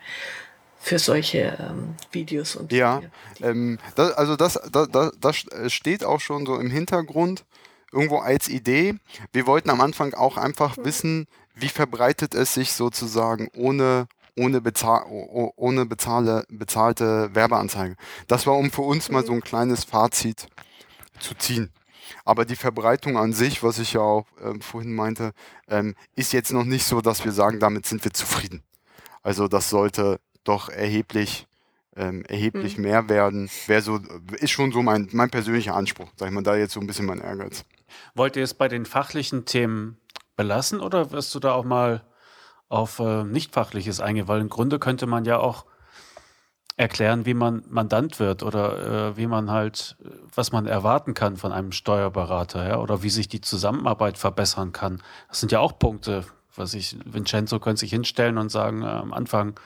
für 0.86 1.00
solche 1.00 1.58
ähm, 1.60 1.96
Videos 2.12 2.56
und 2.56 2.72
ja, 2.72 3.02
ähm, 3.42 3.80
das, 3.96 4.14
also 4.14 4.36
das, 4.36 4.60
das, 4.72 5.10
das 5.20 5.74
steht 5.74 6.04
auch 6.04 6.20
schon 6.20 6.46
so 6.46 6.60
im 6.60 6.70
Hintergrund 6.70 7.44
irgendwo 7.92 8.20
als 8.20 8.48
Idee. 8.50 8.94
Wir 9.34 9.48
wollten 9.48 9.72
am 9.72 9.82
Anfang 9.82 10.14
auch 10.14 10.38
einfach 10.38 10.78
mhm. 10.78 10.86
wissen, 10.86 11.28
wie 11.56 11.70
verbreitet 11.70 12.36
es 12.36 12.54
sich 12.54 12.74
sozusagen 12.74 13.50
ohne 13.56 14.08
ohne, 14.38 14.62
bezahl 14.62 15.06
ohne 15.08 15.88
bezahle, 15.88 16.46
bezahlte 16.50 17.34
Werbeanzeige. 17.34 17.96
Das 18.28 18.46
war, 18.46 18.56
um 18.56 18.70
für 18.70 18.84
uns 18.84 19.10
mal 19.10 19.26
so 19.26 19.34
ein 19.34 19.42
kleines 19.42 19.86
Fazit 19.86 20.50
zu 21.20 21.34
ziehen. 21.34 21.72
Aber 22.26 22.46
die 22.46 22.58
Verbreitung 22.58 23.18
an 23.18 23.34
sich, 23.34 23.64
was 23.64 23.80
ich 23.80 23.94
ja 23.94 24.02
auch 24.02 24.28
äh, 24.40 24.54
vorhin 24.60 24.94
meinte, 24.94 25.32
ähm, 25.68 25.96
ist 26.16 26.32
jetzt 26.32 26.52
noch 26.52 26.66
nicht 26.66 26.86
so, 26.86 27.02
dass 27.02 27.26
wir 27.26 27.32
sagen, 27.32 27.60
damit 27.60 27.88
sind 27.88 28.04
wir 28.04 28.14
zufrieden. 28.14 28.62
Also 29.24 29.48
das 29.48 29.72
sollte 29.72 30.20
doch 30.46 30.70
erheblich, 30.70 31.48
ähm, 31.96 32.24
erheblich 32.26 32.78
mhm. 32.78 32.84
mehr 32.84 33.10
werden. 33.10 33.50
Wäre 33.68 33.82
so, 33.82 34.00
ist 34.40 34.52
schon 34.52 34.72
so 34.72 34.82
mein, 34.82 35.10
mein 35.12 35.30
persönlicher 35.30 35.76
Anspruch, 35.76 36.10
sag 36.16 36.30
ich 36.30 36.34
mal, 36.34 36.44
da 36.44 36.56
jetzt 36.56 36.74
so 36.74 36.80
ein 36.80 36.88
bisschen 36.88 37.06
mein 37.06 37.20
Ehrgeiz. 37.20 37.66
Wollt 38.14 38.36
ihr 38.36 38.44
es 38.44 38.54
bei 38.54 38.68
den 38.68 38.86
fachlichen 38.86 39.46
Themen 39.46 39.98
belassen 40.36 40.80
oder 40.80 41.12
wirst 41.12 41.34
du 41.36 41.40
da 41.40 41.54
auch 41.54 41.66
mal 41.66 42.04
auf 42.70 43.00
äh, 43.00 43.24
nicht-fachliches 43.24 44.00
eingehen? 44.00 44.28
Weil 44.28 44.42
im 44.42 44.50
Grunde 44.50 44.80
könnte 44.80 45.08
man 45.08 45.26
ja 45.26 45.38
auch 45.38 45.66
erklären, 46.78 47.26
wie 47.26 47.34
man 47.34 47.64
Mandant 47.70 48.20
wird 48.20 48.44
oder 48.44 49.12
äh, 49.12 49.18
wie 49.18 49.28
man 49.28 49.50
halt, 49.50 49.96
was 50.34 50.52
man 50.52 50.66
erwarten 50.66 51.14
kann 51.14 51.38
von 51.38 51.54
einem 51.54 51.72
Steuerberater, 51.72 52.68
ja, 52.68 52.80
oder 52.80 53.02
wie 53.02 53.10
sich 53.10 53.30
die 53.30 53.42
Zusammenarbeit 53.42 54.18
verbessern 54.18 54.74
kann. 54.74 55.02
Das 55.30 55.40
sind 55.40 55.52
ja 55.52 55.60
auch 55.60 55.80
Punkte, 55.80 56.26
was 56.56 56.74
ich, 56.74 56.98
Vincenzo 57.06 57.60
könnte 57.60 57.82
sich 57.82 57.92
hinstellen 57.92 58.38
und 58.38 58.50
sagen, 58.50 58.82
äh, 58.82 58.88
am 58.88 59.14
Anfang 59.14 59.58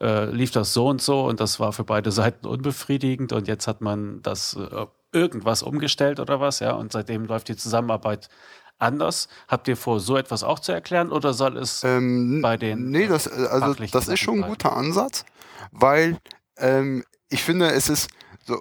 äh, 0.00 0.26
lief 0.26 0.50
das 0.50 0.72
so 0.72 0.88
und 0.88 1.00
so 1.00 1.26
und 1.26 1.40
das 1.40 1.60
war 1.60 1.72
für 1.72 1.84
beide 1.84 2.10
Seiten 2.12 2.46
unbefriedigend 2.46 3.32
und 3.32 3.48
jetzt 3.48 3.66
hat 3.66 3.80
man 3.80 4.22
das 4.22 4.56
äh, 4.56 4.86
irgendwas 5.12 5.62
umgestellt 5.62 6.20
oder 6.20 6.40
was, 6.40 6.60
ja, 6.60 6.72
und 6.72 6.92
seitdem 6.92 7.24
läuft 7.26 7.48
die 7.48 7.56
Zusammenarbeit 7.56 8.28
anders. 8.78 9.28
Habt 9.48 9.68
ihr 9.68 9.76
vor, 9.76 10.00
so 10.00 10.16
etwas 10.16 10.42
auch 10.42 10.58
zu 10.58 10.72
erklären 10.72 11.10
oder 11.10 11.32
soll 11.32 11.56
es 11.56 11.84
ähm, 11.84 12.42
bei 12.42 12.56
den 12.56 12.90
Nee, 12.90 13.06
das, 13.06 13.26
äh, 13.26 13.46
also, 13.50 13.74
das 13.74 14.08
ist 14.08 14.20
schon 14.20 14.42
ein 14.42 14.48
guter 14.48 14.76
Ansatz, 14.76 15.24
weil 15.70 16.18
ähm, 16.56 17.04
ich 17.28 17.42
finde, 17.42 17.70
es 17.70 17.88
ist 17.88 18.10
so, 18.44 18.58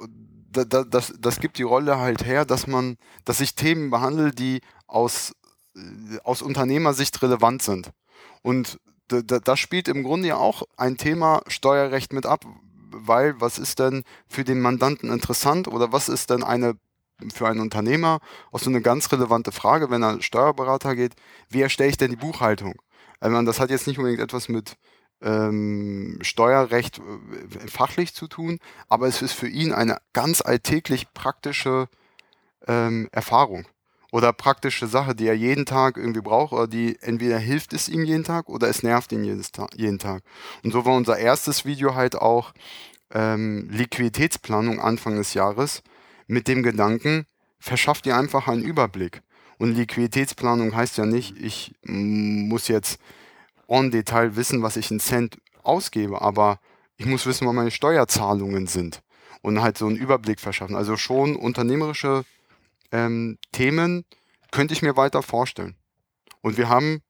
da, 0.52 0.64
da, 0.64 0.84
das, 0.84 1.14
das 1.20 1.40
gibt 1.40 1.58
die 1.58 1.64
Rolle 1.64 2.00
halt 2.00 2.26
her, 2.26 2.46
dass 2.46 2.68
man, 2.68 2.98
dass 3.26 3.42
ich 3.42 3.56
Themen 3.56 3.90
behandle, 3.90 4.32
die 4.32 4.62
aus, 4.88 5.34
äh, 5.76 6.20
aus 6.24 6.42
Unternehmersicht 6.42 7.22
relevant 7.22 7.64
sind. 7.64 7.90
Und 8.42 8.80
das 9.22 9.60
spielt 9.60 9.88
im 9.88 10.04
Grunde 10.04 10.30
ja 10.30 10.38
auch 10.38 10.64
ein 10.78 10.98
Thema 10.98 11.42
Steuerrecht 11.48 12.14
mit 12.14 12.26
ab, 12.26 12.46
weil 12.92 13.40
was 13.40 13.60
ist 13.60 13.80
denn 13.80 14.04
für 14.28 14.44
den 14.44 14.62
Mandanten 14.62 15.12
interessant 15.12 15.68
oder 15.68 15.92
was 15.92 16.10
ist 16.10 16.30
denn 16.30 16.44
eine 16.44 16.76
für 17.34 17.48
einen 17.48 17.62
Unternehmer 17.62 18.20
auch 18.52 18.60
so 18.60 18.70
eine 18.70 18.82
ganz 18.82 19.12
relevante 19.12 19.52
Frage, 19.52 19.90
wenn 19.90 20.04
er 20.04 20.22
Steuerberater 20.22 20.96
geht, 20.96 21.14
wie 21.50 21.62
erstelle 21.62 21.90
ich 21.90 21.98
denn 21.98 22.10
die 22.10 22.18
Buchhaltung? 22.18 22.76
Also 23.20 23.42
das 23.44 23.60
hat 23.60 23.70
jetzt 23.70 23.88
nicht 23.88 23.98
unbedingt 23.98 24.22
etwas 24.22 24.50
mit 24.50 24.76
ähm, 25.22 26.20
Steuerrecht 26.22 27.00
äh, 27.00 27.68
fachlich 27.68 28.14
zu 28.14 28.28
tun, 28.28 28.60
aber 28.90 29.08
es 29.08 29.22
ist 29.22 29.34
für 29.34 29.48
ihn 29.48 29.72
eine 29.72 30.00
ganz 30.12 30.42
alltäglich 30.42 31.14
praktische 31.14 31.88
ähm, 32.68 33.08
Erfahrung 33.12 33.66
oder 34.14 34.32
praktische 34.32 34.86
Sache, 34.86 35.16
die 35.16 35.26
er 35.26 35.34
jeden 35.34 35.66
Tag 35.66 35.98
irgendwie 35.98 36.22
braucht 36.22 36.54
oder 36.54 36.68
die 36.68 37.00
entweder 37.02 37.40
hilft 37.40 37.74
es 37.74 37.90
ihm 37.90 38.06
jeden 38.06 38.24
Tag 38.24 38.48
oder 38.48 38.70
es 38.70 38.84
nervt 38.84 39.12
ihn 39.12 39.24
jedes 39.24 39.52
Ta 39.52 39.68
jeden 39.76 39.98
Tag. 39.98 40.22
Und 40.64 40.72
so 40.72 40.86
war 40.86 40.96
unser 40.96 41.18
erstes 41.18 41.66
Video 41.66 41.96
halt 41.96 42.16
auch 42.16 42.54
ähm, 43.12 43.68
Liquiditätsplanung 43.72 44.80
Anfang 44.80 45.16
des 45.16 45.34
Jahres 45.34 45.82
mit 46.28 46.48
dem 46.48 46.62
Gedanken, 46.62 47.26
verschafft 47.58 48.06
dir 48.06 48.16
einfach 48.16 48.48
einen 48.48 48.62
Überblick. 48.62 49.24
Und 49.58 49.74
Liquiditätsplanung 49.74 50.76
heißt 50.76 50.96
ja 51.00 51.08
nicht, 51.08 51.36
ich 51.42 51.74
muss 51.82 52.68
jetzt 52.68 53.00
en 53.68 53.90
Detail 53.90 54.36
wissen, 54.36 54.62
was 54.62 54.78
ich 54.78 54.92
in 54.92 55.00
Cent 55.00 55.40
ausgebe, 55.64 56.22
aber 56.22 56.60
ich 56.98 57.08
muss 57.08 57.26
wissen, 57.26 57.48
was 57.48 57.56
meine 57.56 57.72
Steuerzahlungen 57.72 58.68
sind 58.68 59.02
und 59.42 59.64
halt 59.64 59.80
so 59.80 59.88
einen 59.88 59.96
Überblick 59.96 60.40
verschaffen. 60.40 60.76
Also 60.76 60.98
schon 60.98 61.36
unternehmerische 61.36 62.26
ähm, 62.94 63.38
Themen 63.52 64.06
könnte 64.52 64.74
ich 64.74 64.82
mir 64.82 64.96
weiter 64.96 65.22
vorstellen. 65.22 65.76
Und 66.42 66.58
wir 66.58 66.70
haben 66.70 67.02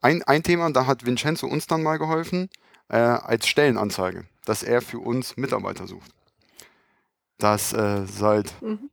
ein, 0.00 0.22
ein 0.22 0.42
Thema, 0.42 0.70
da 0.70 0.86
hat 0.86 1.06
Vincenzo 1.06 1.46
uns 1.46 1.66
dann 1.66 1.82
mal 1.82 1.98
geholfen, 1.98 2.48
äh, 2.88 2.96
als 2.96 3.48
Stellenanzeige, 3.48 4.26
dass 4.44 4.62
er 4.62 4.82
für 4.82 4.98
uns 4.98 5.36
Mitarbeiter 5.36 5.86
sucht. 5.86 6.12
Das 7.38 7.72
äh, 7.72 8.04
seit, 8.06 8.60
mhm. 8.62 8.90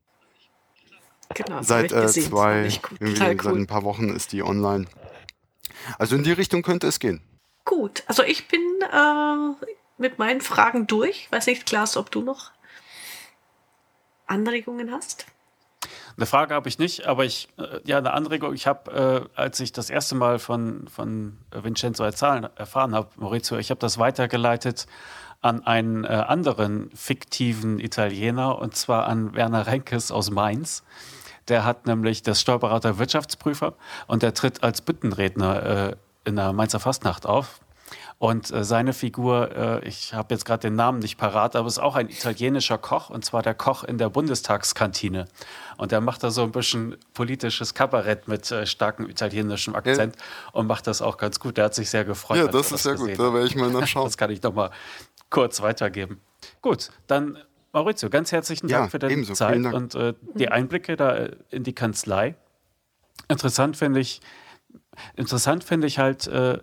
genau, 1.33 1.61
seit 1.61 1.91
äh, 1.91 2.07
zwei, 2.07 2.69
seit 2.69 3.45
ein 3.45 3.67
paar 3.67 3.83
Wochen 3.83 4.09
ist 4.09 4.31
die 4.31 4.41
online. 4.41 4.85
Also 5.99 6.15
in 6.15 6.23
die 6.23 6.31
Richtung 6.31 6.61
könnte 6.61 6.87
es 6.87 6.99
gehen. 6.99 7.21
Gut, 7.65 8.03
also 8.07 8.23
ich 8.23 8.47
bin 8.47 8.61
äh, 8.81 9.65
mit 9.97 10.17
meinen 10.17 10.39
Fragen 10.39 10.87
durch. 10.87 11.27
Weiß 11.31 11.47
nicht, 11.47 11.65
Klaas, 11.65 11.97
ob 11.97 12.09
du 12.11 12.21
noch 12.21 12.51
Anregungen 14.27 14.91
hast? 14.91 15.25
Eine 16.17 16.25
Frage 16.25 16.55
habe 16.55 16.67
ich 16.67 16.79
nicht, 16.79 17.05
aber 17.05 17.25
ich, 17.25 17.47
äh, 17.57 17.79
ja, 17.85 17.99
eine 17.99 18.11
Anregung. 18.13 18.55
Ich 18.55 18.65
habe, 18.65 19.29
äh, 19.35 19.39
als 19.39 19.59
ich 19.59 19.71
das 19.71 19.91
erste 19.91 20.15
Mal 20.15 20.39
von, 20.39 20.87
von 20.87 21.37
Vincenzo 21.51 22.03
Erzahlen 22.03 22.47
erfahren 22.55 22.95
habe, 22.95 23.09
Maurizio, 23.17 23.57
ich 23.57 23.69
habe 23.69 23.79
das 23.79 23.99
weitergeleitet 23.99 24.87
an 25.41 25.63
einen 25.67 26.05
äh, 26.05 26.07
anderen 26.07 26.89
fiktiven 26.95 27.79
Italiener 27.79 28.57
und 28.57 28.75
zwar 28.75 29.05
an 29.05 29.35
Werner 29.35 29.67
Renkes 29.67 30.11
aus 30.11 30.31
Mainz. 30.31 30.83
Der 31.49 31.63
hat 31.63 31.85
nämlich 31.85 32.23
das 32.23 32.41
Steuerberater 32.41 32.97
Wirtschaftsprüfer 32.97 33.75
und 34.07 34.23
der 34.23 34.33
tritt 34.33 34.63
als 34.63 34.81
Büttenredner 34.81 35.91
äh, 35.91 35.95
in 36.25 36.35
der 36.35 36.51
Mainzer 36.51 36.79
Fastnacht 36.79 37.27
auf. 37.27 37.59
Und 38.19 38.51
äh, 38.51 38.63
seine 38.63 38.93
Figur, 38.93 39.55
äh, 39.55 39.87
ich 39.87 40.13
habe 40.13 40.33
jetzt 40.33 40.45
gerade 40.45 40.61
den 40.61 40.75
Namen 40.75 40.99
nicht 40.99 41.17
parat, 41.17 41.55
aber 41.55 41.67
ist 41.67 41.79
auch 41.79 41.95
ein 41.95 42.09
italienischer 42.09 42.77
Koch 42.77 43.09
und 43.09 43.23
zwar 43.23 43.41
der 43.43 43.53
Koch 43.53 43.83
in 43.83 43.97
der 43.97 44.09
Bundestagskantine. 44.09 45.27
Und 45.77 45.91
der 45.91 46.01
macht 46.01 46.23
da 46.23 46.31
so 46.31 46.43
ein 46.43 46.51
bisschen 46.51 46.97
politisches 47.13 47.73
Kabarett 47.73 48.27
mit 48.27 48.51
äh, 48.51 48.65
starkem 48.65 49.09
italienischem 49.09 49.75
Akzent 49.75 50.15
ja. 50.15 50.21
und 50.53 50.67
macht 50.67 50.87
das 50.87 51.01
auch 51.01 51.17
ganz 51.17 51.39
gut. 51.39 51.57
Der 51.57 51.65
hat 51.65 51.75
sich 51.75 51.89
sehr 51.89 52.05
gefreut. 52.05 52.37
Ja, 52.37 52.47
das 52.47 52.71
ist 52.71 52.83
sehr 52.83 52.95
gut. 52.95 53.11
Da 53.17 53.33
werde 53.33 53.45
ich 53.47 53.55
mal 53.55 53.69
nachschauen. 53.69 54.05
das 54.07 54.17
kann 54.17 54.31
ich 54.31 54.41
noch 54.41 54.53
mal 54.53 54.71
kurz 55.29 55.61
weitergeben. 55.61 56.19
Gut, 56.61 56.89
dann 57.07 57.37
Maurizio, 57.73 58.09
ganz 58.09 58.31
herzlichen 58.31 58.67
Dank 58.67 58.85
ja, 58.85 58.89
für 58.89 58.99
deine 58.99 59.13
ebenso, 59.13 59.33
Zeit 59.33 59.63
und 59.63 59.93
äh, 59.93 60.13
die 60.33 60.49
Einblicke 60.49 60.95
da 60.95 61.15
äh, 61.15 61.35
in 61.51 61.63
die 61.63 61.73
Kanzlei. 61.73 62.35
Interessant 63.27 63.77
finde 63.77 63.99
ich, 63.99 64.21
interessant 65.15 65.63
finde 65.63 65.87
ich 65.87 65.99
halt, 65.99 66.27
äh, 66.27 66.59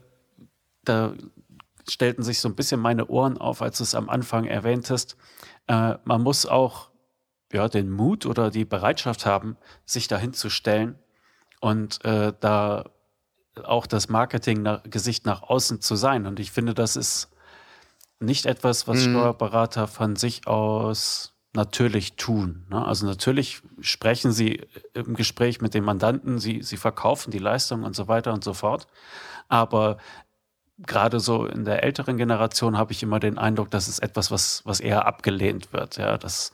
da 0.85 1.15
stellten 1.89 2.23
sich 2.23 2.41
so 2.41 2.49
ein 2.49 2.55
bisschen 2.55 2.81
meine 2.81 3.07
Ohren 3.07 3.39
auf, 3.39 3.63
als 3.63 3.79
du 3.79 3.85
es 3.85 3.95
am 3.95 4.09
Anfang 4.09 4.47
erwähntest. 4.47 5.17
Äh, 5.67 5.95
man 6.05 6.23
muss 6.23 6.47
auch 6.47 6.91
ja, 7.53 7.69
den 7.69 7.91
Mut 7.91 8.27
oder 8.27 8.51
die 8.51 8.65
Bereitschaft 8.65 9.27
haben, 9.27 9.57
sich 9.85 10.09
dahin 10.09 10.33
zu 10.33 10.51
stellen 10.51 10.99
und 11.61 12.05
äh, 12.05 12.33
da 12.41 12.91
auch 13.63 13.87
das 13.87 14.09
Marketing-Gesicht 14.09 15.27
nach 15.27 15.43
außen 15.43 15.81
zu 15.81 15.95
sein. 15.95 16.27
Und 16.27 16.41
ich 16.41 16.51
finde, 16.51 16.75
das 16.75 16.97
ist 16.97 17.31
nicht 18.19 18.47
etwas, 18.47 18.89
was 18.89 19.07
mhm. 19.07 19.13
Steuerberater 19.13 19.87
von 19.87 20.17
sich 20.17 20.47
aus 20.47 21.35
natürlich 21.53 22.17
tun. 22.17 22.67
Ne? 22.69 22.85
Also 22.85 23.07
natürlich 23.07 23.63
sprechen 23.81 24.33
sie 24.33 24.67
im 24.93 25.15
Gespräch 25.15 25.61
mit 25.61 25.75
dem 25.75 25.85
Mandanten, 25.85 26.41
sie, 26.41 26.63
sie 26.63 26.77
verkaufen 26.77 27.31
die 27.31 27.39
Leistung 27.39 27.85
und 27.85 27.95
so 27.95 28.09
weiter 28.09 28.33
und 28.33 28.43
so 28.43 28.55
fort. 28.55 28.89
Aber 29.49 29.99
gerade 30.79 31.21
so 31.21 31.47
in 31.47 31.65
der 31.65 31.83
älteren 31.83 32.17
Generation 32.17 32.77
habe 32.77 32.93
ich 32.93 33.03
immer 33.03 33.21
den 33.21 33.39
Eindruck, 33.39 33.71
das 33.71 33.89
ist 33.89 34.01
etwas, 34.01 34.31
was, 34.31 34.63
was 34.65 34.81
eher 34.81 35.07
abgelehnt 35.07 35.73
wird. 35.73 35.97
Ja, 35.97 36.19
das, 36.19 36.53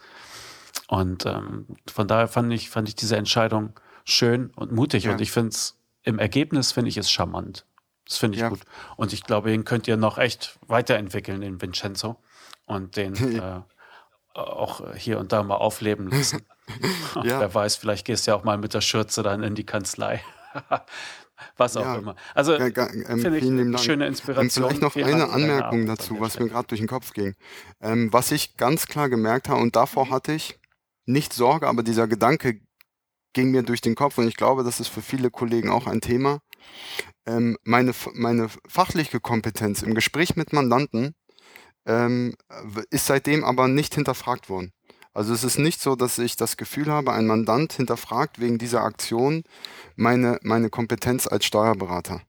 und 0.88 1.26
ähm, 1.26 1.66
von 1.90 2.06
daher 2.06 2.28
fand 2.28 2.52
ich, 2.52 2.70
fand 2.70 2.88
ich 2.88 2.94
diese 2.94 3.16
Entscheidung 3.16 3.72
schön 4.04 4.50
und 4.56 4.72
mutig. 4.72 5.04
Ja. 5.04 5.12
Und 5.12 5.20
ich 5.20 5.32
finde 5.32 5.50
es 5.50 5.78
im 6.02 6.18
Ergebnis 6.18 6.72
finde 6.72 6.88
ich 6.88 6.96
es 6.96 7.10
charmant. 7.10 7.66
Das 8.06 8.18
finde 8.18 8.36
ich 8.36 8.42
ja. 8.42 8.48
gut. 8.48 8.60
Und 8.96 9.12
ich 9.12 9.22
glaube, 9.22 9.50
den 9.50 9.64
könnt 9.64 9.86
ihr 9.86 9.96
noch 9.96 10.18
echt 10.18 10.58
weiterentwickeln, 10.66 11.40
den 11.40 11.60
Vincenzo. 11.60 12.16
Und 12.64 12.96
den 12.96 13.14
äh, 13.38 13.60
auch 14.34 14.94
hier 14.94 15.18
und 15.18 15.32
da 15.32 15.42
mal 15.42 15.56
aufleben 15.56 16.08
lassen. 16.10 16.42
ja. 17.22 17.40
Wer 17.40 17.54
weiß, 17.54 17.76
vielleicht 17.76 18.06
gehst 18.06 18.26
du 18.26 18.32
ja 18.32 18.36
auch 18.36 18.44
mal 18.44 18.58
mit 18.58 18.74
der 18.74 18.80
Schürze 18.80 19.22
dann 19.22 19.42
in 19.42 19.54
die 19.54 19.66
Kanzlei. 19.66 20.22
was 21.56 21.76
auch 21.76 21.84
ja, 21.84 21.96
immer. 21.96 22.16
Also 22.34 22.54
ja, 22.54 22.66
ähm, 22.66 23.20
finde 23.20 23.38
ich 23.38 23.48
eine 23.48 23.78
schöne 23.78 24.06
Inspiration. 24.06 24.68
Vielleicht 24.68 24.80
noch 24.80 24.96
eine 24.96 25.30
Anmerkung 25.30 25.86
dazu, 25.86 26.20
was 26.20 26.38
mir 26.38 26.48
gerade 26.48 26.68
durch 26.68 26.80
den 26.80 26.88
Kopf 26.88 27.12
ging. 27.12 27.34
Ähm, 27.80 28.12
was 28.12 28.32
ich 28.32 28.56
ganz 28.56 28.86
klar 28.86 29.08
gemerkt 29.08 29.48
habe, 29.48 29.60
und 29.60 29.76
davor 29.76 30.10
hatte 30.10 30.32
ich 30.32 30.58
nicht 31.06 31.32
Sorge, 31.32 31.66
aber 31.66 31.82
dieser 31.82 32.06
Gedanke 32.06 32.60
ging 33.32 33.50
mir 33.50 33.62
durch 33.62 33.80
den 33.80 33.94
Kopf 33.94 34.18
und 34.18 34.28
ich 34.28 34.36
glaube, 34.36 34.64
das 34.64 34.80
ist 34.80 34.88
für 34.88 35.02
viele 35.02 35.30
Kollegen 35.30 35.70
auch 35.70 35.86
ein 35.86 36.00
Thema. 36.00 36.40
Ähm, 37.26 37.56
meine, 37.62 37.92
meine 38.14 38.48
fachliche 38.66 39.20
Kompetenz 39.20 39.82
im 39.82 39.94
Gespräch 39.94 40.36
mit 40.36 40.52
Mandanten 40.52 41.14
ähm, 41.86 42.34
ist 42.90 43.06
seitdem 43.06 43.44
aber 43.44 43.68
nicht 43.68 43.94
hinterfragt 43.94 44.48
worden. 44.48 44.72
Also 45.12 45.34
es 45.34 45.42
ist 45.42 45.58
nicht 45.58 45.80
so, 45.80 45.96
dass 45.96 46.18
ich 46.18 46.36
das 46.36 46.56
Gefühl 46.56 46.90
habe, 46.90 47.12
ein 47.12 47.26
Mandant 47.26 47.72
hinterfragt 47.72 48.40
wegen 48.40 48.58
dieser 48.58 48.82
Aktion 48.82 49.42
meine, 49.96 50.38
meine 50.42 50.70
Kompetenz 50.70 51.26
als 51.26 51.44
Steuerberater 51.44 52.22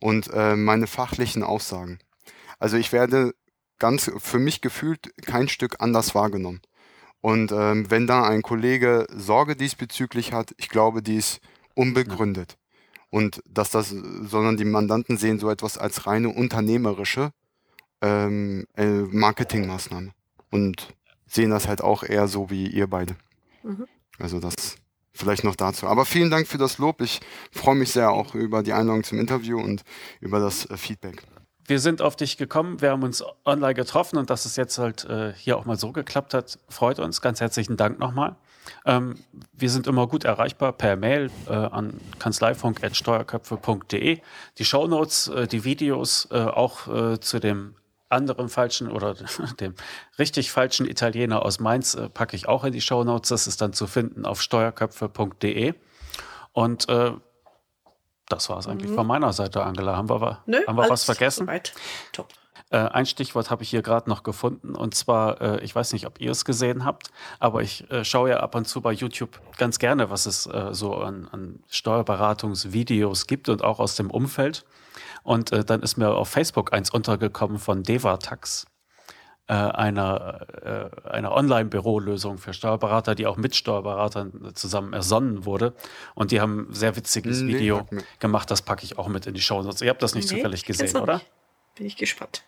und 0.00 0.30
äh, 0.32 0.54
meine 0.54 0.86
fachlichen 0.86 1.42
Aussagen. 1.42 1.98
Also 2.58 2.76
ich 2.76 2.92
werde 2.92 3.34
ganz 3.78 4.10
für 4.18 4.38
mich 4.38 4.60
gefühlt 4.60 5.12
kein 5.24 5.48
Stück 5.48 5.76
anders 5.80 6.14
wahrgenommen. 6.14 6.60
Und 7.20 7.50
ähm, 7.50 7.90
wenn 7.90 8.06
da 8.06 8.24
ein 8.24 8.42
Kollege 8.42 9.06
Sorge 9.12 9.56
diesbezüglich 9.56 10.32
hat, 10.32 10.54
ich 10.56 10.68
glaube, 10.68 11.02
die 11.02 11.16
ist 11.16 11.40
unbegründet. 11.74 12.56
Und 13.10 13.42
dass 13.48 13.70
das, 13.70 13.88
sondern 13.88 14.56
die 14.56 14.64
Mandanten 14.64 15.16
sehen 15.16 15.38
so 15.38 15.50
etwas 15.50 15.78
als 15.78 16.06
reine 16.06 16.28
unternehmerische 16.28 17.30
ähm, 18.02 18.66
äh, 18.76 18.86
Marketingmaßnahme. 18.86 20.12
Und 20.50 20.94
sehen 21.28 21.50
das 21.50 21.68
halt 21.68 21.82
auch 21.82 22.02
eher 22.02 22.26
so 22.28 22.50
wie 22.50 22.66
ihr 22.66 22.88
beide. 22.88 23.16
Mhm. 23.62 23.86
Also 24.18 24.40
das 24.40 24.54
vielleicht 25.12 25.44
noch 25.44 25.56
dazu. 25.56 25.86
Aber 25.86 26.04
vielen 26.04 26.30
Dank 26.30 26.46
für 26.46 26.58
das 26.58 26.76
Lob. 26.78 27.00
Ich 27.00 27.20
freue 27.50 27.74
mich 27.74 27.92
sehr 27.92 28.10
auch 28.10 28.34
über 28.34 28.62
die 28.62 28.72
Einladung 28.72 29.04
zum 29.04 29.18
Interview 29.18 29.60
und 29.60 29.82
über 30.20 30.40
das 30.40 30.66
äh, 30.66 30.76
Feedback. 30.76 31.22
Wir 31.66 31.80
sind 31.80 32.00
auf 32.00 32.14
dich 32.16 32.38
gekommen, 32.38 32.80
wir 32.80 32.92
haben 32.92 33.02
uns 33.02 33.22
online 33.44 33.74
getroffen 33.74 34.16
und 34.16 34.30
dass 34.30 34.46
es 34.46 34.56
jetzt 34.56 34.78
halt 34.78 35.04
äh, 35.04 35.34
hier 35.34 35.58
auch 35.58 35.66
mal 35.66 35.76
so 35.76 35.92
geklappt 35.92 36.32
hat, 36.32 36.58
freut 36.70 36.98
uns. 36.98 37.20
Ganz 37.20 37.42
herzlichen 37.42 37.76
Dank 37.76 37.98
nochmal. 37.98 38.36
Ähm, 38.86 39.16
wir 39.52 39.68
sind 39.68 39.86
immer 39.86 40.06
gut 40.06 40.24
erreichbar 40.24 40.72
per 40.72 40.96
Mail 40.96 41.30
äh, 41.46 41.52
an 41.52 42.00
kanzleifunk.steuerköpfe.de. 42.18 44.20
Die 44.56 44.64
Shownotes, 44.64 45.28
äh, 45.28 45.46
die 45.46 45.64
Videos 45.64 46.26
äh, 46.30 46.38
auch 46.38 46.88
äh, 46.88 47.20
zu 47.20 47.38
dem 47.38 47.74
anderen 48.08 48.48
falschen 48.48 48.90
oder 48.90 49.14
dem 49.60 49.74
richtig 50.18 50.50
falschen 50.50 50.86
Italiener 50.88 51.42
aus 51.42 51.60
Mainz 51.60 51.94
äh, 51.94 52.08
packe 52.08 52.36
ich 52.36 52.48
auch 52.48 52.64
in 52.64 52.72
die 52.72 52.80
Show 52.80 53.04
Notes. 53.04 53.28
Das 53.28 53.46
ist 53.46 53.60
dann 53.60 53.72
zu 53.72 53.86
finden 53.86 54.24
auf 54.24 54.40
steuerköpfe.de. 54.42 55.74
Und 56.52 56.88
äh, 56.88 57.12
das 58.28 58.48
war 58.50 58.58
es 58.58 58.66
eigentlich 58.66 58.90
mhm. 58.90 58.96
von 58.96 59.06
meiner 59.06 59.32
Seite, 59.32 59.62
Angela. 59.62 59.96
Haben 59.96 60.10
wir, 60.10 60.42
Nö, 60.46 60.58
haben 60.66 60.76
wir 60.76 60.88
was 60.88 61.04
vergessen? 61.04 61.46
Soweit. 61.46 61.72
Top. 62.12 62.28
Äh, 62.70 62.78
ein 62.78 63.06
Stichwort 63.06 63.50
habe 63.50 63.62
ich 63.62 63.70
hier 63.70 63.82
gerade 63.82 64.08
noch 64.10 64.22
gefunden 64.22 64.74
und 64.74 64.94
zwar, 64.94 65.40
äh, 65.40 65.64
ich 65.64 65.74
weiß 65.74 65.92
nicht, 65.92 66.06
ob 66.06 66.20
ihr 66.20 66.30
es 66.30 66.44
gesehen 66.44 66.84
habt, 66.84 67.10
aber 67.38 67.62
ich 67.62 67.90
äh, 67.90 68.04
schaue 68.04 68.30
ja 68.30 68.40
ab 68.40 68.54
und 68.54 68.66
zu 68.66 68.80
bei 68.82 68.92
YouTube 68.92 69.40
ganz 69.56 69.78
gerne, 69.78 70.10
was 70.10 70.26
es 70.26 70.46
äh, 70.46 70.68
so 70.72 70.94
an, 70.96 71.28
an, 71.32 71.60
Steuerberatungsvideos 71.68 73.26
gibt 73.26 73.48
und 73.48 73.64
auch 73.64 73.78
aus 73.78 73.96
dem 73.96 74.10
Umfeld. 74.10 74.64
Und 75.22 75.52
äh, 75.52 75.64
dann 75.64 75.82
ist 75.82 75.96
mir 75.96 76.10
auf 76.10 76.28
Facebook 76.28 76.72
eins 76.72 76.90
untergekommen 76.90 77.58
von 77.58 77.82
Devatax 77.82 78.66
äh, 79.46 79.54
einer, 79.54 80.46
äh, 80.62 81.08
einer 81.08 81.32
Online-Bürolösung 81.32 82.36
für 82.36 82.52
Steuerberater, 82.52 83.14
die 83.14 83.26
auch 83.26 83.38
mit 83.38 83.56
Steuerberatern 83.56 84.54
zusammen 84.54 84.92
ersonnen 84.92 85.46
wurde. 85.46 85.72
Und 86.14 86.32
die 86.32 86.40
haben 86.42 86.68
ein 86.70 86.74
sehr 86.74 86.96
witziges 86.96 87.40
nee, 87.40 87.54
Video 87.54 87.86
gemacht, 88.18 88.50
das 88.50 88.60
packe 88.60 88.84
ich 88.84 88.98
auch 88.98 89.08
mit 89.08 89.26
in 89.26 89.32
die 89.32 89.40
Show. 89.40 89.62
Ihr 89.80 89.88
habt 89.88 90.02
das 90.02 90.14
nicht 90.14 90.30
nee, 90.30 90.36
zufällig 90.36 90.64
gesehen, 90.64 90.96
oder? 90.96 91.14
Nicht. 91.14 91.30
Bin 91.76 91.86
ich 91.86 91.96
gespannt. 91.96 92.42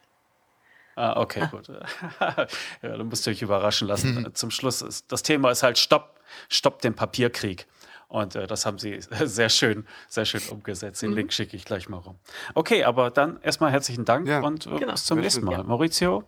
Ah, 1.00 1.18
okay, 1.18 1.40
ah. 1.42 1.46
gut. 1.46 1.68
ja, 2.20 2.46
dann 2.82 3.08
müsst 3.08 3.26
ihr 3.26 3.30
euch 3.30 3.40
überraschen 3.40 3.88
lassen. 3.88 4.22
Mhm. 4.22 4.34
Zum 4.34 4.50
Schluss 4.50 4.82
ist 4.82 5.10
das 5.10 5.22
Thema 5.22 5.50
ist 5.50 5.62
halt 5.62 5.78
Stopp, 5.78 6.20
Stopp 6.50 6.82
den 6.82 6.94
Papierkrieg. 6.94 7.66
Und 8.08 8.34
äh, 8.34 8.46
das 8.46 8.66
haben 8.66 8.78
sie 8.78 9.00
sehr 9.24 9.48
schön, 9.48 9.86
sehr 10.08 10.26
schön 10.26 10.42
umgesetzt. 10.50 11.00
Den 11.00 11.10
mhm. 11.10 11.16
Link 11.16 11.32
schicke 11.32 11.56
ich 11.56 11.64
gleich 11.64 11.88
mal 11.88 11.98
rum. 11.98 12.18
Okay, 12.54 12.84
aber 12.84 13.10
dann 13.10 13.40
erstmal 13.40 13.70
herzlichen 13.70 14.04
Dank 14.04 14.28
ja. 14.28 14.40
und 14.40 14.66
äh, 14.66 14.76
genau. 14.78 14.92
bis 14.92 15.04
zum 15.04 15.20
nächsten 15.20 15.44
Mal. 15.44 15.52
Ja. 15.52 15.62
Maurizio, 15.62 16.24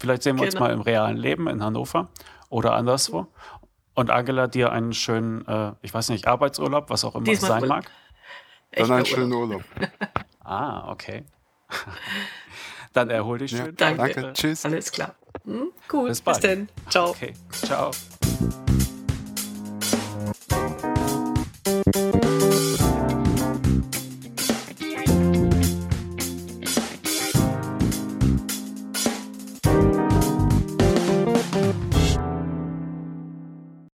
vielleicht 0.00 0.24
sehen 0.24 0.36
wir 0.36 0.46
genau. 0.46 0.56
uns 0.56 0.60
mal 0.60 0.72
im 0.72 0.80
realen 0.80 1.16
Leben 1.16 1.46
in 1.46 1.62
Hannover 1.62 2.08
oder 2.48 2.72
anderswo. 2.74 3.28
Und 3.94 4.10
Angela, 4.10 4.48
dir 4.48 4.72
einen 4.72 4.92
schönen, 4.92 5.46
äh, 5.46 5.72
ich 5.82 5.94
weiß 5.94 6.08
nicht, 6.08 6.26
Arbeitsurlaub, 6.26 6.90
was 6.90 7.04
auch 7.04 7.14
immer 7.14 7.28
es 7.28 7.40
sein 7.40 7.66
mag. 7.66 7.90
Dann 8.72 8.90
einen 8.90 9.06
schönen 9.06 9.32
Urlaub. 9.32 9.62
ah, 10.42 10.90
okay. 10.90 11.24
Dann 12.96 13.10
erhol 13.10 13.36
dich 13.36 13.50
schön. 13.50 13.66
Ja, 13.66 13.72
danke. 13.72 14.14
danke. 14.14 14.32
Tschüss. 14.32 14.64
Alles 14.64 14.90
klar. 14.90 15.14
Hm? 15.44 15.70
Gut. 15.86 16.08
Bis, 16.08 16.22
bald. 16.22 16.40
bis 16.40 16.50
dann. 16.50 16.68
Ciao. 16.88 17.10
Okay. 17.10 17.34
Ciao. 17.52 17.90